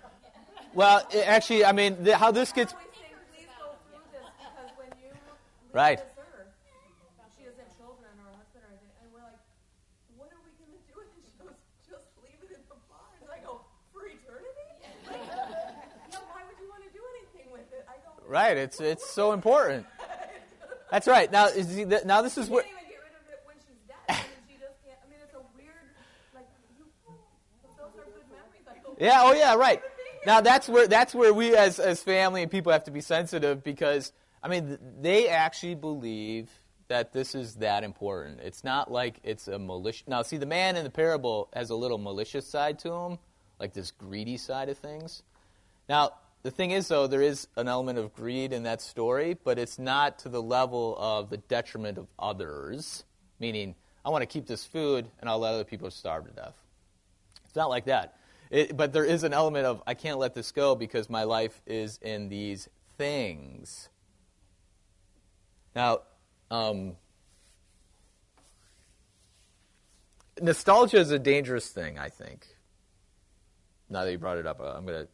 Well, 0.73 1.03
actually, 1.27 1.63
I 1.67 1.71
mean, 1.75 1.99
the, 2.01 2.17
how 2.17 2.31
this 2.31 2.51
gets. 2.55 2.73
I 2.73 2.79
always 2.79 2.95
say, 2.95 3.11
please 3.29 3.51
go 3.59 3.75
through 3.85 4.07
this 4.15 4.27
because 4.39 4.71
when 4.79 4.89
you 5.03 5.11
leave 5.13 5.75
Right. 5.75 5.99
this 5.99 6.15
earth, 6.17 6.51
she 7.37 7.43
doesn't 7.45 7.69
children 7.77 8.11
or 8.23 8.31
a 8.31 8.35
husband 8.39 8.63
or 8.65 8.71
anything, 8.73 8.91
and 9.03 9.07
we're 9.13 9.23
like, 9.23 9.39
what 10.17 10.33
are 10.33 10.41
we 10.41 10.51
gonna 10.57 10.79
do 10.89 10.95
with 10.97 11.11
it? 11.13 11.21
She 11.21 11.35
goes, 11.37 11.53
just 11.85 12.07
leave 12.25 12.41
it 12.43 12.51
in 12.57 12.63
the 12.65 12.79
barn. 12.89 13.13
And 13.21 13.29
I 13.29 13.39
go, 13.45 13.61
for 13.93 14.03
eternity? 14.09 14.67
Like, 15.05 15.21
yeah, 16.11 16.27
why 16.27 16.41
would 16.43 16.57
you 16.59 16.67
want 16.67 16.83
to 16.83 16.91
do 16.91 17.03
anything 17.21 17.47
with 17.53 17.69
it? 17.71 17.85
I 17.87 18.01
don't. 18.03 18.14
Right. 18.27 18.57
It's 18.57 18.79
it's 18.79 19.09
so 19.09 19.31
important. 19.31 19.85
That's 20.91 21.07
right. 21.07 21.31
Now, 21.31 21.47
is 21.47 21.75
now 22.05 22.21
this 22.21 22.37
is 22.37 22.47
You 22.47 22.55
where. 22.55 22.63
can't 22.63 22.75
even 22.77 22.89
get 22.89 22.99
rid 23.03 23.13
of 23.13 23.29
it 23.29 23.41
when 23.45 23.55
she's 23.57 23.81
dead. 23.87 23.95
I 24.09 24.13
mean, 24.13 24.23
she 24.47 24.53
just 24.53 24.83
can't. 24.85 24.97
I 25.03 25.09
mean, 25.09 25.19
it's 25.23 25.33
a 25.33 25.41
weird, 25.57 25.73
like, 26.33 26.45
you, 26.77 26.85
those 27.77 27.93
are 27.99 28.05
good 28.05 28.23
memories. 28.29 28.65
I 28.67 28.87
hope. 28.87 28.97
Yeah. 28.99 29.21
Oh, 29.23 29.33
yeah. 29.33 29.55
Right. 29.55 29.81
Now 30.25 30.41
that's 30.41 30.67
where 30.67 30.87
that's 30.87 31.13
where 31.13 31.33
we 31.33 31.55
as 31.55 31.79
as 31.79 32.01
family 32.01 32.41
and 32.41 32.49
people 32.49 32.71
have 32.71 32.85
to 32.85 32.91
be 32.91 33.01
sensitive 33.01 33.63
because 33.63 34.11
I 34.41 34.47
mean 34.47 34.79
they 34.99 35.27
actually 35.27 35.75
believe 35.75 36.49
that 36.87 37.13
this 37.13 37.35
is 37.35 37.55
that 37.55 37.83
important. 37.83 38.39
It's 38.41 38.63
not 38.63 38.91
like 38.91 39.19
it's 39.23 39.47
a 39.47 39.59
malicious. 39.59 40.07
Now, 40.07 40.21
see, 40.23 40.37
the 40.37 40.45
man 40.45 40.75
in 40.77 40.83
the 40.83 40.89
parable 40.89 41.49
has 41.53 41.69
a 41.69 41.75
little 41.75 41.97
malicious 41.97 42.47
side 42.47 42.79
to 42.79 42.91
him, 42.91 43.19
like 43.59 43.73
this 43.73 43.91
greedy 43.91 44.37
side 44.37 44.69
of 44.69 44.77
things. 44.77 45.23
Now, 45.89 46.11
the 46.45 46.51
thing 46.51 46.69
is, 46.69 46.87
though, 46.87 47.07
there 47.07 47.23
is 47.23 47.47
an 47.55 47.67
element 47.67 47.97
of 47.97 48.13
greed 48.13 48.53
in 48.53 48.61
that 48.63 48.79
story, 48.79 49.35
but 49.43 49.57
it's 49.57 49.79
not 49.79 50.19
to 50.19 50.29
the 50.29 50.39
level 50.39 50.95
of 50.99 51.31
the 51.31 51.37
detriment 51.37 51.97
of 51.97 52.05
others. 52.19 53.03
Meaning, 53.39 53.73
I 54.05 54.11
want 54.11 54.21
to 54.21 54.27
keep 54.27 54.45
this 54.45 54.63
food, 54.63 55.07
and 55.19 55.27
I'll 55.27 55.39
let 55.39 55.55
other 55.55 55.63
people 55.63 55.89
starve 55.89 56.27
to 56.27 56.31
death. 56.31 56.53
It's 57.45 57.55
not 57.55 57.71
like 57.71 57.85
that. 57.85 58.19
It, 58.51 58.77
but 58.77 58.93
there 58.93 59.03
is 59.03 59.23
an 59.23 59.33
element 59.33 59.65
of 59.65 59.81
I 59.87 59.95
can't 59.95 60.19
let 60.19 60.35
this 60.35 60.51
go 60.51 60.75
because 60.75 61.09
my 61.09 61.23
life 61.23 61.59
is 61.65 61.97
in 62.03 62.29
these 62.29 62.69
things. 62.95 63.89
Now, 65.75 66.01
um, 66.51 66.95
nostalgia 70.39 70.99
is 70.99 71.09
a 71.09 71.17
dangerous 71.17 71.69
thing, 71.69 71.97
I 71.97 72.09
think. 72.09 72.45
Now 73.89 74.03
that 74.03 74.11
you 74.11 74.19
brought 74.19 74.37
it 74.37 74.45
up, 74.45 74.59
uh, 74.59 74.73
I'm 74.77 74.85
going 74.85 75.05
to 75.05 75.07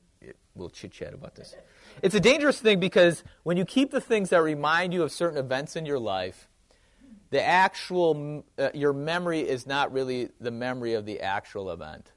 we'll 0.55 0.69
chit 0.69 0.91
chat 0.91 1.13
about 1.13 1.35
this. 1.35 1.55
It's 2.01 2.15
a 2.15 2.19
dangerous 2.19 2.59
thing 2.59 2.79
because 2.79 3.23
when 3.43 3.57
you 3.57 3.65
keep 3.65 3.91
the 3.91 4.01
things 4.01 4.29
that 4.29 4.41
remind 4.41 4.93
you 4.93 5.03
of 5.03 5.11
certain 5.11 5.37
events 5.37 5.75
in 5.75 5.85
your 5.85 5.99
life, 5.99 6.47
the 7.29 7.41
actual 7.41 8.45
uh, 8.57 8.69
your 8.73 8.93
memory 8.93 9.39
is 9.39 9.65
not 9.65 9.91
really 9.91 10.29
the 10.39 10.51
memory 10.51 10.93
of 10.93 11.05
the 11.05 11.21
actual 11.21 11.71
event. 11.71 12.11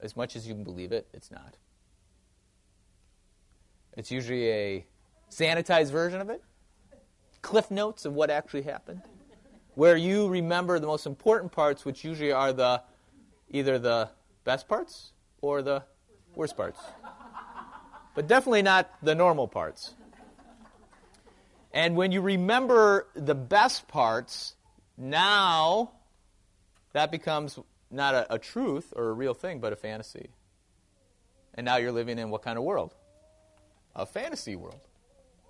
As 0.00 0.16
much 0.16 0.36
as 0.36 0.46
you 0.46 0.54
can 0.54 0.62
believe 0.62 0.92
it, 0.92 1.08
it's 1.12 1.30
not. 1.30 1.56
It's 3.96 4.10
usually 4.10 4.48
a 4.50 4.86
sanitized 5.30 5.90
version 5.90 6.20
of 6.20 6.30
it, 6.30 6.42
cliff 7.42 7.70
notes 7.70 8.04
of 8.04 8.12
what 8.12 8.30
actually 8.30 8.62
happened, 8.62 9.02
where 9.74 9.96
you 9.96 10.28
remember 10.28 10.78
the 10.78 10.86
most 10.86 11.06
important 11.06 11.50
parts, 11.50 11.84
which 11.84 12.04
usually 12.04 12.30
are 12.30 12.52
the 12.52 12.82
either 13.50 13.78
the 13.78 14.10
best 14.44 14.68
parts 14.68 15.12
or 15.40 15.62
the 15.62 15.82
worst 16.36 16.56
parts. 16.56 16.78
But 18.14 18.28
definitely 18.28 18.62
not 18.62 18.90
the 19.02 19.14
normal 19.14 19.48
parts. 19.48 19.94
And 21.72 21.96
when 21.96 22.12
you 22.12 22.20
remember 22.20 23.06
the 23.14 23.34
best 23.34 23.88
parts, 23.88 24.54
now 24.96 25.90
that 26.92 27.10
becomes 27.10 27.58
not 27.90 28.14
a, 28.14 28.34
a, 28.34 28.38
truth 28.38 28.92
or 28.96 29.10
a 29.10 29.12
real 29.12 29.34
thing, 29.34 29.60
but 29.60 29.72
a 29.72 29.76
fantasy. 29.76 30.30
And 31.54 31.64
now 31.64 31.76
you're 31.76 31.92
living 31.92 32.18
in 32.18 32.30
what 32.30 32.42
kind 32.42 32.56
of 32.56 32.64
world? 32.64 32.94
A 33.94 34.06
fantasy 34.06 34.56
world. 34.56 34.80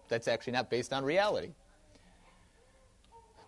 That's 0.08 0.26
actually 0.26 0.54
not 0.54 0.70
based 0.70 0.92
on 0.92 1.04
reality. 1.04 1.52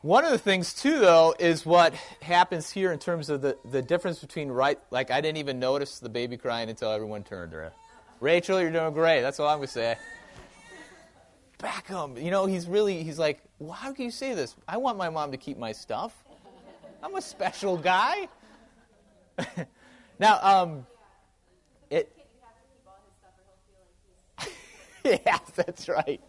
One 0.02 0.24
of 0.24 0.30
the 0.30 0.38
things, 0.38 0.74
too, 0.74 1.00
though, 1.00 1.34
is 1.40 1.66
what 1.66 1.92
happens 2.22 2.70
here 2.70 2.92
in 2.92 3.00
terms 3.00 3.30
of 3.30 3.42
the, 3.42 3.58
the 3.68 3.82
difference 3.82 4.20
between 4.20 4.48
right, 4.48 4.78
like 4.92 5.10
I 5.10 5.20
didn't 5.20 5.38
even 5.38 5.58
notice 5.58 5.98
the 5.98 6.08
baby 6.08 6.36
crying 6.36 6.70
until 6.70 6.92
everyone 6.92 7.24
turned 7.24 7.52
her. 7.52 7.72
Rachel, 8.20 8.60
you're 8.60 8.70
doing 8.70 8.92
great. 8.92 9.22
That's 9.22 9.40
all 9.40 9.48
I'm 9.48 9.58
going 9.58 9.66
to 9.66 9.72
say. 9.72 9.96
Beckham, 11.58 12.22
you 12.22 12.30
know, 12.30 12.46
he's 12.46 12.68
really, 12.68 13.02
he's 13.02 13.18
like, 13.18 13.42
well, 13.58 13.72
how 13.72 13.92
can 13.92 14.04
you 14.04 14.12
say 14.12 14.34
this? 14.34 14.54
I 14.68 14.76
want 14.76 14.98
my 14.98 15.10
mom 15.10 15.32
to 15.32 15.36
keep 15.36 15.58
my 15.58 15.72
stuff. 15.72 16.14
I'm 17.02 17.16
a 17.16 17.22
special 17.22 17.76
guy. 17.76 18.28
now, 20.20 20.38
um, 20.42 20.86
it. 21.90 22.14
yeah, 25.04 25.38
that's 25.56 25.88
right. 25.88 26.20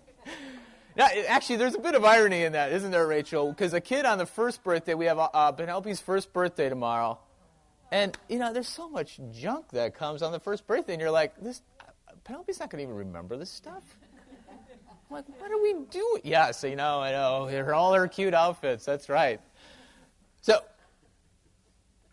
Now, 0.99 1.07
actually, 1.29 1.55
there's 1.55 1.75
a 1.75 1.79
bit 1.79 1.95
of 1.95 2.03
irony 2.03 2.43
in 2.43 2.51
that, 2.51 2.73
isn't 2.73 2.91
there, 2.91 3.07
Rachel? 3.07 3.47
Because 3.47 3.73
a 3.73 3.79
kid 3.79 4.03
on 4.03 4.17
the 4.17 4.25
first 4.25 4.61
birthday, 4.65 4.95
we 4.95 5.05
have 5.05 5.17
uh, 5.17 5.53
Penelope's 5.53 6.01
first 6.01 6.33
birthday 6.33 6.67
tomorrow, 6.67 7.17
and 7.89 8.17
you 8.27 8.37
know, 8.37 8.51
there's 8.51 8.67
so 8.67 8.89
much 8.89 9.17
junk 9.31 9.69
that 9.69 9.95
comes 9.95 10.21
on 10.21 10.33
the 10.33 10.41
first 10.41 10.67
birthday, 10.67 10.91
and 10.91 11.01
you're 11.01 11.09
like, 11.09 11.41
this 11.41 11.61
Penelope's 12.25 12.59
not 12.59 12.69
going 12.69 12.79
to 12.79 12.83
even 12.83 12.97
remember 12.97 13.37
this 13.37 13.49
stuff. 13.49 13.81
I'm 14.49 15.15
like, 15.15 15.23
what 15.39 15.49
are 15.49 15.61
we 15.61 15.73
doing? 15.89 16.21
Yeah, 16.25 16.51
so 16.51 16.67
you 16.67 16.75
know, 16.75 16.99
I 16.99 17.11
know, 17.11 17.47
They're 17.49 17.73
all 17.73 17.93
her 17.93 18.09
cute 18.09 18.33
outfits. 18.33 18.83
That's 18.83 19.07
right. 19.07 19.39
So, 20.41 20.59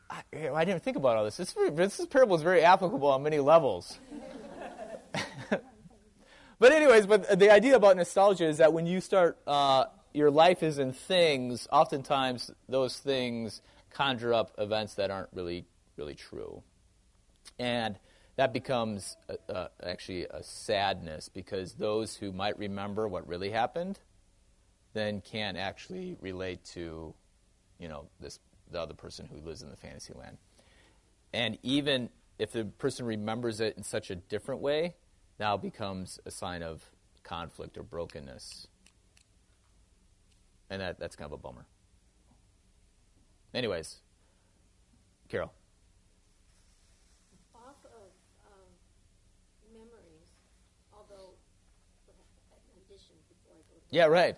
I, 0.09 0.23
I 0.55 0.65
didn't 0.65 0.85
think 0.85 0.97
about 0.97 1.17
all 1.17 1.25
this. 1.25 1.39
This, 1.39 1.57
this 1.73 2.07
parable 2.07 2.37
is 2.37 2.43
very 2.43 2.63
applicable 2.63 3.09
on 3.09 3.25
many 3.25 3.41
levels. 3.41 3.99
But 6.59 6.73
anyways, 6.73 7.07
but 7.07 7.39
the 7.39 7.51
idea 7.51 7.77
about 7.77 7.97
nostalgia 7.97 8.47
is 8.47 8.59
that 8.59 8.73
when 8.73 8.87
you 8.87 9.01
start, 9.01 9.39
uh, 9.47 9.87
your 10.15 10.31
life 10.31 10.63
is 10.63 10.79
in 10.79 10.93
things. 10.93 11.69
Oftentimes, 11.71 12.51
those 12.69 12.97
things 12.99 13.61
conjure 13.91 14.33
up 14.33 14.53
events 14.57 14.95
that 14.95 15.11
aren't 15.11 15.29
really, 15.33 15.67
really 15.97 16.15
true, 16.15 16.63
and 17.59 17.99
that 18.37 18.53
becomes 18.53 19.17
a, 19.29 19.53
a, 19.53 19.71
actually 19.85 20.25
a 20.25 20.43
sadness 20.43 21.29
because 21.29 21.75
those 21.75 22.17
who 22.17 22.33
might 22.33 22.59
remember 22.59 23.07
what 23.07 23.29
really 23.29 23.51
happened, 23.51 23.99
then 24.95 25.21
can't 25.21 25.59
actually 25.59 26.17
relate 26.21 26.65
to, 26.65 27.15
you 27.79 27.89
know, 27.89 28.07
this 28.21 28.39
the 28.71 28.81
other 28.81 28.95
person 28.95 29.27
who 29.27 29.39
lives 29.47 29.63
in 29.63 29.71
the 29.71 29.77
fantasy 29.77 30.15
land, 30.15 30.39
and 31.35 31.59
even 31.63 32.09
if 32.39 32.53
the 32.53 32.65
person 32.65 33.05
remembers 33.05 33.61
it 33.61 33.77
in 33.77 33.83
such 33.83 34.11
a 34.11 34.17
different 34.17 34.63
way, 34.63 34.95
now 35.39 35.57
becomes 35.57 36.19
a 36.25 36.31
sign 36.31 36.63
of 36.63 36.85
conflict 37.23 37.77
or 37.77 37.83
brokenness. 37.83 38.69
And 40.71 40.81
that, 40.81 40.99
that's 40.99 41.15
kind 41.17 41.27
of 41.27 41.39
a 41.39 41.43
bummer. 41.43 41.67
Anyways, 43.55 43.97
Carol. 45.29 45.53
Off 47.55 47.81
of 47.85 48.11
um, 48.47 48.71
memories, 49.73 50.29
although, 50.93 51.35
in 52.09 52.83
addition, 52.87 53.15
before 53.29 53.55
I 53.55 53.63
go 53.71 53.77
to 53.79 53.95
Yeah, 53.97 54.07
right. 54.07 54.37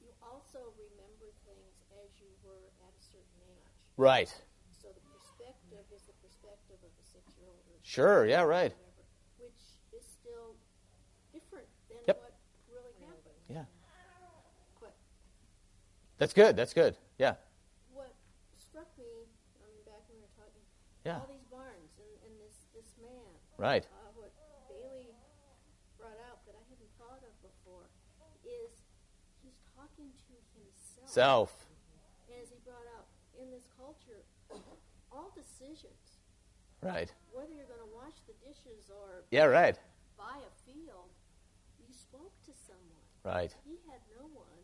you 0.00 0.08
also 0.22 0.72
remember 0.76 1.30
things 1.44 1.76
as 2.02 2.10
you 2.20 2.28
were 2.42 2.72
at 2.88 2.92
a 2.96 3.02
certain 3.04 3.38
age. 3.48 3.68
Right. 3.96 4.28
So 4.72 4.88
the 4.88 5.04
perspective 5.12 5.84
is 5.94 6.02
the 6.08 6.16
perspective 6.24 6.78
of 6.82 6.90
a 6.90 7.04
six-year-old 7.04 7.60
Sure, 7.82 8.26
yeah, 8.26 8.42
right. 8.42 8.72
whatever, 8.72 9.04
which 9.38 9.60
is 9.92 10.04
still 10.06 10.56
different 11.32 11.68
than 11.88 11.98
Yep. 12.08 12.18
what 12.18 12.34
really 12.72 12.94
happened. 13.04 13.38
Yeah. 13.48 13.64
But 14.80 14.94
That's 16.22 16.38
good. 16.38 16.54
That's 16.54 16.70
good. 16.70 16.94
Yeah. 17.18 17.34
what 17.90 18.14
struck 18.54 18.86
me, 18.94 19.26
I 19.58 19.66
mean, 19.66 19.82
back 19.82 20.06
when 20.06 20.22
we 20.22 20.22
were 20.22 20.30
talking, 20.38 20.62
Yeah. 21.02 21.18
all 21.18 21.26
these 21.26 21.42
barns 21.50 21.98
and, 21.98 22.14
and 22.22 22.32
this 22.38 22.62
this 22.70 22.94
man. 23.02 23.26
Right. 23.58 23.82
Uh, 23.90 24.14
what 24.14 24.30
Bailey 24.70 25.10
brought 25.98 26.22
out 26.30 26.46
that 26.46 26.54
I 26.54 26.62
hadn't 26.70 26.94
thought 26.94 27.26
of 27.26 27.34
before 27.42 27.90
is 28.46 28.70
he's 29.42 29.58
talking 29.74 30.14
to 30.14 30.34
himself. 30.54 31.10
Self. 31.10 31.50
As 32.30 32.54
he 32.54 32.62
brought 32.62 32.86
out 32.94 33.10
in 33.42 33.50
this 33.50 33.66
culture, 33.74 34.22
all 35.10 35.34
decisions, 35.34 36.22
Right. 36.86 37.10
whether 37.34 37.50
you're 37.50 37.66
going 37.66 37.82
to 37.82 37.90
wash 37.98 38.22
the 38.30 38.38
dishes 38.46 38.94
or 38.94 39.26
Yeah, 39.34 39.50
right. 39.50 39.74
buy 40.14 40.38
a 40.38 40.52
field, 40.70 41.10
you 41.82 41.90
spoke 41.90 42.30
to 42.46 42.54
someone. 42.54 43.02
Right. 43.26 43.50
He 43.66 43.82
had 43.90 43.98
no 44.14 44.22
one 44.30 44.46
to 44.46 44.54
talk 44.54 44.58
to. 44.58 44.61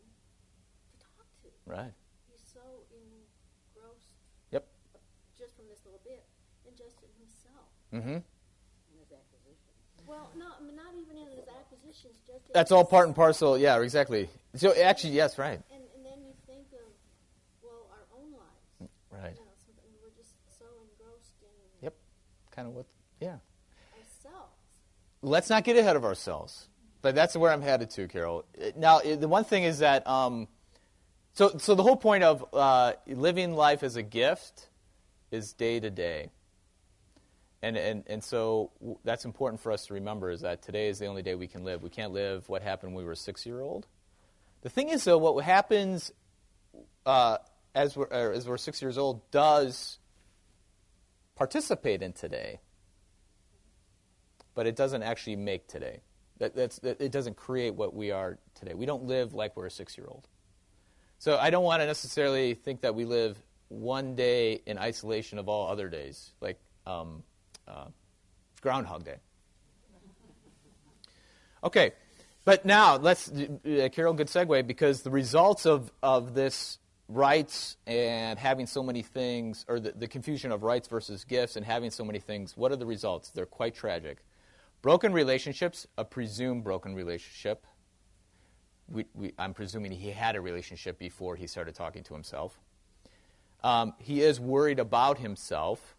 Right. 1.69 1.93
He's 2.27 2.41
so 2.51 2.65
engrossed 2.89 4.09
Yep. 4.51 4.65
just 5.37 5.55
from 5.55 5.65
this 5.69 5.79
little 5.85 6.01
bit 6.03 6.25
and 6.67 6.75
just 6.75 6.97
in 7.03 7.09
himself. 7.21 7.69
Mm-hmm. 7.93 8.17
Well, 10.07 10.31
no, 10.35 10.45
I 10.59 10.63
mean, 10.63 10.75
not 10.75 10.95
even 10.99 11.17
in 11.17 11.27
his 11.37 11.45
acquisitions, 11.47 12.17
just 12.25 12.51
That's 12.51 12.71
all 12.71 12.83
part 12.83 13.05
and 13.05 13.15
parcel. 13.15 13.55
Yeah, 13.59 13.79
exactly. 13.81 14.27
So 14.55 14.73
actually, 14.73 15.13
yes, 15.13 15.37
right. 15.37 15.61
And, 15.71 15.83
and 15.95 16.03
then 16.03 16.25
you 16.25 16.33
think 16.47 16.65
of, 16.73 16.89
well, 17.61 17.85
our 17.91 18.17
own 18.19 18.31
lives. 18.31 18.91
Right. 19.11 19.35
You 19.37 19.45
know, 19.45 19.51
something 19.63 19.91
we're 20.01 20.09
just 20.17 20.33
so 20.57 20.65
engrossed 20.81 21.35
in 21.43 21.83
Yep. 21.83 21.93
Kind 22.49 22.67
of 22.69 22.73
what. 22.73 22.85
Yeah. 23.21 23.37
ourselves. 23.93 24.55
let's 25.21 25.49
not 25.51 25.63
get 25.63 25.77
ahead 25.77 25.95
of 25.95 26.03
ourselves. 26.03 26.67
But 27.03 27.13
that's 27.13 27.37
where 27.37 27.51
I'm 27.51 27.61
headed 27.61 27.91
to, 27.91 28.07
Carol. 28.07 28.45
Uh, 28.59 28.71
Now, 28.75 28.97
uh, 29.01 29.15
the 29.15 29.27
one 29.27 29.43
thing 29.43 29.63
is 29.63 29.77
that, 29.79 30.07
um, 30.07 30.47
so, 31.39 31.57
so 31.57 31.73
the 31.73 31.83
whole 31.83 31.95
point 31.95 32.25
of 32.25 32.45
uh, 32.53 32.91
living 33.07 33.53
life 33.53 33.81
as 33.81 33.95
a 33.95 34.03
gift 34.03 34.67
is 35.31 35.53
day 35.53 35.79
to 35.79 35.89
day. 35.89 36.31
And, 37.61 37.77
and, 37.77 38.03
and 38.07 38.21
so 38.21 38.71
that's 39.05 39.23
important 39.23 39.61
for 39.61 39.71
us 39.71 39.85
to 39.85 39.93
remember 39.93 40.31
is 40.31 40.41
that 40.41 40.61
today 40.61 40.89
is 40.89 40.99
the 40.99 41.05
only 41.05 41.21
day 41.21 41.35
we 41.35 41.47
can 41.47 41.63
live. 41.63 41.81
We 41.81 41.89
can't 41.89 42.11
live 42.11 42.49
what 42.49 42.61
happened 42.61 42.93
when 42.93 43.05
we 43.05 43.07
were 43.07 43.15
six 43.15 43.45
year 43.45 43.61
old. 43.61 43.87
The 44.63 44.69
thing 44.69 44.89
is, 44.89 45.05
though, 45.05 45.17
what 45.17 45.41
happens 45.45 46.11
uh, 47.05 47.37
as, 47.73 47.95
we're, 47.95 48.11
uh, 48.11 48.35
as 48.35 48.45
we're 48.45 48.57
six 48.57 48.81
years 48.81 48.97
old 48.97 49.31
does 49.31 49.97
participate 51.37 52.01
in 52.01 52.11
today 52.11 52.59
but 54.59 54.67
it 54.67 54.75
doesn't 54.75 55.03
actually 55.03 55.37
make 55.37 55.67
today. 55.67 56.01
That, 56.39 56.53
that's, 56.53 56.79
that, 56.79 56.99
it 56.99 57.13
doesn't 57.13 57.37
create 57.37 57.75
what 57.75 57.93
we 57.93 58.11
are 58.11 58.39
today. 58.55 58.73
We 58.73 58.85
don't 58.85 59.05
live 59.05 59.33
like 59.33 59.55
we're 59.55 59.67
a 59.67 59.71
six 59.71 59.97
year 59.97 60.05
old. 60.05 60.27
So 61.19 61.37
I 61.37 61.49
don't 61.49 61.65
want 61.65 61.81
to 61.81 61.85
necessarily 61.85 62.53
think 62.53 62.81
that 62.81 62.95
we 62.95 63.03
live 63.03 63.37
one 63.67 64.15
day 64.15 64.61
in 64.65 64.77
isolation 64.77 65.37
of 65.37 65.49
all 65.49 65.67
other 65.67 65.89
days, 65.89 66.31
like 66.39 66.57
um, 66.87 67.23
uh, 67.67 67.85
Groundhog 68.61 69.03
Day. 69.03 69.17
Okay, 71.61 71.91
but 72.45 72.63
now 72.63 72.95
let's, 72.95 73.29
uh, 73.29 73.89
Carol, 73.91 74.13
good 74.13 74.27
segue, 74.27 74.65
because 74.65 75.01
the 75.01 75.09
results 75.09 75.65
of, 75.65 75.91
of 76.01 76.33
this 76.33 76.79
rights 77.09 77.75
and 77.85 78.39
having 78.39 78.65
so 78.65 78.81
many 78.81 79.01
things, 79.01 79.65
or 79.67 79.81
the, 79.81 79.91
the 79.91 80.07
confusion 80.07 80.53
of 80.53 80.63
rights 80.63 80.87
versus 80.87 81.25
gifts 81.25 81.57
and 81.57 81.65
having 81.65 81.91
so 81.91 82.05
many 82.05 82.19
things, 82.19 82.55
what 82.55 82.71
are 82.71 82.77
the 82.77 82.85
results? 82.85 83.29
They're 83.31 83.45
quite 83.45 83.75
tragic. 83.75 84.19
Broken 84.81 85.11
relationships, 85.11 85.85
a 85.97 86.05
presumed 86.05 86.63
broken 86.63 86.95
relationship. 86.95 87.65
We, 88.91 89.05
we, 89.13 89.33
I'm 89.37 89.53
presuming 89.53 89.91
he 89.91 90.11
had 90.11 90.35
a 90.35 90.41
relationship 90.41 90.97
before 90.97 91.35
he 91.35 91.47
started 91.47 91.75
talking 91.75 92.03
to 92.03 92.13
himself. 92.13 92.59
Um, 93.63 93.93
he 93.99 94.21
is 94.21 94.39
worried 94.39 94.79
about 94.79 95.19
himself. 95.19 95.95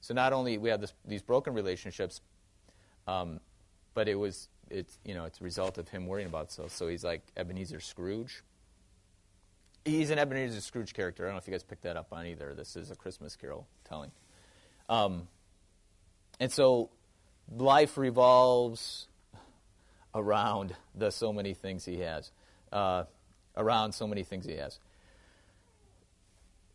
So 0.00 0.14
not 0.14 0.32
only 0.32 0.58
we 0.58 0.70
have 0.70 0.80
this, 0.80 0.92
these 1.04 1.22
broken 1.22 1.54
relationships, 1.54 2.20
um, 3.06 3.40
but 3.94 4.08
it 4.08 4.14
was 4.14 4.48
it's 4.70 4.98
you 5.04 5.14
know 5.14 5.24
it's 5.24 5.40
a 5.40 5.44
result 5.44 5.78
of 5.78 5.88
him 5.88 6.06
worrying 6.06 6.28
about 6.28 6.46
himself. 6.46 6.72
So 6.72 6.88
he's 6.88 7.04
like 7.04 7.22
Ebenezer 7.36 7.80
Scrooge. 7.80 8.42
He's 9.84 10.10
an 10.10 10.18
Ebenezer 10.18 10.60
Scrooge 10.60 10.94
character. 10.94 11.24
I 11.24 11.28
don't 11.28 11.34
know 11.34 11.38
if 11.38 11.46
you 11.46 11.52
guys 11.52 11.64
picked 11.64 11.82
that 11.82 11.96
up 11.96 12.08
on 12.12 12.26
either. 12.26 12.54
This 12.54 12.76
is 12.76 12.90
a 12.90 12.96
Christmas 12.96 13.34
Carol 13.34 13.66
telling. 13.88 14.12
Um, 14.88 15.28
and 16.38 16.52
so 16.52 16.90
life 17.56 17.96
revolves 17.96 19.08
around 20.14 20.74
the 20.94 21.10
so 21.10 21.32
many 21.32 21.54
things 21.54 21.84
he 21.84 22.00
has, 22.00 22.30
uh, 22.72 23.04
around 23.56 23.92
so 23.92 24.06
many 24.06 24.22
things 24.22 24.46
he 24.46 24.56
has. 24.56 24.78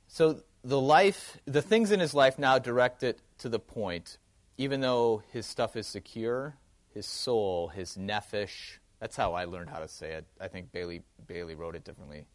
So 0.08 0.40
the 0.64 0.80
life, 0.80 1.38
the 1.46 1.62
things 1.62 1.92
in 1.92 2.00
his 2.00 2.14
life 2.14 2.40
now 2.40 2.60
direct 2.60 3.04
it 3.04 3.20
to 3.40 3.50
the 3.50 3.60
point, 3.60 4.18
even 4.58 4.82
though 4.82 5.24
his 5.32 5.46
stuff 5.46 5.76
is 5.76 5.88
secure, 5.88 6.56
his 6.94 7.06
soul, 7.06 7.68
his 7.68 7.98
nephesh, 7.98 8.78
that's 9.00 9.16
how 9.16 9.34
I 9.34 9.46
learned 9.46 9.70
how 9.70 9.80
to 9.80 9.88
say 9.88 10.14
it. 10.14 10.26
I 10.40 10.48
think 10.48 10.72
Bailey, 10.72 11.04
Bailey 11.28 11.56
wrote 11.56 11.76
it 11.76 11.84
differently. 11.84 12.26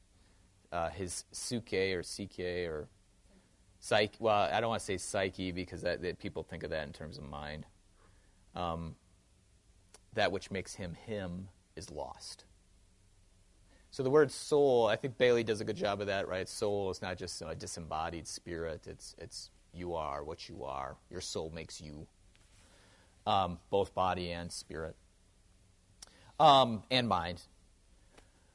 Uh, 0.71 0.91
his 0.91 1.25
suke 1.33 1.73
or 1.73 2.03
ck 2.03 2.39
or 2.69 2.89
psyche, 3.81 4.17
well, 4.21 4.49
I 4.53 4.61
don't 4.61 4.69
want 4.69 4.81
to 4.81 4.87
say 4.87 4.99
psyche 4.99 5.51
because 5.51 5.83
that, 5.83 6.03
that 6.03 6.19
people 6.19 6.43
think 6.43 6.63
of 6.63 6.71
that 6.71 6.87
in 6.87 6.93
terms 6.93 7.19
of 7.19 7.25
mind. 7.25 7.67
Um, 8.55 8.95
that 10.15 10.33
which 10.33 10.51
makes 10.51 10.75
him 10.75 10.95
him 10.95 11.49
is 11.77 11.91
lost. 11.91 12.45
So 13.91 14.03
the 14.03 14.11
word 14.11 14.31
soul, 14.31 14.87
I 14.87 14.97
think 14.97 15.19
Bailey 15.19 15.43
does 15.43 15.61
a 15.61 15.65
good 15.65 15.77
job 15.77 16.01
of 16.01 16.07
that, 16.07 16.29
right? 16.29 16.49
Soul 16.49 16.91
is 16.91 17.03
not 17.03 17.19
just 17.19 17.43
a 17.43 17.55
disembodied 17.55 18.27
spirit. 18.27 18.87
It's 18.87 19.17
it's 19.19 19.51
you 19.73 19.95
are 19.95 20.23
what 20.23 20.49
you 20.49 20.65
are. 20.65 20.97
Your 21.11 21.21
soul 21.21 21.51
makes 21.55 21.81
you, 21.81 22.07
um, 23.27 23.59
both 23.69 23.95
body 23.95 24.31
and 24.31 24.51
spirit, 24.53 24.95
um, 26.39 26.83
and 26.91 27.09
mind. 27.09 27.43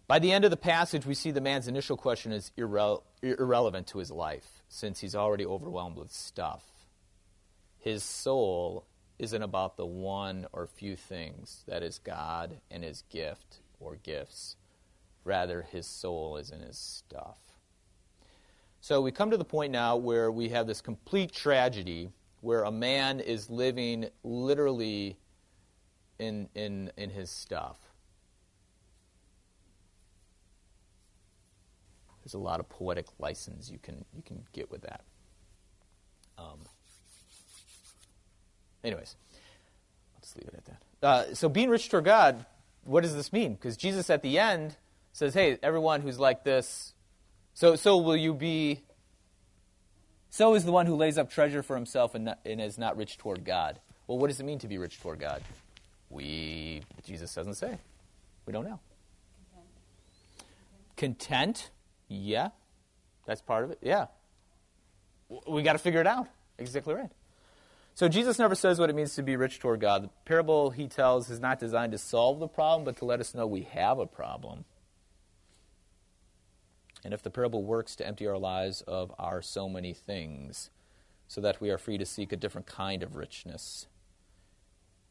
By 0.07 0.19
the 0.19 0.31
end 0.31 0.45
of 0.45 0.51
the 0.51 0.57
passage, 0.57 1.05
we 1.05 1.15
see 1.15 1.31
the 1.31 1.41
man's 1.41 1.67
initial 1.67 1.97
question 1.97 2.31
is 2.31 2.51
irre- 2.57 3.01
irrelevant 3.23 3.87
to 3.87 3.97
his 3.97 4.11
life, 4.11 4.61
since 4.69 4.99
he's 4.99 5.15
already 5.15 5.45
overwhelmed 5.45 5.97
with 5.97 6.11
stuff. 6.11 6.63
His 7.79 8.03
soul 8.03 8.85
isn't 9.17 9.41
about 9.41 9.77
the 9.77 9.85
one 9.85 10.45
or 10.51 10.67
few 10.67 10.95
things 10.95 11.63
that 11.67 11.83
is 11.83 11.99
God 11.99 12.57
and 12.69 12.83
his 12.83 13.03
gift 13.09 13.59
or 13.79 13.95
gifts. 13.95 14.57
Rather, 15.23 15.61
his 15.61 15.87
soul 15.87 16.37
is 16.37 16.51
in 16.51 16.59
his 16.59 16.77
stuff. 16.77 17.39
So 18.81 19.01
we 19.01 19.11
come 19.11 19.31
to 19.31 19.37
the 19.37 19.45
point 19.45 19.71
now 19.71 19.95
where 19.95 20.31
we 20.31 20.49
have 20.49 20.67
this 20.67 20.81
complete 20.81 21.31
tragedy 21.31 22.09
where 22.41 22.63
a 22.63 22.71
man 22.71 23.19
is 23.19 23.49
living 23.49 24.07
literally 24.23 25.17
in, 26.19 26.47
in, 26.53 26.91
in 26.95 27.09
his 27.09 27.31
stuff. 27.31 27.77
There's 32.23 32.35
a 32.35 32.39
lot 32.39 32.59
of 32.59 32.69
poetic 32.69 33.07
license 33.17 33.71
you 33.71 33.79
can, 33.79 34.05
you 34.15 34.21
can 34.23 34.43
get 34.53 34.69
with 34.69 34.81
that. 34.81 35.01
Anyways, 38.85 39.15
let's 40.15 40.35
leave 40.35 40.47
it 40.47 40.55
at 40.55 40.65
that. 40.65 40.81
Uh, 41.01 41.35
so, 41.35 41.49
being 41.49 41.69
rich 41.69 41.89
toward 41.89 42.05
God, 42.05 42.45
what 42.83 43.01
does 43.03 43.15
this 43.15 43.33
mean? 43.33 43.53
Because 43.55 43.77
Jesus 43.77 44.09
at 44.09 44.21
the 44.21 44.39
end 44.39 44.75
says, 45.13 45.33
"Hey, 45.33 45.57
everyone 45.61 46.01
who's 46.01 46.19
like 46.19 46.43
this, 46.43 46.93
so 47.53 47.75
so 47.75 47.97
will 47.97 48.17
you 48.17 48.33
be." 48.33 48.81
So 50.29 50.53
is 50.53 50.65
the 50.65 50.71
one 50.71 50.85
who 50.85 50.95
lays 50.95 51.17
up 51.17 51.29
treasure 51.29 51.63
for 51.63 51.75
himself 51.77 52.13
and, 52.13 52.25
not, 52.25 52.39
and 52.45 52.59
is 52.59 52.77
not 52.77 52.97
rich 52.97 53.17
toward 53.17 53.45
God. 53.45 53.79
Well, 54.05 54.17
what 54.17 54.27
does 54.27 54.41
it 54.41 54.43
mean 54.43 54.59
to 54.59 54.67
be 54.67 54.77
rich 54.77 54.99
toward 54.99 55.19
God? 55.19 55.41
We 56.09 56.81
Jesus 57.05 57.33
doesn't 57.33 57.53
say. 57.55 57.77
We 58.45 58.51
don't 58.51 58.65
know. 58.65 58.79
Content. 60.97 61.19
Content 61.67 61.71
yeah, 62.07 62.49
that's 63.25 63.41
part 63.41 63.63
of 63.63 63.71
it. 63.71 63.79
Yeah. 63.81 64.07
We 65.47 65.63
got 65.63 65.73
to 65.73 65.79
figure 65.79 66.01
it 66.01 66.07
out. 66.07 66.27
Exactly 66.57 66.93
right. 66.93 67.11
So 67.95 68.09
Jesus 68.09 68.37
never 68.37 68.55
says 68.55 68.77
what 68.77 68.89
it 68.89 68.95
means 68.95 69.15
to 69.15 69.23
be 69.23 69.37
rich 69.37 69.59
toward 69.59 69.79
God. 69.79 70.03
The 70.03 70.09
parable 70.25 70.71
he 70.71 70.87
tells 70.87 71.29
is 71.29 71.39
not 71.39 71.59
designed 71.59 71.93
to 71.93 71.97
solve 71.97 72.39
the 72.39 72.47
problem, 72.47 72.83
but 72.83 72.97
to 72.97 73.05
let 73.05 73.21
us 73.21 73.33
know 73.33 73.47
we 73.47 73.63
have 73.63 73.99
a 73.99 74.05
problem. 74.05 74.65
And 77.05 77.13
if 77.13 77.23
the 77.23 77.29
parable 77.29 77.63
works 77.63 77.95
to 77.95 78.05
empty 78.05 78.27
our 78.27 78.37
lives 78.37 78.81
of 78.81 79.13
our 79.17 79.41
so 79.41 79.69
many 79.69 79.93
things, 79.93 80.71
so 81.27 81.39
that 81.39 81.61
we 81.61 81.69
are 81.69 81.77
free 81.77 81.97
to 81.97 82.05
seek 82.05 82.33
a 82.33 82.37
different 82.37 82.67
kind 82.67 83.01
of 83.01 83.15
richness. 83.15 83.87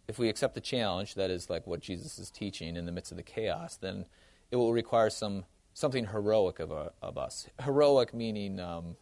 If 0.07 0.19
we 0.19 0.29
accept 0.29 0.55
the 0.55 0.61
challenge, 0.61 1.15
that 1.15 1.31
is 1.31 1.49
like 1.49 1.67
what 1.67 1.81
Jesus 1.81 2.19
is 2.19 2.31
teaching 2.31 2.77
in 2.77 2.85
the 2.85 2.93
midst 2.93 3.11
of 3.11 3.17
the 3.17 3.23
chaos, 3.23 3.77
then 3.77 4.05
it 4.51 4.57
will 4.57 4.73
require 4.73 5.09
some 5.09 5.45
something 5.73 6.07
heroic 6.07 6.61
of, 6.61 6.71
a, 6.71 6.93
of 7.03 7.19
us. 7.19 7.49
Heroic 7.63 8.15
meaning 8.15 8.61
um, 8.61 8.97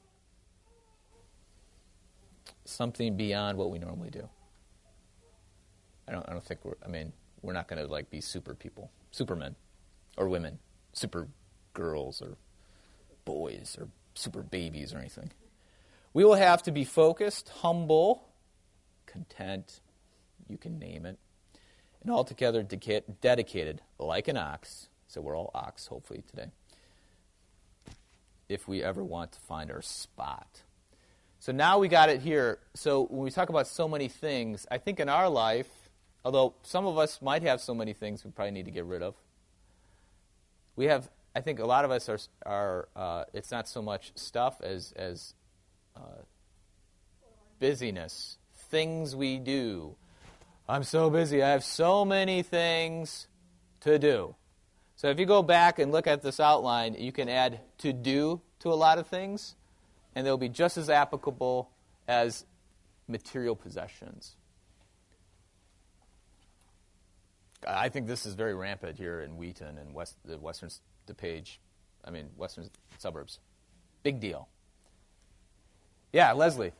something 2.65 3.17
beyond 3.17 3.59
what 3.59 3.71
we 3.71 3.79
normally 3.79 4.11
do. 4.11 4.29
I 6.07 6.13
don't, 6.13 6.29
I 6.29 6.33
don't 6.33 6.45
think 6.45 6.65
we're, 6.65 6.75
I 6.85 6.89
mean, 6.89 7.13
we're 7.43 7.53
not 7.53 7.69
going 7.69 7.85
to 7.85 7.91
like 7.91 8.11
be 8.11 8.21
super 8.21 8.55
people, 8.55 8.91
supermen 9.11 9.57
or 10.17 10.29
women, 10.29 10.59
super 10.93 11.29
girls 11.75 12.21
or 12.21 12.37
boys 13.25 13.77
or 13.81 13.89
super 14.15 14.43
babies 14.43 14.93
or 14.93 14.99
anything. 14.99 15.31
We 16.13 16.25
will 16.25 16.35
have 16.35 16.63
to 16.65 16.73
be 16.73 16.85
focused, 16.85 17.49
humble, 17.61 18.29
content, 19.07 19.81
you 20.49 20.59
can 20.59 20.79
name 20.79 21.07
it, 21.07 21.19
and 22.03 22.11
altogether 22.11 22.63
dedicated, 22.63 23.81
like 23.99 24.29
an 24.29 24.37
ox. 24.37 24.89
So 25.09 25.21
we're 25.21 25.37
all 25.37 25.51
ox, 25.55 25.87
hopefully, 25.87 26.23
today 26.29 26.51
if 28.53 28.69
we 28.69 28.83
ever 28.83 29.03
want 29.03 29.33
to 29.33 29.41
find 29.41 29.71
our 29.71 29.83
spot. 29.83 30.63
So 31.43 31.51
now 31.51 31.81
we 31.81 31.89
got 31.89 32.09
it 32.09 32.21
here. 32.21 32.61
So 32.75 33.07
when 33.07 33.25
we 33.25 33.33
talk 33.33 33.49
about 33.49 33.67
so 33.67 33.89
many 33.89 34.07
things, 34.07 34.65
I 34.71 34.79
think 34.79 35.01
in 35.01 35.09
our 35.09 35.29
life, 35.29 35.67
although 36.25 36.55
some 36.63 36.87
of 36.87 36.99
us 36.99 37.21
might 37.21 37.43
have 37.43 37.61
so 37.61 37.75
many 37.75 37.95
things 37.95 38.25
we 38.25 38.31
probably 38.31 38.53
need 38.53 38.67
to 38.67 38.71
get 38.71 38.85
rid 38.85 39.03
of, 39.03 39.17
we 40.77 40.85
have, 40.85 41.11
I 41.35 41.41
think 41.41 41.59
a 41.59 41.67
lot 41.67 41.85
of 41.85 41.91
us 41.91 42.09
are, 42.09 42.21
are 42.47 42.89
uh, 42.95 43.25
it's 43.33 43.51
not 43.51 43.67
so 43.67 43.83
much 43.83 44.13
stuff 44.15 44.61
as, 44.63 44.93
as 44.95 45.35
uh, 45.97 46.23
busyness, 47.59 48.39
things 48.71 49.17
we 49.17 49.39
do. 49.39 49.97
I'm 50.69 50.85
so 50.85 51.11
busy. 51.11 51.43
I 51.43 51.49
have 51.49 51.65
so 51.65 52.05
many 52.05 52.45
things 52.45 53.27
to 53.81 53.99
do. 53.99 54.37
So 54.95 55.09
if 55.09 55.19
you 55.19 55.27
go 55.27 55.43
back 55.43 55.81
and 55.81 55.91
look 55.91 56.07
at 56.07 56.23
this 56.23 56.39
outline, 56.39 56.95
you 56.95 57.11
can 57.11 57.29
add 57.29 57.59
to 57.79 57.93
do 57.93 58.43
to 58.61 58.69
a 58.69 58.79
lot 58.79 58.99
of 58.99 59.09
things, 59.09 59.57
and 60.15 60.27
they'll 60.27 60.37
be 60.37 60.49
just 60.49 60.77
as 60.77 60.91
applicable 60.91 61.71
as 62.09 62.45
material 63.09 63.57
possessions. 63.57 64.37
I 67.67 67.89
think 67.89 68.07
this 68.07 68.27
is 68.27 68.35
very 68.35 68.55
rampant 68.55 68.99
here 68.99 69.21
in 69.21 69.37
Wheaton 69.37 69.79
and 69.79 69.95
West, 69.95 70.17
the 70.25 70.37
Western 70.37 70.71
DuPage, 71.07 71.59
I 72.05 72.11
mean, 72.11 72.29
Western 72.37 72.69
suburbs. 72.99 73.39
Big 74.03 74.19
deal. 74.21 74.49
Yeah, 76.13 76.33
Leslie. 76.33 76.73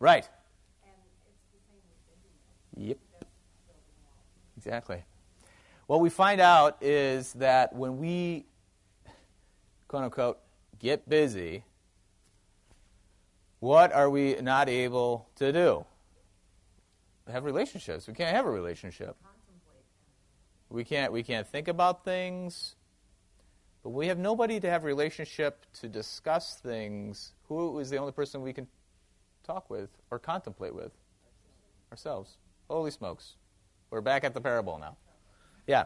Right. 0.00 0.28
Yep. 2.76 2.98
Exactly. 4.56 5.02
What 5.88 6.02
we 6.02 6.10
find 6.10 6.38
out 6.38 6.76
is 6.82 7.32
that 7.32 7.74
when 7.74 7.96
we, 7.96 8.44
quote 9.88 10.04
unquote, 10.04 10.38
get 10.78 11.08
busy, 11.08 11.64
what 13.60 13.90
are 13.94 14.10
we 14.10 14.34
not 14.34 14.68
able 14.68 15.30
to 15.36 15.50
do? 15.50 15.86
Have 17.26 17.44
relationships. 17.44 18.06
We 18.06 18.12
can't 18.12 18.36
have 18.36 18.44
a 18.44 18.50
relationship. 18.50 19.16
We 20.68 20.84
can't 20.84 21.10
we 21.10 21.22
can't 21.22 21.46
think 21.46 21.68
about 21.68 22.04
things. 22.04 22.74
But 23.82 23.90
we 23.90 24.08
have 24.08 24.18
nobody 24.18 24.60
to 24.60 24.68
have 24.68 24.84
relationship 24.84 25.64
to 25.80 25.88
discuss 25.88 26.56
things. 26.56 27.32
Who 27.48 27.78
is 27.78 27.88
the 27.88 27.96
only 27.96 28.12
person 28.12 28.42
we 28.42 28.52
can 28.52 28.66
talk 29.42 29.70
with 29.70 29.88
or 30.10 30.18
contemplate 30.18 30.74
with? 30.74 30.92
Ourselves. 31.90 32.36
Holy 32.68 32.90
smokes. 32.90 33.36
We're 33.88 34.02
back 34.02 34.24
at 34.24 34.34
the 34.34 34.40
parable 34.42 34.78
now. 34.78 34.98
Yeah. 35.68 35.84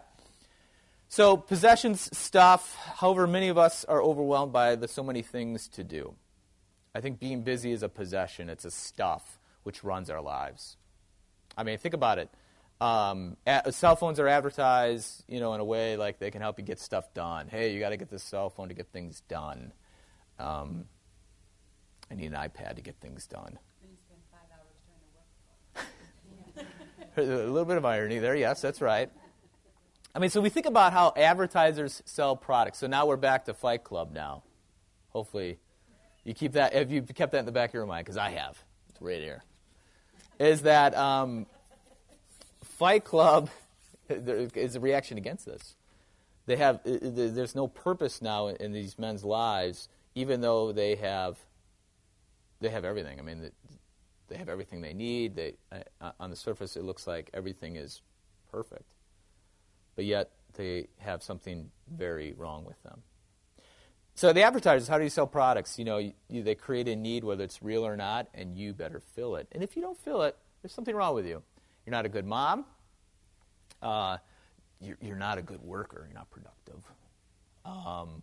So, 1.09 1.37
possessions, 1.37 2.09
stuff, 2.17 2.75
however, 2.77 3.27
many 3.27 3.49
of 3.49 3.59
us 3.59 3.85
are 3.85 4.01
overwhelmed 4.01 4.53
by 4.53 4.77
the 4.77 4.89
so 4.89 5.03
many 5.03 5.21
things 5.21 5.69
to 5.71 5.85
do. 5.85 6.15
I 6.95 7.01
think 7.03 7.19
being 7.19 7.43
busy 7.43 7.73
is 7.73 7.83
a 7.83 7.89
possession, 7.89 8.49
it's 8.49 8.65
a 8.65 8.71
stuff 8.71 9.39
which 9.65 9.85
runs 9.85 10.09
our 10.09 10.23
lives. 10.23 10.79
I 11.59 11.65
mean, 11.65 11.77
think 11.77 11.95
about 11.95 12.19
it. 12.19 12.31
Um, 12.81 13.37
cell 13.71 13.97
phones 13.97 14.19
are 14.19 14.29
advertised, 14.29 15.25
you 15.29 15.41
know, 15.41 15.53
in 15.55 15.61
a 15.61 15.65
way 15.65 15.97
like 15.97 16.19
they 16.19 16.31
can 16.31 16.41
help 16.41 16.59
you 16.59 16.65
get 16.65 16.81
stuff 16.81 17.13
done. 17.13 17.49
Hey, 17.49 17.75
you 17.75 17.81
got 17.81 17.91
to 17.91 17.97
get 17.97 18.09
this 18.09 18.23
cell 18.23 18.51
phone 18.51 18.69
to 18.69 18.75
get 18.75 18.89
things 18.89 19.23
done. 19.29 19.73
Um, 20.39 20.87
I 22.11 22.15
need 22.15 22.33
an 22.33 22.39
iPad 22.39 22.77
to 22.77 22.83
get 22.83 22.97
things 23.01 23.27
done. 23.27 23.59
a 27.17 27.23
little 27.23 27.65
bit 27.65 27.77
of 27.77 27.85
irony 27.85 28.19
there. 28.19 28.35
Yes, 28.35 28.61
that's 28.63 28.81
right. 28.81 29.11
I 30.15 30.19
mean, 30.19 30.31
so 30.31 30.41
we 30.41 30.51
think 30.51 30.67
about 30.67 30.93
how 30.93 31.13
advertisers 31.17 32.03
sell 32.05 32.37
products. 32.37 32.79
So 32.79 32.87
now 32.87 33.07
we're 33.07 33.17
back 33.17 33.47
to 33.47 33.55
Fight 33.55 33.83
Club 33.83 34.13
now. 34.13 34.43
Hopefully, 35.11 35.59
you 36.25 36.35
keep 36.35 36.53
that. 36.53 36.75
If 36.75 36.91
you 36.91 37.03
kept 37.03 37.33
that 37.33 37.39
in 37.39 37.47
the 37.47 37.53
back 37.53 37.71
of 37.71 37.75
your 37.75 37.87
mind, 37.87 38.05
because 38.05 38.19
I 38.19 38.31
have, 38.31 38.63
it's 38.91 39.01
right 39.01 39.21
here. 39.21 39.43
Is 40.39 40.63
that 40.63 40.95
um, 40.95 41.47
Fight 42.63 43.05
Club 43.05 43.49
is 44.09 44.77
a 44.77 44.81
reaction 44.81 45.17
against 45.17 45.47
this? 45.47 45.77
They 46.45 46.57
have. 46.57 46.81
There's 46.85 47.55
no 47.55 47.67
purpose 47.67 48.21
now 48.21 48.49
in 48.49 48.73
these 48.73 48.99
men's 48.99 49.25
lives, 49.25 49.89
even 50.15 50.41
though 50.43 50.73
they 50.73 50.97
have. 50.97 51.39
They 52.61 52.69
have 52.69 52.85
everything. 52.85 53.19
I 53.19 53.23
mean, 53.23 53.51
they 54.29 54.37
have 54.37 54.49
everything 54.49 54.83
they 54.83 54.95
need. 54.95 55.37
They, 55.37 55.55
uh, 56.01 56.13
on 56.21 56.31
the 56.31 56.37
surface, 56.37 56.77
it 56.77 56.85
looks 56.85 57.07
like 57.07 57.31
everything 57.33 57.77
is 57.77 58.03
perfect. 58.51 58.85
But 59.97 60.05
yet, 60.05 60.31
they 60.55 60.89
have 60.99 61.23
something 61.23 61.71
very 61.91 62.33
wrong 62.33 62.65
with 62.65 62.83
them. 62.83 63.03
So 64.15 64.33
the 64.33 64.43
advertisers, 64.43 64.89
how 64.89 64.99
do 64.99 65.05
you 65.05 65.11
sell 65.11 65.27
products? 65.27 65.79
You 65.79 65.85
know, 65.85 65.99
you, 65.99 66.13
you, 66.29 66.43
they 66.43 66.55
create 66.55 66.89
a 66.89 66.97
need, 66.97 67.25
whether 67.25 67.45
it's 67.45 67.63
real 67.63 67.87
or 67.87 67.97
not, 67.97 68.29
and 68.35 68.57
you 68.57 68.75
better 68.75 69.01
fill 69.01 69.37
it. 69.37 69.49
And 69.53 69.63
if 69.63 69.75
you 69.75 69.83
don't 69.83 69.99
fill 69.99 70.23
it, 70.23 70.37
there's 70.61 70.73
something 70.73 70.95
wrong 70.95 71.15
with 71.15 71.27
you. 71.27 71.43
You're 71.87 71.93
not 71.93 72.07
a 72.07 72.09
good 72.09 72.27
mom. 72.27 72.67
Uh, 73.81 74.19
you're, 74.81 74.99
you're, 75.01 75.17
not 75.17 75.39
a 75.39 75.43
good 75.43 75.63
worker. 75.63 76.05
You're 76.09 76.15
not 76.15 76.31
productive. 76.31 76.83
Um, 77.65 78.23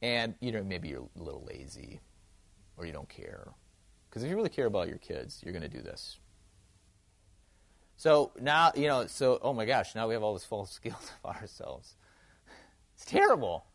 and 0.00 0.34
you 0.40 0.52
know, 0.52 0.62
maybe 0.62 0.88
you're 0.88 1.08
a 1.18 1.22
little 1.22 1.44
lazy, 1.44 2.00
or 2.76 2.86
you 2.86 2.92
don't 2.92 3.08
care, 3.08 3.48
because 4.08 4.22
if 4.22 4.30
you 4.30 4.36
really 4.36 4.48
care 4.48 4.66
about 4.66 4.88
your 4.88 4.98
kids, 4.98 5.42
you're 5.44 5.52
going 5.52 5.62
to 5.62 5.68
do 5.68 5.82
this. 5.82 6.18
So 8.00 8.32
now, 8.40 8.72
you 8.74 8.88
know, 8.88 9.06
so, 9.08 9.38
oh 9.42 9.52
my 9.52 9.66
gosh, 9.66 9.94
now 9.94 10.08
we 10.08 10.14
have 10.14 10.22
all 10.22 10.32
this 10.32 10.46
false 10.46 10.78
guilt 10.78 11.12
of 11.22 11.36
ourselves. 11.36 11.96
It's 12.94 13.04
terrible. 13.04 13.66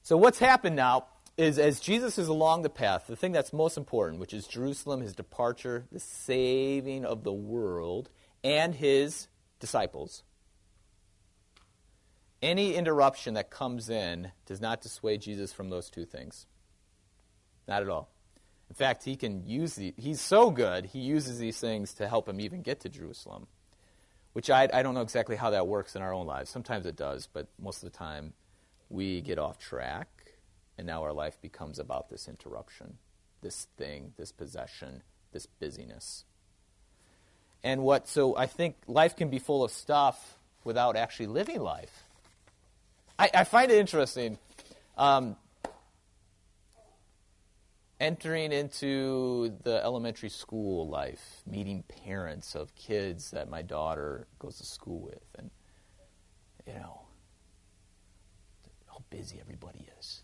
So 0.00 0.16
what's 0.16 0.38
happened 0.38 0.74
now 0.76 1.04
is 1.36 1.58
as 1.58 1.80
Jesus 1.80 2.16
is 2.16 2.28
along 2.28 2.62
the 2.62 2.70
path, 2.70 3.08
the 3.08 3.16
thing 3.16 3.32
that's 3.32 3.52
most 3.52 3.76
important, 3.76 4.20
which 4.20 4.32
is 4.32 4.46
Jerusalem, 4.46 5.02
his 5.02 5.14
departure, 5.14 5.84
the 5.92 6.00
saving 6.00 7.04
of 7.04 7.22
the 7.22 7.32
world, 7.32 8.08
and 8.42 8.74
his 8.74 9.28
disciples. 9.58 10.22
Any 12.40 12.74
interruption 12.74 13.34
that 13.34 13.50
comes 13.50 13.90
in 13.90 14.32
does 14.46 14.62
not 14.62 14.80
dissuade 14.80 15.20
Jesus 15.20 15.52
from 15.52 15.68
those 15.68 15.90
two 15.90 16.06
things. 16.06 16.46
Not 17.68 17.82
at 17.82 17.90
all. 17.90 18.08
In 18.70 18.76
fact, 18.76 19.04
he 19.04 19.16
can 19.16 19.46
use 19.46 19.74
the, 19.74 19.92
he's 19.96 20.20
so 20.20 20.50
good, 20.50 20.86
he 20.86 21.00
uses 21.00 21.38
these 21.38 21.58
things 21.58 21.92
to 21.94 22.08
help 22.08 22.28
him 22.28 22.40
even 22.40 22.62
get 22.62 22.80
to 22.80 22.88
Jerusalem. 22.88 23.48
Which 24.32 24.48
I, 24.48 24.68
I 24.72 24.84
don't 24.84 24.94
know 24.94 25.00
exactly 25.00 25.34
how 25.34 25.50
that 25.50 25.66
works 25.66 25.96
in 25.96 26.02
our 26.02 26.14
own 26.14 26.24
lives. 26.24 26.50
Sometimes 26.50 26.86
it 26.86 26.94
does, 26.94 27.28
but 27.32 27.48
most 27.60 27.82
of 27.82 27.92
the 27.92 27.98
time 27.98 28.32
we 28.88 29.20
get 29.22 29.40
off 29.40 29.58
track, 29.58 30.06
and 30.78 30.86
now 30.86 31.02
our 31.02 31.12
life 31.12 31.36
becomes 31.42 31.80
about 31.80 32.10
this 32.10 32.28
interruption, 32.28 32.98
this 33.42 33.66
thing, 33.76 34.12
this 34.16 34.30
possession, 34.30 35.02
this 35.32 35.46
busyness. 35.46 36.24
And 37.64 37.82
what, 37.82 38.06
so 38.06 38.36
I 38.36 38.46
think 38.46 38.76
life 38.86 39.16
can 39.16 39.30
be 39.30 39.40
full 39.40 39.64
of 39.64 39.72
stuff 39.72 40.38
without 40.62 40.94
actually 40.94 41.26
living 41.26 41.60
life. 41.60 42.04
I, 43.18 43.30
I 43.34 43.44
find 43.44 43.70
it 43.72 43.78
interesting. 43.78 44.38
Um, 44.96 45.36
entering 48.00 48.50
into 48.50 49.54
the 49.62 49.82
elementary 49.84 50.30
school 50.30 50.88
life, 50.88 51.42
meeting 51.46 51.84
parents 52.04 52.54
of 52.54 52.74
kids 52.74 53.30
that 53.32 53.50
my 53.50 53.60
daughter 53.60 54.26
goes 54.38 54.56
to 54.56 54.64
school 54.64 55.00
with, 55.00 55.22
and, 55.38 55.50
you 56.66 56.72
know, 56.72 57.02
how 58.88 59.02
busy 59.10 59.38
everybody 59.38 59.86
is. 60.00 60.22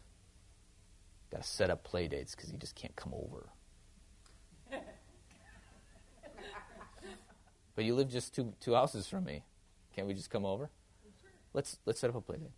Got 1.30 1.42
to 1.42 1.48
set 1.48 1.68
up 1.70 1.84
play 1.84 2.08
dates 2.08 2.34
because 2.34 2.50
you 2.50 2.58
just 2.58 2.74
can't 2.74 2.96
come 2.96 3.12
over. 3.12 3.50
but 7.74 7.84
you 7.84 7.94
live 7.94 8.08
just 8.08 8.34
two, 8.34 8.54
two 8.58 8.74
houses 8.74 9.06
from 9.06 9.24
me. 9.24 9.42
Can't 9.94 10.08
we 10.08 10.14
just 10.14 10.30
come 10.30 10.46
over? 10.46 10.70
Let's, 11.52 11.78
let's 11.84 12.00
set 12.00 12.08
up 12.08 12.16
a 12.16 12.20
play 12.22 12.38
date. 12.38 12.52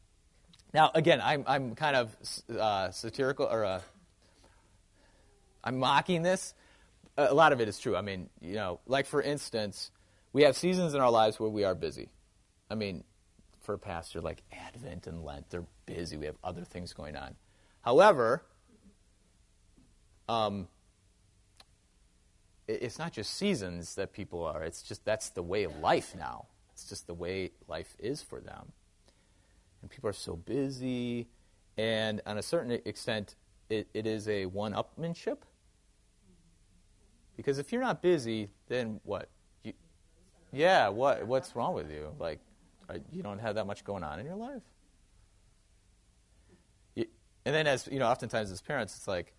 Now, 0.72 0.90
again, 0.94 1.20
I'm, 1.22 1.44
I'm 1.46 1.74
kind 1.74 1.96
of 1.96 2.14
uh, 2.56 2.90
satirical 2.90 3.46
or 3.46 3.64
uh, 3.64 3.80
I'm 5.68 5.76
mocking 5.76 6.22
this. 6.22 6.54
A 7.18 7.34
lot 7.34 7.52
of 7.52 7.60
it 7.60 7.68
is 7.68 7.78
true. 7.78 7.94
I 7.94 8.00
mean, 8.00 8.30
you 8.40 8.54
know, 8.54 8.80
like 8.86 9.04
for 9.04 9.20
instance, 9.20 9.90
we 10.32 10.44
have 10.44 10.56
seasons 10.56 10.94
in 10.94 11.00
our 11.02 11.10
lives 11.10 11.38
where 11.38 11.50
we 11.50 11.62
are 11.62 11.74
busy. 11.74 12.08
I 12.70 12.74
mean, 12.74 13.04
for 13.60 13.74
a 13.74 13.78
pastor 13.78 14.22
like 14.22 14.42
Advent 14.50 15.06
and 15.06 15.22
Lent, 15.22 15.50
they're 15.50 15.66
busy. 15.84 16.16
We 16.16 16.24
have 16.24 16.38
other 16.42 16.64
things 16.64 16.94
going 16.94 17.16
on. 17.16 17.34
However, 17.82 18.44
um, 20.26 20.68
it's 22.66 22.98
not 22.98 23.12
just 23.12 23.34
seasons 23.34 23.94
that 23.96 24.14
people 24.14 24.42
are. 24.44 24.62
It's 24.64 24.82
just 24.82 25.04
that's 25.04 25.28
the 25.28 25.42
way 25.42 25.64
of 25.64 25.76
life 25.80 26.14
now. 26.18 26.46
It's 26.72 26.88
just 26.88 27.06
the 27.06 27.14
way 27.14 27.50
life 27.66 27.94
is 27.98 28.22
for 28.22 28.40
them. 28.40 28.72
And 29.82 29.90
people 29.90 30.08
are 30.08 30.14
so 30.14 30.34
busy, 30.34 31.28
and 31.76 32.22
on 32.24 32.38
a 32.38 32.42
certain 32.42 32.70
extent, 32.86 33.34
it, 33.68 33.86
it 33.92 34.06
is 34.06 34.28
a 34.28 34.46
one-upmanship. 34.46 35.38
Because 37.38 37.58
if 37.58 37.70
you're 37.70 37.80
not 37.80 38.02
busy, 38.02 38.50
then 38.66 38.98
what? 39.04 39.28
You, 39.62 39.72
yeah, 40.52 40.88
what 40.88 41.24
what's 41.24 41.54
wrong 41.54 41.72
with 41.72 41.88
you? 41.88 42.12
Like, 42.18 42.40
you 43.12 43.22
don't 43.22 43.38
have 43.38 43.54
that 43.54 43.64
much 43.64 43.84
going 43.84 44.02
on 44.02 44.18
in 44.18 44.26
your 44.26 44.34
life. 44.34 44.62
And 46.96 47.54
then, 47.54 47.66
as 47.68 47.88
you 47.90 48.00
know, 48.00 48.06
oftentimes 48.06 48.50
as 48.50 48.60
parents, 48.60 48.94
it's 48.96 49.06
like 49.06 49.32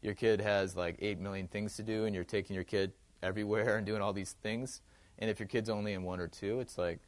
your 0.00 0.14
kid 0.14 0.40
has 0.40 0.76
like 0.76 0.96
eight 1.00 1.18
million 1.18 1.48
things 1.48 1.76
to 1.76 1.82
do, 1.82 2.04
and 2.04 2.14
you're 2.14 2.24
taking 2.24 2.54
your 2.54 2.64
kid 2.64 2.92
everywhere 3.20 3.76
and 3.76 3.84
doing 3.84 4.00
all 4.00 4.12
these 4.12 4.36
things. 4.42 4.80
And 5.18 5.28
if 5.28 5.40
your 5.40 5.48
kid's 5.48 5.68
only 5.68 5.92
in 5.92 6.04
one 6.04 6.20
or 6.20 6.28
two, 6.28 6.60
it's 6.60 6.78
like, 6.78 7.00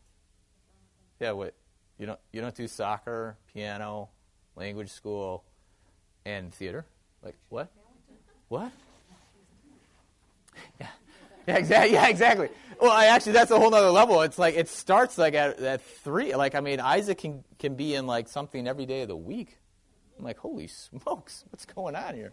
yeah, 1.21 1.31
what? 1.31 1.55
You 1.99 2.07
don't 2.07 2.19
you 2.33 2.41
don't 2.41 2.55
do 2.55 2.67
soccer, 2.67 3.39
piano, 3.55 4.11
language 4.57 4.91
school, 4.91 5.45
and 6.27 6.53
theater? 6.53 6.85
Like 7.23 7.37
what? 7.49 7.71
What? 8.49 8.73
Yeah. 11.47 11.57
Exactly. 11.57 11.93
Yeah, 11.95 12.09
exactly. 12.09 12.49
Well, 12.81 12.91
I 12.91 13.07
actually 13.07 13.33
that's 13.33 13.51
a 13.51 13.59
whole 13.59 13.75
other 13.75 13.91
level. 13.91 14.23
It's 14.23 14.39
like 14.39 14.57
it 14.57 14.69
starts 14.69 15.17
like 15.19 15.35
at, 15.35 15.61
at 15.61 15.83
three. 15.83 16.35
Like 16.35 16.55
I 16.55 16.61
mean, 16.61 16.81
Isaac 16.81 17.19
can 17.19 17.45
can 17.59 17.75
be 17.75 17.95
in 17.95 18.07
like 18.07 18.29
something 18.29 18.67
every 18.67 18.87
day 18.87 19.03
of 19.03 19.09
the 19.09 19.17
week. 19.17 19.59
I'm 20.19 20.25
like, 20.25 20.39
holy 20.39 20.67
smokes, 20.67 21.45
what's 21.51 21.65
going 21.65 21.95
on 21.95 22.15
here? 22.15 22.33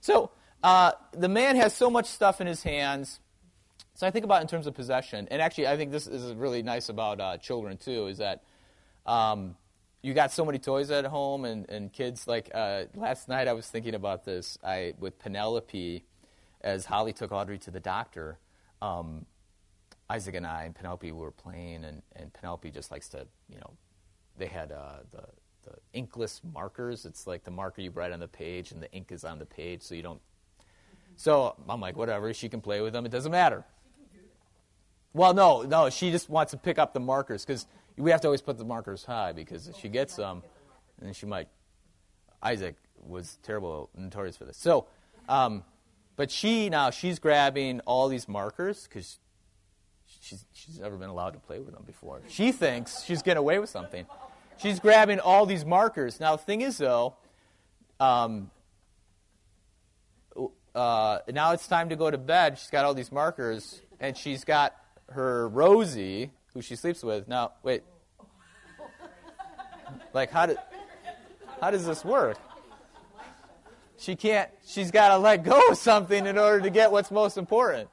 So 0.00 0.30
uh, 0.62 0.92
the 1.12 1.28
man 1.28 1.56
has 1.56 1.74
so 1.74 1.90
much 1.90 2.06
stuff 2.06 2.40
in 2.40 2.46
his 2.46 2.62
hands. 2.62 3.20
So 3.94 4.06
I 4.06 4.10
think 4.10 4.24
about 4.24 4.42
in 4.42 4.48
terms 4.48 4.66
of 4.66 4.74
possession, 4.74 5.28
and 5.30 5.40
actually, 5.40 5.68
I 5.68 5.76
think 5.76 5.92
this 5.92 6.08
is 6.08 6.34
really 6.34 6.62
nice 6.62 6.88
about 6.88 7.20
uh, 7.20 7.36
children 7.38 7.76
too. 7.76 8.08
Is 8.08 8.18
that 8.18 8.42
um, 9.06 9.54
you 10.04 10.12
got 10.12 10.32
so 10.32 10.44
many 10.44 10.58
toys 10.58 10.90
at 10.90 11.06
home 11.06 11.46
and, 11.46 11.68
and 11.70 11.90
kids 11.92 12.28
like 12.28 12.50
uh, 12.54 12.84
last 12.94 13.26
night 13.26 13.48
i 13.48 13.54
was 13.54 13.66
thinking 13.66 13.94
about 13.94 14.24
this 14.24 14.58
i 14.62 14.92
with 14.98 15.18
penelope 15.18 16.04
as 16.60 16.84
holly 16.84 17.12
took 17.14 17.32
audrey 17.32 17.58
to 17.58 17.70
the 17.70 17.80
doctor 17.80 18.38
um, 18.84 19.26
isaac 20.10 20.34
and 20.34 20.46
i 20.46 20.64
and 20.64 20.74
penelope 20.74 21.10
were 21.12 21.30
playing 21.30 21.84
and, 21.84 22.02
and 22.16 22.32
penelope 22.32 22.70
just 22.70 22.90
likes 22.90 23.08
to 23.08 23.26
you 23.48 23.56
know 23.56 23.70
they 24.36 24.46
had 24.46 24.72
uh, 24.72 24.98
the, 25.12 25.22
the 25.64 25.76
inkless 25.92 26.40
markers 26.52 27.06
it's 27.06 27.26
like 27.26 27.44
the 27.44 27.50
marker 27.50 27.80
you 27.80 27.90
write 27.90 28.12
on 28.12 28.20
the 28.20 28.28
page 28.28 28.72
and 28.72 28.82
the 28.82 28.90
ink 28.92 29.12
is 29.12 29.24
on 29.24 29.38
the 29.38 29.46
page 29.46 29.82
so 29.82 29.94
you 29.94 30.02
don't 30.02 30.20
so 31.16 31.54
i'm 31.68 31.80
like 31.80 31.96
whatever 31.96 32.32
she 32.34 32.48
can 32.48 32.60
play 32.60 32.80
with 32.80 32.92
them 32.92 33.06
it 33.06 33.12
doesn't 33.12 33.32
matter 33.32 33.64
well 35.12 35.32
no 35.32 35.62
no 35.62 35.88
she 35.88 36.10
just 36.10 36.28
wants 36.28 36.50
to 36.50 36.56
pick 36.56 36.78
up 36.78 36.92
the 36.92 37.00
markers 37.00 37.44
because 37.44 37.66
we 37.96 38.10
have 38.10 38.20
to 38.22 38.28
always 38.28 38.42
put 38.42 38.58
the 38.58 38.64
markers 38.64 39.04
high 39.04 39.32
because 39.32 39.68
if 39.68 39.76
she 39.76 39.88
gets 39.88 40.16
them, 40.16 40.42
then 41.00 41.12
she 41.12 41.26
might. 41.26 41.48
Isaac 42.42 42.76
was 42.96 43.38
terrible, 43.42 43.90
notorious 43.96 44.36
for 44.36 44.44
this. 44.44 44.56
So, 44.56 44.86
um, 45.28 45.64
but 46.16 46.30
she 46.30 46.68
now 46.68 46.90
she's 46.90 47.18
grabbing 47.18 47.80
all 47.80 48.08
these 48.08 48.28
markers 48.28 48.84
because 48.84 49.18
she's 50.20 50.44
she's 50.52 50.78
never 50.78 50.96
been 50.96 51.08
allowed 51.08 51.32
to 51.34 51.40
play 51.40 51.58
with 51.58 51.74
them 51.74 51.84
before. 51.86 52.22
She 52.28 52.52
thinks 52.52 53.02
she's 53.02 53.22
getting 53.22 53.38
away 53.38 53.58
with 53.58 53.70
something. 53.70 54.06
She's 54.56 54.80
grabbing 54.80 55.20
all 55.20 55.46
these 55.46 55.64
markers. 55.64 56.20
Now 56.20 56.36
the 56.36 56.42
thing 56.42 56.60
is 56.60 56.78
though, 56.78 57.16
um, 58.00 58.50
uh, 60.74 61.18
now 61.32 61.52
it's 61.52 61.68
time 61.68 61.90
to 61.90 61.96
go 61.96 62.10
to 62.10 62.18
bed. 62.18 62.58
She's 62.58 62.70
got 62.70 62.84
all 62.84 62.94
these 62.94 63.12
markers, 63.12 63.80
and 64.00 64.16
she's 64.16 64.44
got 64.44 64.74
her 65.10 65.48
Rosie, 65.48 66.30
who 66.52 66.62
she 66.62 66.76
sleeps 66.76 67.02
with. 67.02 67.28
Now, 67.28 67.52
wait. 67.62 67.82
Like, 70.12 70.30
how, 70.30 70.46
do, 70.46 70.56
how 71.60 71.70
does 71.70 71.86
this 71.86 72.04
work? 72.04 72.38
She 73.96 74.16
can't, 74.16 74.50
she's 74.66 74.90
got 74.90 75.08
to 75.08 75.18
let 75.18 75.44
go 75.44 75.60
of 75.70 75.78
something 75.78 76.26
in 76.26 76.36
order 76.38 76.60
to 76.62 76.70
get 76.70 76.90
what's 76.90 77.10
most 77.10 77.36
important. 77.36 77.88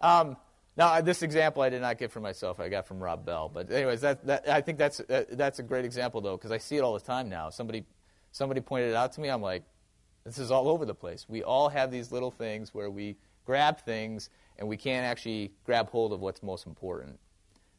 Um, 0.00 0.36
now, 0.76 1.00
this 1.00 1.22
example 1.22 1.62
I 1.62 1.70
did 1.70 1.80
not 1.80 1.98
get 1.98 2.12
from 2.12 2.22
myself. 2.22 2.60
I 2.60 2.68
got 2.68 2.86
from 2.86 3.00
Rob 3.00 3.24
Bell. 3.24 3.50
But 3.52 3.70
anyways, 3.70 4.02
that, 4.02 4.24
that, 4.26 4.48
I 4.48 4.60
think 4.60 4.78
that's, 4.78 5.00
uh, 5.00 5.24
that's 5.30 5.58
a 5.58 5.62
great 5.62 5.84
example, 5.84 6.20
though, 6.20 6.36
because 6.36 6.52
I 6.52 6.58
see 6.58 6.76
it 6.76 6.82
all 6.82 6.94
the 6.94 7.00
time 7.00 7.28
now. 7.28 7.50
Somebody, 7.50 7.84
somebody 8.30 8.60
pointed 8.60 8.90
it 8.90 8.94
out 8.94 9.12
to 9.14 9.20
me. 9.20 9.28
I'm 9.28 9.42
like, 9.42 9.64
this 10.24 10.38
is 10.38 10.50
all 10.50 10.68
over 10.68 10.84
the 10.84 10.94
place. 10.94 11.26
We 11.28 11.42
all 11.42 11.68
have 11.68 11.90
these 11.90 12.12
little 12.12 12.30
things 12.30 12.72
where 12.72 12.90
we 12.90 13.16
grab 13.44 13.80
things 13.80 14.30
and 14.58 14.68
we 14.68 14.76
can't 14.76 15.04
actually 15.04 15.52
grab 15.64 15.88
hold 15.88 16.12
of 16.12 16.20
what's 16.20 16.42
most 16.42 16.66
important 16.66 17.18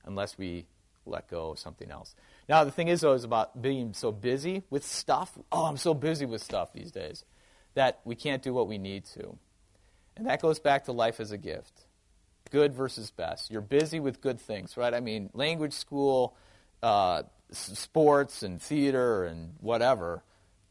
unless 0.03 0.37
we 0.37 0.65
let 1.05 1.29
go 1.29 1.51
of 1.51 1.59
something 1.59 1.91
else. 1.91 2.15
Now, 2.49 2.63
the 2.63 2.71
thing 2.71 2.89
is, 2.89 3.01
though, 3.01 3.13
is 3.13 3.23
about 3.23 3.61
being 3.61 3.93
so 3.93 4.11
busy 4.11 4.63
with 4.69 4.83
stuff. 4.83 5.37
Oh, 5.51 5.65
I'm 5.65 5.77
so 5.77 5.93
busy 5.93 6.25
with 6.25 6.41
stuff 6.41 6.73
these 6.73 6.91
days 6.91 7.23
that 7.79 8.01
we 8.03 8.13
can't 8.13 8.43
do 8.43 8.53
what 8.53 8.67
we 8.67 8.77
need 8.77 9.05
to. 9.05 9.37
And 10.17 10.27
that 10.27 10.41
goes 10.41 10.59
back 10.59 10.83
to 10.83 10.91
life 10.91 11.21
as 11.21 11.31
a 11.31 11.37
gift 11.37 11.85
good 12.51 12.73
versus 12.73 13.09
best. 13.09 13.49
You're 13.49 13.61
busy 13.61 14.01
with 14.01 14.19
good 14.19 14.41
things, 14.41 14.75
right? 14.75 14.93
I 14.93 14.99
mean, 14.99 15.29
language 15.33 15.71
school, 15.71 16.35
uh, 16.83 17.23
sports, 17.51 18.43
and 18.43 18.61
theater, 18.61 19.23
and 19.23 19.53
whatever. 19.61 20.23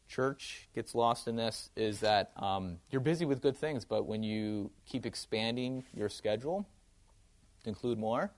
Church 0.07 0.67
gets 0.75 0.93
lost 0.93 1.27
in 1.27 1.35
this 1.35 1.71
is 1.75 2.01
that 2.01 2.31
um, 2.35 2.77
you're 2.91 3.01
busy 3.01 3.25
with 3.25 3.41
good 3.41 3.57
things, 3.57 3.85
but 3.85 4.05
when 4.05 4.21
you 4.21 4.69
keep 4.85 5.07
expanding 5.07 5.85
your 5.95 6.09
schedule 6.09 6.67
to 7.63 7.69
include 7.69 7.97
more, 7.97 8.31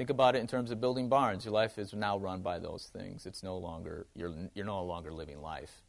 Think 0.00 0.08
about 0.08 0.34
it 0.34 0.38
in 0.38 0.46
terms 0.46 0.70
of 0.70 0.80
building 0.80 1.10
barns. 1.10 1.44
Your 1.44 1.52
life 1.52 1.76
is 1.76 1.92
now 1.92 2.16
run 2.16 2.40
by 2.40 2.58
those 2.58 2.88
things. 2.90 3.26
It's 3.26 3.42
no 3.42 3.58
longer 3.58 4.06
you're 4.14 4.32
you're 4.54 4.64
no 4.64 4.82
longer 4.82 5.12
living 5.12 5.42
life. 5.42 5.82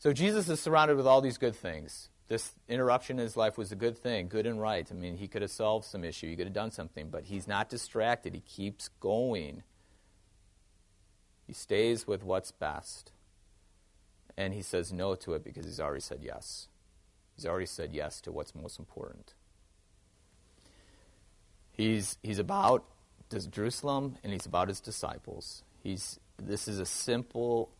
So 0.00 0.14
Jesus 0.14 0.48
is 0.48 0.58
surrounded 0.58 0.96
with 0.96 1.06
all 1.06 1.20
these 1.20 1.36
good 1.36 1.54
things. 1.54 2.08
This 2.26 2.52
interruption 2.68 3.18
in 3.18 3.22
his 3.22 3.36
life 3.36 3.58
was 3.58 3.70
a 3.70 3.76
good 3.76 3.98
thing, 3.98 4.28
good 4.28 4.46
and 4.46 4.58
right. 4.60 4.86
I 4.90 4.94
mean, 4.94 5.18
he 5.18 5.28
could 5.28 5.42
have 5.42 5.50
solved 5.50 5.84
some 5.84 6.04
issue, 6.04 6.28
he 6.28 6.36
could 6.36 6.46
have 6.46 6.54
done 6.54 6.70
something, 6.70 7.10
but 7.10 7.24
he's 7.24 7.46
not 7.46 7.68
distracted. 7.68 8.34
He 8.34 8.40
keeps 8.40 8.88
going. 9.00 9.62
He 11.46 11.52
stays 11.52 12.06
with 12.06 12.24
what's 12.24 12.50
best. 12.50 13.12
And 14.38 14.54
he 14.54 14.62
says 14.62 14.90
no 14.90 15.14
to 15.16 15.34
it 15.34 15.44
because 15.44 15.66
he's 15.66 15.80
already 15.80 16.00
said 16.00 16.20
yes. 16.22 16.68
He's 17.36 17.44
already 17.44 17.66
said 17.66 17.92
yes 17.92 18.22
to 18.22 18.32
what's 18.32 18.54
most 18.54 18.78
important. 18.78 19.34
He's, 21.72 22.16
he's 22.22 22.38
about 22.38 22.84
Jerusalem 23.50 24.16
and 24.22 24.32
he's 24.32 24.46
about 24.46 24.68
his 24.68 24.80
disciples. 24.80 25.62
He's, 25.82 26.18
this 26.42 26.68
is 26.68 26.78
a 26.78 26.86
simple, 26.86 27.70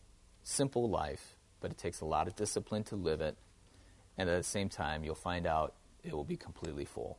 simple 0.43 0.87
life, 0.87 1.35
but 1.61 1.71
it 1.71 1.77
takes 1.77 2.01
a 2.01 2.05
lot 2.05 2.27
of 2.27 2.35
discipline 2.35 2.83
to 2.85 2.95
live 2.95 3.21
it. 3.21 3.37
And 4.17 4.29
at 4.29 4.37
the 4.37 4.43
same 4.43 4.67
time, 4.67 5.03
you'll 5.03 5.15
find 5.15 5.47
out 5.47 5.73
it 6.03 6.13
will 6.13 6.25
be 6.25 6.35
completely 6.35 6.85
full. 6.85 7.17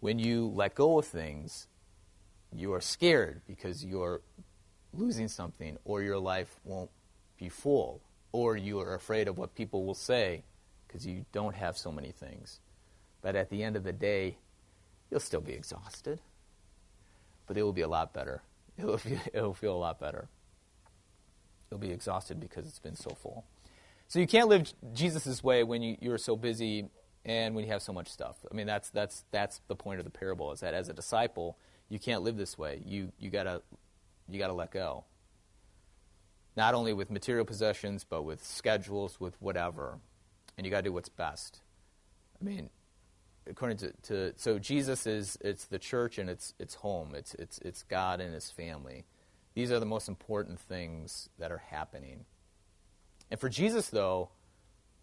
When 0.00 0.18
you 0.18 0.46
let 0.54 0.74
go 0.74 0.98
of 0.98 1.06
things, 1.06 1.66
you 2.54 2.72
are 2.72 2.80
scared 2.80 3.42
because 3.46 3.84
you're 3.84 4.20
losing 4.92 5.28
something, 5.28 5.76
or 5.84 6.02
your 6.02 6.18
life 6.18 6.60
won't 6.64 6.90
be 7.36 7.48
full, 7.48 8.00
or 8.32 8.56
you 8.56 8.80
are 8.80 8.94
afraid 8.94 9.28
of 9.28 9.36
what 9.36 9.54
people 9.54 9.84
will 9.84 9.94
say 9.94 10.44
because 10.86 11.06
you 11.06 11.24
don't 11.32 11.56
have 11.56 11.76
so 11.76 11.90
many 11.90 12.12
things. 12.12 12.60
But 13.20 13.34
at 13.34 13.50
the 13.50 13.64
end 13.64 13.76
of 13.76 13.82
the 13.82 13.92
day, 13.92 14.36
you'll 15.10 15.20
still 15.20 15.40
be 15.40 15.52
exhausted, 15.52 16.20
but 17.46 17.56
it 17.56 17.62
will 17.62 17.72
be 17.72 17.82
a 17.82 17.88
lot 17.88 18.12
better. 18.12 18.42
It 18.78 18.84
will, 18.84 18.98
feel, 18.98 19.18
it 19.32 19.40
will 19.40 19.54
feel 19.54 19.74
a 19.74 19.78
lot 19.78 19.98
better. 19.98 20.28
You'll 21.74 21.80
be 21.80 21.90
exhausted 21.90 22.38
because 22.38 22.68
it's 22.68 22.78
been 22.78 22.94
so 22.94 23.10
full. 23.10 23.44
So 24.06 24.20
you 24.20 24.28
can't 24.28 24.46
live 24.46 24.72
Jesus' 24.92 25.42
way 25.42 25.64
when 25.64 25.82
you, 25.82 25.96
you're 26.00 26.18
so 26.18 26.36
busy 26.36 26.88
and 27.24 27.52
when 27.56 27.64
you 27.64 27.72
have 27.72 27.82
so 27.82 27.92
much 27.92 28.06
stuff. 28.06 28.36
I 28.48 28.54
mean, 28.54 28.68
that's, 28.68 28.90
that's, 28.90 29.24
that's 29.32 29.60
the 29.66 29.74
point 29.74 29.98
of 29.98 30.04
the 30.04 30.10
parable, 30.12 30.52
is 30.52 30.60
that 30.60 30.72
as 30.72 30.88
a 30.88 30.92
disciple, 30.92 31.58
you 31.88 31.98
can't 31.98 32.22
live 32.22 32.36
this 32.36 32.56
way. 32.56 32.80
You, 32.86 33.10
you 33.18 33.28
gotta, 33.28 33.60
you 34.28 34.38
gotta 34.38 34.52
let 34.52 34.70
go. 34.70 35.02
Not 36.56 36.74
only 36.74 36.92
with 36.92 37.10
material 37.10 37.44
possessions, 37.44 38.06
but 38.08 38.22
with 38.22 38.44
schedules, 38.44 39.18
with 39.18 39.34
whatever. 39.42 39.98
And 40.56 40.64
you 40.64 40.70
gotta 40.70 40.84
do 40.84 40.92
what's 40.92 41.08
best. 41.08 41.58
I 42.40 42.44
mean, 42.44 42.70
according 43.50 43.78
to, 43.78 43.92
to 44.02 44.32
so 44.36 44.60
Jesus 44.60 45.08
is 45.08 45.36
it's 45.40 45.64
the 45.64 45.80
church 45.80 46.18
and 46.18 46.30
it's 46.30 46.54
it's 46.60 46.76
home. 46.76 47.16
It's 47.16 47.34
it's 47.34 47.58
it's 47.58 47.82
God 47.82 48.20
and 48.20 48.32
his 48.32 48.52
family. 48.52 49.06
These 49.54 49.70
are 49.70 49.78
the 49.78 49.86
most 49.86 50.08
important 50.08 50.60
things 50.60 51.28
that 51.38 51.52
are 51.52 51.62
happening. 51.70 52.24
And 53.30 53.38
for 53.38 53.48
Jesus 53.48 53.88
though, 53.88 54.30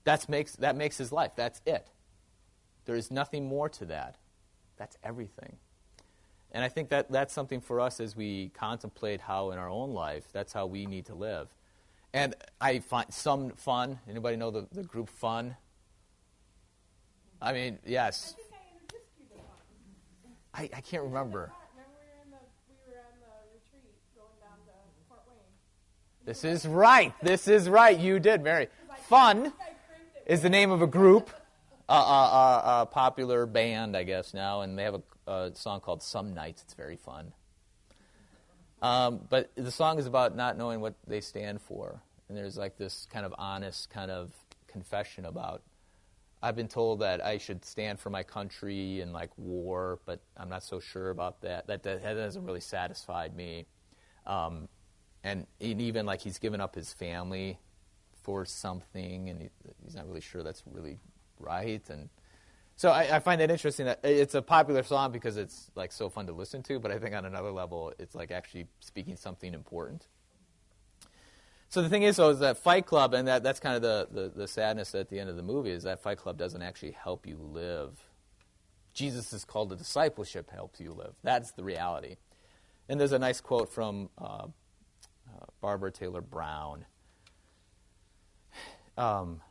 that's 0.04 0.28
makes 0.28 0.56
that 0.58 0.76
makes 0.76 0.98
his 0.98 1.12
life. 1.12 1.32
That's 1.36 1.62
it. 1.66 1.88
There 2.86 2.96
is 2.96 3.12
nothing 3.12 3.46
more 3.48 3.70
to 3.70 3.86
that. 3.86 4.18
That's 4.78 4.98
everything. 5.04 5.58
And 6.52 6.64
I 6.64 6.68
think 6.68 6.90
that 6.90 7.12
that's 7.12 7.34
something 7.34 7.62
for 7.62 7.80
us 7.80 8.00
as 8.00 8.16
we 8.16 8.50
contemplate 8.50 9.22
how 9.22 9.52
in 9.52 9.58
our 9.58 9.70
own 9.70 9.94
life, 9.94 10.26
that's 10.34 10.52
how 10.52 10.66
we 10.66 10.86
need 10.86 11.06
to 11.06 11.16
live. 11.16 11.48
And 12.14 12.36
I 12.60 12.80
find 12.80 13.14
some 13.14 13.52
fun. 13.52 14.00
Anybody 14.10 14.36
know 14.36 14.52
the, 14.52 14.68
the 14.72 14.84
group 14.84 15.10
fun? 15.10 15.56
I 17.42 17.54
mean, 17.54 17.80
yes. 17.86 18.36
I 18.38 18.42
think 18.42 18.52
I 18.52 18.58
introduced 18.76 19.12
you 19.18 19.26
to 19.32 19.38
one. 19.38 20.34
I, 20.54 20.64
I 20.78 20.82
can't 20.82 21.04
remember. 21.04 21.54
Remember 21.74 21.96
we 21.96 22.04
were 22.04 22.20
in 22.26 22.32
the 22.32 22.44
we 22.68 22.76
were 22.92 23.00
on 23.00 23.16
the 23.24 23.32
retreat 23.56 23.96
going 24.14 24.36
down 24.44 24.60
to 24.68 24.76
Fort 25.08 25.24
Wayne. 25.30 25.56
This 26.24 26.44
is 26.44 26.68
right. 26.68 27.14
This 27.24 27.48
is 27.48 27.68
right. 27.68 27.98
You 27.98 28.20
did, 28.20 28.44
Mary. 28.44 28.68
Fun 29.08 29.52
is 30.28 30.44
the 30.44 30.50
name 30.50 30.70
of 30.70 30.84
a 30.84 30.88
group, 30.88 31.32
a 31.90 32.88
popular 32.92 33.48
band, 33.48 33.98
I 33.98 34.04
guess 34.04 34.34
now, 34.34 34.62
and 34.62 34.78
they 34.78 34.84
have 34.84 35.02
a, 35.26 35.32
a 35.32 35.56
song 35.56 35.80
called 35.80 36.04
"Some 36.04 36.36
Nights." 36.36 36.62
It's 36.62 36.76
very 36.76 36.96
fun. 36.96 37.34
Um, 38.84 39.22
but 39.30 39.52
the 39.56 39.72
song 39.72 39.98
is 39.98 40.06
about 40.06 40.36
not 40.36 40.58
knowing 40.58 40.80
what 40.80 40.94
they 41.08 41.22
stand 41.22 41.60
for, 41.60 42.02
and 42.30 42.38
there's 42.38 42.56
like 42.56 42.78
this 42.78 43.08
kind 43.12 43.26
of 43.26 43.34
honest 43.40 43.90
kind 43.90 44.12
of 44.12 44.32
confession 44.68 45.26
about. 45.26 45.64
I've 46.44 46.56
been 46.56 46.68
told 46.68 47.00
that 47.00 47.24
I 47.24 47.40
should 47.40 47.66
stand 47.66 48.00
for 48.00 48.12
my 48.12 48.24
country 48.24 49.02
and 49.02 49.12
like 49.12 49.32
war, 49.38 50.00
but 50.06 50.20
I'm 50.38 50.50
not 50.50 50.64
so 50.64 50.80
sure 50.80 51.10
about 51.10 51.42
that. 51.42 51.68
That, 51.68 51.84
that 51.84 52.02
hasn't 52.02 52.46
really 52.46 52.62
satisfied 52.62 53.36
me. 53.36 53.66
Um, 54.26 54.68
and, 55.24 55.46
even 55.60 56.06
like 56.06 56.22
he's 56.22 56.40
given 56.40 56.62
up 56.62 56.76
his 56.76 56.94
family 56.94 57.60
for 58.24 58.46
something, 58.46 59.30
and 59.30 59.42
he, 59.42 59.50
he's 59.84 59.96
not 59.96 60.08
really 60.08 60.22
sure 60.22 60.44
that's 60.44 60.64
really 60.66 61.00
right. 61.40 61.88
And 61.90 62.10
so 62.76 62.90
I, 62.90 63.18
I 63.18 63.20
find 63.20 63.42
it 63.42 63.52
interesting 63.52 63.86
that 63.86 64.00
it's 64.04 64.36
a 64.36 64.42
popular 64.42 64.84
song 64.84 65.12
because 65.12 65.38
it's 65.38 65.70
like 65.76 65.92
so 65.92 66.10
fun 66.10 66.28
to 66.28 66.34
listen 66.34 66.64
to, 66.64 66.80
but 66.80 66.92
I 66.92 66.98
think 66.98 67.16
on 67.16 67.26
another 67.26 67.52
level, 67.52 67.94
it's 68.00 68.16
like 68.16 68.32
actually 68.32 68.68
speaking 68.80 69.16
something 69.16 69.54
important. 69.54 70.08
So 71.70 71.82
the 71.82 71.88
thing 71.88 72.04
is, 72.04 72.18
though, 72.18 72.32
is 72.32 72.40
that 72.40 72.58
Fight 72.58 72.86
Club, 72.86 73.14
and 73.14 73.28
that, 73.30 73.44
that's 73.44 73.62
kind 73.62 73.78
of 73.78 73.82
the, 73.82 74.08
the, 74.12 74.30
the 74.30 74.48
sadness 74.48 74.94
at 74.94 75.10
the 75.10 75.20
end 75.20 75.30
of 75.30 75.38
the 75.38 75.44
movie, 75.44 75.72
is 75.72 75.84
that 75.84 76.02
Fight 76.02 76.18
Club 76.18 76.38
doesn't 76.38 76.62
actually 76.62 76.92
help 76.92 77.26
you 77.26 77.38
live. 77.38 77.98
Jesus 78.94 79.32
is 79.32 79.46
called 79.46 79.70
to 79.70 79.78
discipleship 79.78 80.52
helps 80.52 80.82
you 80.82 80.92
live. 80.92 81.14
That's 81.24 81.52
the 81.54 81.64
reality. 81.64 82.18
And 82.90 83.00
there's 83.00 83.14
a 83.14 83.20
nice 83.20 83.40
quote 83.40 83.72
from 83.72 84.10
uh, 84.18 84.48
Barbara 85.62 85.92
Taylor 85.92 86.22
Brown. 86.22 86.86
Um, 88.98 89.42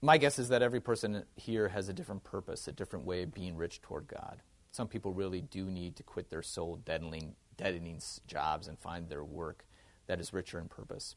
my 0.00 0.18
guess 0.18 0.38
is 0.38 0.50
that 0.50 0.62
every 0.62 0.80
person 0.80 1.24
here 1.36 1.68
has 1.68 1.88
a 1.88 1.92
different 1.92 2.24
purpose, 2.24 2.68
a 2.68 2.72
different 2.72 3.06
way 3.06 3.22
of 3.22 3.34
being 3.34 3.56
rich 3.56 3.80
toward 3.80 4.06
God. 4.06 4.42
Some 4.70 4.86
people 4.86 5.12
really 5.12 5.40
do 5.40 5.64
need 5.64 5.96
to 5.96 6.02
quit 6.02 6.30
their 6.30 6.42
soul 6.42 6.76
deadening, 6.84 7.34
deadening 7.56 8.00
jobs 8.26 8.68
and 8.68 8.78
find 8.78 9.08
their 9.08 9.24
work 9.24 9.64
that 10.06 10.20
is 10.20 10.32
richer 10.32 10.58
in 10.58 10.68
purpose. 10.68 11.16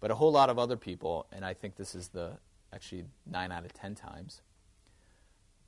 But 0.00 0.10
a 0.10 0.16
whole 0.16 0.32
lot 0.32 0.50
of 0.50 0.58
other 0.58 0.76
people, 0.76 1.26
and 1.32 1.44
I 1.44 1.54
think 1.54 1.76
this 1.76 1.94
is 1.94 2.08
the 2.08 2.38
actually 2.72 3.04
nine 3.26 3.52
out 3.52 3.64
of 3.64 3.72
ten 3.72 3.94
times, 3.94 4.42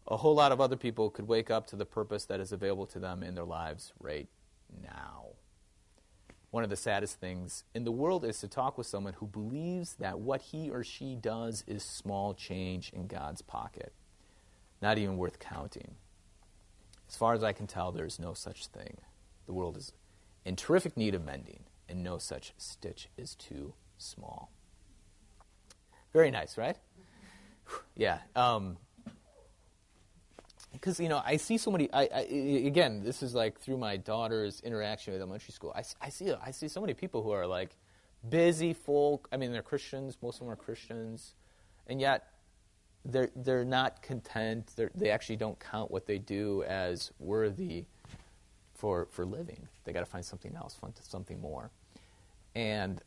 a 0.07 0.17
whole 0.17 0.35
lot 0.35 0.53
of 0.53 0.61
other 0.61 0.77
people 0.77 1.11
could 1.11 1.29
wake 1.29 1.51
up 1.51 1.67
to 1.69 1.77
the 1.77 1.87
purpose 1.87 2.25
that 2.27 2.41
is 2.41 2.53
available 2.53 2.87
to 2.87 2.99
them 2.99 3.23
in 3.23 3.35
their 3.35 3.45
lives 3.45 3.93
right 4.01 4.29
now. 4.83 5.32
One 6.53 6.65
of 6.65 6.71
the 6.71 6.77
saddest 6.77 7.19
things 7.19 7.65
in 7.75 7.85
the 7.85 7.91
world 7.91 8.27
is 8.27 8.39
to 8.41 8.47
talk 8.47 8.77
with 8.77 8.87
someone 8.87 9.15
who 9.15 9.27
believes 9.27 9.95
that 9.95 10.21
what 10.21 10.43
he 10.43 10.69
or 10.69 10.85
she 10.85 11.15
does 11.15 11.65
is 11.67 11.83
small 11.83 12.35
change 12.35 12.93
in 12.93 13.07
God's 13.07 13.41
pocket, 13.41 13.95
not 14.83 14.99
even 14.99 15.17
worth 15.17 15.39
counting. 15.39 15.95
As 17.09 17.17
far 17.17 17.33
as 17.33 17.43
I 17.43 17.55
can 17.55 17.67
tell, 17.67 17.91
there 17.91 18.05
is 18.05 18.19
no 18.19 18.35
such 18.35 18.67
thing. 18.67 18.99
The 19.47 19.55
world 19.55 19.79
is 19.79 19.95
in 20.45 20.55
terrific 20.55 20.95
need 20.95 21.15
of 21.15 21.25
mending 21.25 21.65
and 21.89 22.05
no 22.05 22.19
such 22.19 22.53
stitch 22.59 23.09
is 23.17 23.35
too 23.35 23.73
small. 23.97 24.53
Very 26.13 26.31
nice, 26.31 26.59
right? 26.59 26.77
Yeah. 27.97 28.19
Um, 28.37 28.77
because 30.73 30.99
you 30.99 31.09
know 31.09 31.23
I 31.25 31.37
see 31.37 31.59
so 31.59 31.71
many. 31.71 31.93
I, 31.93 32.09
I, 32.15 32.21
again, 32.67 33.03
this 33.05 33.23
is 33.23 33.35
like 33.35 33.61
through 33.61 33.79
my 33.79 33.97
daughter's 33.97 34.61
interaction 34.61 35.13
with 35.13 35.23
elementary 35.23 35.53
school. 35.53 35.73
I, 35.75 35.83
I 36.01 36.09
see 36.09 36.33
I 36.33 36.51
see 36.51 36.69
so 36.69 36.81
many 36.81 36.95
people 36.95 37.23
who 37.23 37.31
are 37.31 37.47
like 37.47 37.77
busy 38.29 38.73
folk. 38.73 39.29
I 39.33 39.37
mean, 39.37 39.53
they're 39.53 39.63
Christians. 39.63 40.17
Most 40.23 40.37
of 40.37 40.41
them 40.41 40.51
are 40.51 40.57
Christians, 40.57 41.35
and 41.87 42.01
yet 42.01 42.29
they're 43.05 43.31
they're 43.37 43.65
not 43.65 44.03
content. 44.03 44.73
They're, 44.77 44.91
they 44.95 45.11
actually 45.11 45.37
don't 45.37 45.59
count 45.59 45.91
what 45.91 46.07
they 46.07 46.19
do 46.19 46.63
as 46.65 47.13
worthy 47.19 47.85
for 48.75 49.07
for 49.11 49.25
living. 49.25 49.69
They 49.85 49.93
got 49.93 50.01
to 50.01 50.07
find 50.07 50.25
something 50.25 50.55
else, 50.57 50.75
find 50.75 50.95
something 51.03 51.41
more. 51.41 51.71
And 52.55 53.01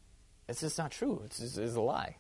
it's 0.47 0.61
just 0.61 0.77
not 0.77 0.91
true. 0.91 1.21
It's, 1.25 1.39
just, 1.39 1.57
it's 1.57 1.75
a 1.75 1.81
lie. 1.81 2.17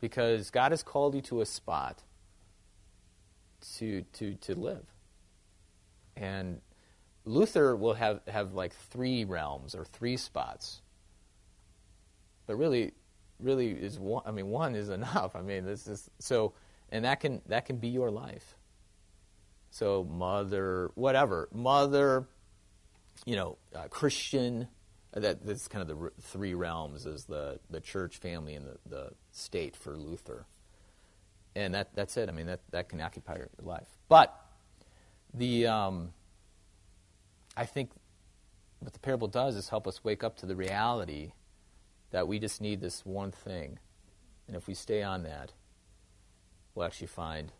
Because 0.00 0.50
God 0.50 0.72
has 0.72 0.82
called 0.82 1.14
you 1.14 1.20
to 1.22 1.40
a 1.40 1.46
spot 1.46 2.02
to, 3.78 4.02
to, 4.14 4.34
to 4.34 4.54
live. 4.54 4.84
And 6.16 6.60
Luther 7.24 7.76
will 7.76 7.94
have, 7.94 8.20
have 8.28 8.54
like 8.54 8.74
three 8.74 9.24
realms 9.24 9.74
or 9.74 9.84
three 9.84 10.16
spots. 10.16 10.82
But 12.46 12.56
really, 12.56 12.92
really 13.38 13.70
is 13.70 13.98
one, 13.98 14.22
I 14.26 14.30
mean, 14.30 14.48
one 14.48 14.74
is 14.74 14.88
enough. 14.88 15.36
I 15.36 15.42
mean, 15.42 15.64
this 15.64 15.86
is, 15.86 16.10
so, 16.18 16.54
and 16.90 17.04
that 17.04 17.20
can, 17.20 17.40
that 17.46 17.66
can 17.66 17.76
be 17.76 17.88
your 17.88 18.10
life. 18.10 18.56
So, 19.70 20.04
mother, 20.04 20.90
whatever, 20.94 21.48
mother, 21.52 22.26
you 23.24 23.36
know, 23.36 23.56
uh, 23.74 23.88
Christian, 23.88 24.68
that 25.14 25.46
that's 25.46 25.68
kind 25.68 25.88
of 25.88 25.98
the 25.98 26.10
three 26.20 26.54
realms 26.54 27.06
is 27.06 27.24
the, 27.24 27.58
the 27.70 27.80
church 27.80 28.18
family 28.18 28.54
and 28.54 28.66
the, 28.66 28.76
the 28.86 29.10
state 29.30 29.76
for 29.76 29.96
Luther. 29.96 30.46
And 31.54 31.74
that, 31.74 31.94
that's 31.94 32.16
it. 32.16 32.28
I 32.28 32.32
mean, 32.32 32.46
that, 32.46 32.60
that 32.70 32.88
can 32.88 33.00
occupy 33.00 33.36
your 33.36 33.48
life. 33.62 33.88
But 34.08 34.34
the, 35.34 35.66
um, 35.66 36.12
I 37.56 37.66
think 37.66 37.90
what 38.80 38.92
the 38.92 38.98
parable 38.98 39.28
does 39.28 39.56
is 39.56 39.68
help 39.68 39.86
us 39.86 40.02
wake 40.02 40.24
up 40.24 40.36
to 40.38 40.46
the 40.46 40.56
reality 40.56 41.32
that 42.10 42.26
we 42.26 42.38
just 42.38 42.60
need 42.60 42.80
this 42.80 43.04
one 43.04 43.30
thing. 43.30 43.78
And 44.46 44.56
if 44.56 44.66
we 44.66 44.74
stay 44.74 45.02
on 45.02 45.22
that, 45.24 45.52
we'll 46.74 46.86
actually 46.86 47.06
find 47.08 47.52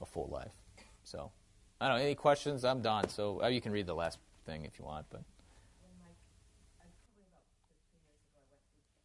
a 0.00 0.06
full 0.06 0.28
life. 0.30 0.54
So, 1.02 1.32
I 1.80 1.88
don't 1.88 1.98
know. 1.98 2.04
Any 2.04 2.14
questions? 2.14 2.64
I'm 2.64 2.80
done. 2.80 3.08
So, 3.08 3.40
oh, 3.42 3.48
you 3.48 3.60
can 3.60 3.72
read 3.72 3.86
the 3.86 3.94
last 3.94 4.18
thing 4.46 4.64
if 4.64 4.78
you 4.78 4.84
want. 4.84 5.06
But 5.10 5.22
When 5.82 5.92
my, 6.00 6.12
I 6.80 6.88
probably 6.96 7.28
about 7.28 7.44
15 7.50 8.00
years 8.00 8.24
ago, 8.24 8.40
I 8.40 8.46
went 8.48 8.64
through 8.64 8.80
what 8.80 9.04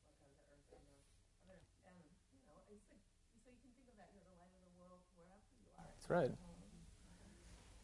That's 5.76 5.99
right. 6.10 6.32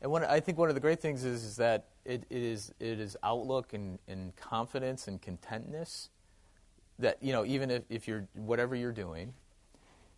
And 0.01 0.11
one, 0.11 0.23
I 0.23 0.39
think 0.39 0.57
one 0.57 0.69
of 0.69 0.75
the 0.75 0.81
great 0.81 0.99
things 0.99 1.23
is, 1.23 1.43
is 1.43 1.55
that 1.57 1.85
it, 2.03 2.25
it 2.29 2.43
is 2.43 2.71
it 2.79 2.99
is 2.99 3.17
outlook 3.23 3.73
and, 3.73 3.97
and 4.07 4.35
confidence 4.35 5.07
and 5.07 5.21
contentness 5.21 6.09
that 6.99 7.21
you 7.21 7.33
know 7.33 7.45
even 7.45 7.71
if, 7.71 7.83
if 7.89 8.07
you're 8.07 8.27
whatever 8.33 8.75
you're 8.75 8.91
doing, 8.91 9.33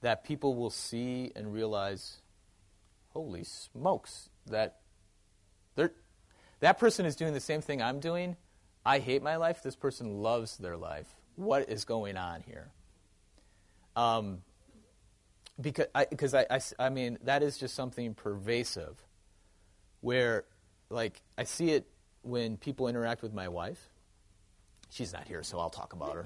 that 0.01 0.23
people 0.23 0.55
will 0.55 0.69
see 0.69 1.31
and 1.35 1.53
realize, 1.53 2.21
holy 3.13 3.43
smokes, 3.43 4.29
that 4.47 4.79
they're, 5.75 5.91
that 6.59 6.79
person 6.79 7.05
is 7.05 7.15
doing 7.15 7.33
the 7.33 7.39
same 7.39 7.61
thing 7.61 7.81
I'm 7.81 7.99
doing. 7.99 8.35
I 8.85 8.99
hate 8.99 9.21
my 9.21 9.35
life. 9.35 9.61
This 9.63 9.75
person 9.75 10.21
loves 10.21 10.57
their 10.57 10.77
life. 10.77 11.07
What 11.35 11.69
is 11.69 11.85
going 11.85 12.17
on 12.17 12.41
here? 12.41 12.71
Um, 13.95 14.43
because 15.59 15.87
I, 15.95 16.05
because 16.05 16.33
I, 16.33 16.45
I, 16.49 16.59
I 16.79 16.89
mean 16.89 17.17
that 17.23 17.43
is 17.43 17.57
just 17.57 17.75
something 17.75 18.13
pervasive 18.13 18.97
where 20.01 20.45
like 20.89 21.21
I 21.37 21.43
see 21.43 21.71
it 21.71 21.87
when 22.21 22.57
people 22.57 22.87
interact 22.87 23.21
with 23.21 23.33
my 23.33 23.47
wife. 23.47 23.89
She's 24.89 25.11
not 25.11 25.27
here, 25.27 25.43
so 25.43 25.59
I'll 25.59 25.69
talk 25.69 25.93
about 25.93 26.15
her. 26.15 26.25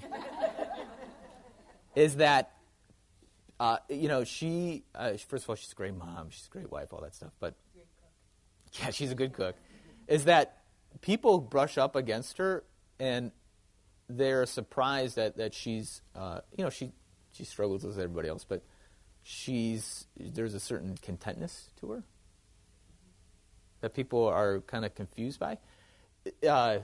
is 1.95 2.17
that 2.17 2.51
uh, 3.59 3.77
you 3.89 4.07
know 4.07 4.23
she 4.23 4.83
uh, 4.93 5.13
first 5.27 5.45
of 5.45 5.49
all 5.49 5.55
she's 5.55 5.71
a 5.71 5.75
great 5.75 5.95
mom, 5.95 6.29
she's 6.29 6.47
a 6.47 6.51
great 6.51 6.71
wife, 6.71 6.93
all 6.93 7.01
that 7.01 7.15
stuff, 7.15 7.31
but 7.39 7.55
yeah, 8.79 8.91
she's 8.91 9.11
a 9.11 9.15
good 9.15 9.33
cook. 9.33 9.55
Is 10.07 10.25
that 10.25 10.57
people 11.01 11.39
brush 11.39 11.77
up 11.77 11.95
against 11.95 12.37
her 12.37 12.63
and 12.99 13.31
they're 14.09 14.45
surprised 14.45 15.15
that 15.15 15.37
that 15.37 15.53
she's 15.53 16.01
uh, 16.15 16.41
you 16.57 16.63
know 16.63 16.69
she 16.69 16.91
she 17.31 17.45
struggles 17.45 17.83
with 17.83 17.97
everybody 17.97 18.27
else, 18.27 18.45
but 18.47 18.61
she's 19.23 20.07
there's 20.17 20.53
a 20.53 20.59
certain 20.59 20.97
contentness 21.01 21.69
to 21.79 21.91
her 21.91 22.03
that 23.81 23.93
people 23.93 24.27
are 24.27 24.61
kind 24.61 24.85
of 24.85 24.95
confused 24.95 25.39
by. 25.39 25.57
Uh, 26.47 26.79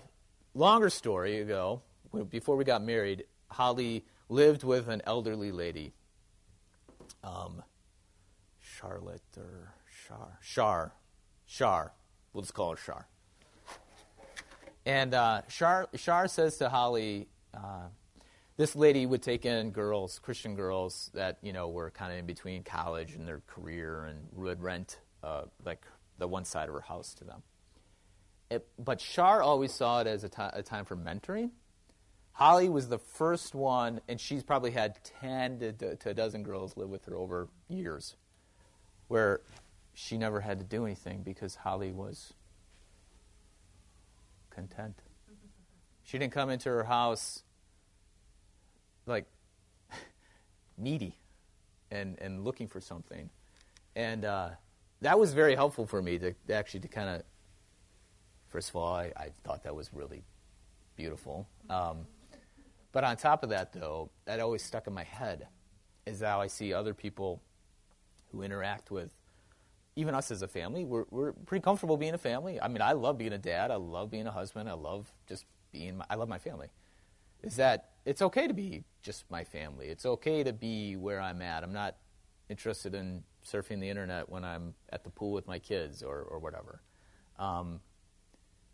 longer 0.53 0.89
story 0.89 1.39
ago, 1.39 1.81
before 2.29 2.55
we 2.55 2.63
got 2.63 2.83
married, 2.83 3.25
Holly 3.49 4.03
lived 4.29 4.63
with 4.63 4.87
an 4.89 5.01
elderly 5.05 5.51
lady, 5.51 5.93
um, 7.23 7.61
Charlotte 8.59 9.21
or 9.37 9.73
Char, 10.07 10.39
Char, 10.43 10.93
Char. 11.47 11.93
We'll 12.33 12.41
just 12.41 12.53
call 12.53 12.71
her 12.71 12.77
Char. 12.77 13.07
And 14.85 15.13
uh, 15.13 15.41
Char, 15.49 15.87
Char 15.95 16.27
says 16.27 16.57
to 16.57 16.69
Holly, 16.69 17.27
uh, 17.53 17.89
this 18.57 18.75
lady 18.75 19.05
would 19.05 19.21
take 19.21 19.45
in 19.45 19.71
girls, 19.71 20.19
Christian 20.19 20.55
girls 20.55 21.11
that 21.13 21.37
you 21.41 21.53
know 21.53 21.69
were 21.69 21.91
kind 21.91 22.11
of 22.11 22.19
in 22.19 22.25
between 22.25 22.63
college 22.63 23.13
and 23.13 23.27
their 23.27 23.41
career, 23.47 24.05
and 24.05 24.27
would 24.33 24.61
rent 24.61 24.99
uh, 25.23 25.43
like 25.63 25.85
the 26.17 26.27
one 26.27 26.43
side 26.43 26.67
of 26.67 26.73
her 26.73 26.81
house 26.81 27.13
to 27.15 27.23
them. 27.23 27.43
It, 28.49 28.67
but 28.79 28.99
Shar 28.99 29.41
always 29.41 29.73
saw 29.73 30.01
it 30.01 30.07
as 30.07 30.23
a, 30.23 30.29
t- 30.29 30.41
a 30.41 30.63
time 30.63 30.85
for 30.85 30.95
mentoring. 30.95 31.51
Holly 32.31 32.69
was 32.69 32.87
the 32.87 32.99
first 32.99 33.53
one, 33.53 33.99
and 34.07 34.19
she's 34.19 34.43
probably 34.43 34.71
had 34.71 34.97
10 35.21 35.59
to, 35.59 35.95
to 35.95 36.09
a 36.09 36.13
dozen 36.13 36.43
girls 36.43 36.77
live 36.77 36.87
with 36.87 37.05
her 37.05 37.15
over 37.15 37.49
years, 37.67 38.15
where 39.07 39.41
she 39.93 40.17
never 40.17 40.39
had 40.39 40.59
to 40.59 40.65
do 40.65 40.85
anything 40.85 41.23
because 41.23 41.55
Holly 41.55 41.91
was 41.91 42.33
content. 44.49 45.01
She 46.03 46.17
didn't 46.17 46.31
come 46.31 46.49
into 46.49 46.69
her 46.69 46.83
house 46.83 47.43
like 49.07 49.25
needy 50.77 51.17
and, 51.91 52.17
and 52.19 52.43
looking 52.43 52.67
for 52.67 52.79
something. 52.79 53.29
And 53.95 54.25
uh, 54.25 54.49
that 55.01 55.19
was 55.19 55.33
very 55.33 55.55
helpful 55.55 55.85
for 55.85 56.01
me 56.01 56.17
to 56.19 56.33
actually 56.51 56.81
to 56.81 56.87
kind 56.87 57.09
of 57.09 57.23
first 58.49 58.69
of 58.69 58.75
all 58.75 58.93
I, 58.93 59.11
I, 59.17 59.31
thought 59.43 59.63
that 59.63 59.75
was 59.75 59.89
really 59.93 60.23
beautiful. 60.95 61.47
Um, 61.69 62.07
but 62.91 63.03
on 63.03 63.17
top 63.17 63.43
of 63.43 63.49
that 63.49 63.73
though 63.73 64.09
that 64.25 64.39
always 64.39 64.63
stuck 64.63 64.87
in 64.87 64.93
my 64.93 65.03
head 65.03 65.47
is 66.05 66.21
how 66.21 66.39
i 66.39 66.47
see 66.47 66.73
other 66.73 66.93
people 66.93 67.41
who 68.31 68.41
interact 68.41 68.91
with 68.91 69.11
even 69.95 70.13
us 70.13 70.29
as 70.29 70.43
a 70.43 70.47
family. 70.47 70.85
We're, 70.85 71.05
we're 71.09 71.33
pretty 71.33 71.63
comfortable 71.63 71.97
being 71.97 72.13
a 72.13 72.19
family. 72.19 72.61
I 72.61 72.67
mean 72.67 72.81
i 72.81 72.93
love 72.93 73.17
being 73.17 73.33
a 73.33 73.37
dad. 73.37 73.71
I 73.71 73.75
love 73.75 74.11
being 74.11 74.27
a 74.27 74.31
husband. 74.31 74.69
I 74.69 74.73
love 74.73 75.11
just 75.27 75.45
being 75.71 75.97
my, 75.97 76.05
i 76.09 76.15
love 76.15 76.29
my 76.29 76.39
family. 76.39 76.67
Is 77.43 77.55
that 77.57 77.89
it's 78.05 78.21
okay 78.21 78.47
to 78.47 78.53
be 78.53 78.83
just 79.07 79.23
my 79.31 79.43
family 79.43 79.87
it's 79.87 80.05
okay 80.05 80.43
to 80.43 80.53
be 80.53 80.95
where 80.95 81.19
i'm 81.19 81.41
at 81.41 81.63
i'm 81.63 81.73
not 81.73 81.95
interested 82.49 82.93
in 82.93 83.23
surfing 83.45 83.79
the 83.79 83.89
internet 83.89 84.29
when 84.29 84.43
I'm 84.43 84.73
at 84.91 85.03
the 85.03 85.09
pool 85.09 85.31
with 85.31 85.47
my 85.47 85.59
kids 85.59 86.03
or, 86.03 86.21
or 86.21 86.39
whatever. 86.39 86.81
Um, 87.39 87.79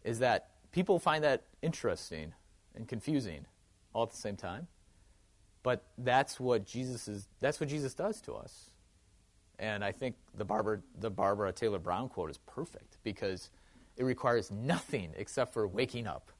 is 0.03 0.19
that 0.19 0.49
people 0.71 0.99
find 0.99 1.23
that 1.23 1.43
interesting 1.61 2.33
and 2.75 2.87
confusing 2.87 3.45
all 3.93 4.03
at 4.03 4.11
the 4.11 4.17
same 4.17 4.35
time. 4.35 4.67
But 5.61 5.85
that's 5.97 6.39
what 6.39 6.65
Jesus 6.65 7.07
is. 7.07 7.27
That's 7.39 7.59
what 7.59 7.69
Jesus 7.69 7.93
does 7.93 8.19
to 8.21 8.33
us. 8.33 8.71
And 9.59 9.83
I 9.83 9.91
think 9.91 10.15
the 10.35 10.43
Barbara, 10.43 10.81
the 10.99 11.09
Barbara 11.09 11.53
Taylor 11.53 11.79
Brown 11.79 12.09
quote 12.09 12.29
is 12.29 12.39
perfect 12.39 12.97
because 13.03 13.49
it 13.95 14.03
requires 14.03 14.51
nothing 14.51 15.11
except 15.15 15.53
for 15.53 15.67
waking 15.67 16.07
up 16.07 16.31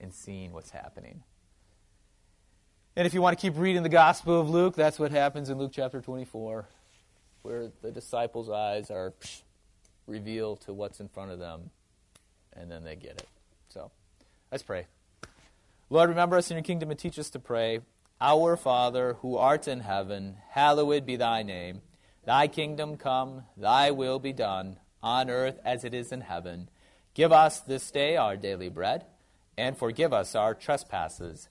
and 0.00 0.12
seeing 0.12 0.52
what's 0.52 0.70
happening. 0.70 1.22
And 2.96 3.06
if 3.06 3.14
you 3.14 3.20
want 3.20 3.36
to 3.38 3.42
keep 3.42 3.58
reading 3.58 3.82
the 3.82 3.88
Gospel 3.88 4.40
of 4.40 4.48
Luke, 4.48 4.76
that's 4.76 4.98
what 4.98 5.10
happens 5.10 5.50
in 5.50 5.58
Luke 5.58 5.72
chapter 5.74 6.00
24 6.00 6.66
where 7.44 7.70
the 7.82 7.90
disciples' 7.90 8.48
eyes 8.48 8.90
are 8.90 9.12
revealed 10.06 10.62
to 10.62 10.72
what's 10.72 10.98
in 10.98 11.08
front 11.08 11.30
of 11.30 11.38
them, 11.38 11.70
and 12.54 12.70
then 12.70 12.84
they 12.84 12.96
get 12.96 13.12
it. 13.12 13.28
So 13.68 13.90
let's 14.50 14.62
pray. 14.62 14.86
Lord, 15.90 16.08
remember 16.08 16.38
us 16.38 16.50
in 16.50 16.56
your 16.56 16.64
kingdom 16.64 16.90
and 16.90 16.98
teach 16.98 17.18
us 17.18 17.28
to 17.30 17.38
pray. 17.38 17.80
Our 18.18 18.56
Father, 18.56 19.18
who 19.20 19.36
art 19.36 19.68
in 19.68 19.80
heaven, 19.80 20.36
hallowed 20.50 21.04
be 21.04 21.16
thy 21.16 21.42
name. 21.42 21.82
Thy 22.24 22.48
kingdom 22.48 22.96
come, 22.96 23.44
thy 23.58 23.90
will 23.90 24.18
be 24.18 24.32
done, 24.32 24.78
on 25.02 25.28
earth 25.28 25.58
as 25.66 25.84
it 25.84 25.92
is 25.92 26.12
in 26.12 26.22
heaven. 26.22 26.70
Give 27.12 27.30
us 27.30 27.60
this 27.60 27.90
day 27.90 28.16
our 28.16 28.38
daily 28.38 28.70
bread, 28.70 29.04
and 29.58 29.76
forgive 29.76 30.14
us 30.14 30.34
our 30.34 30.54
trespasses, 30.54 31.50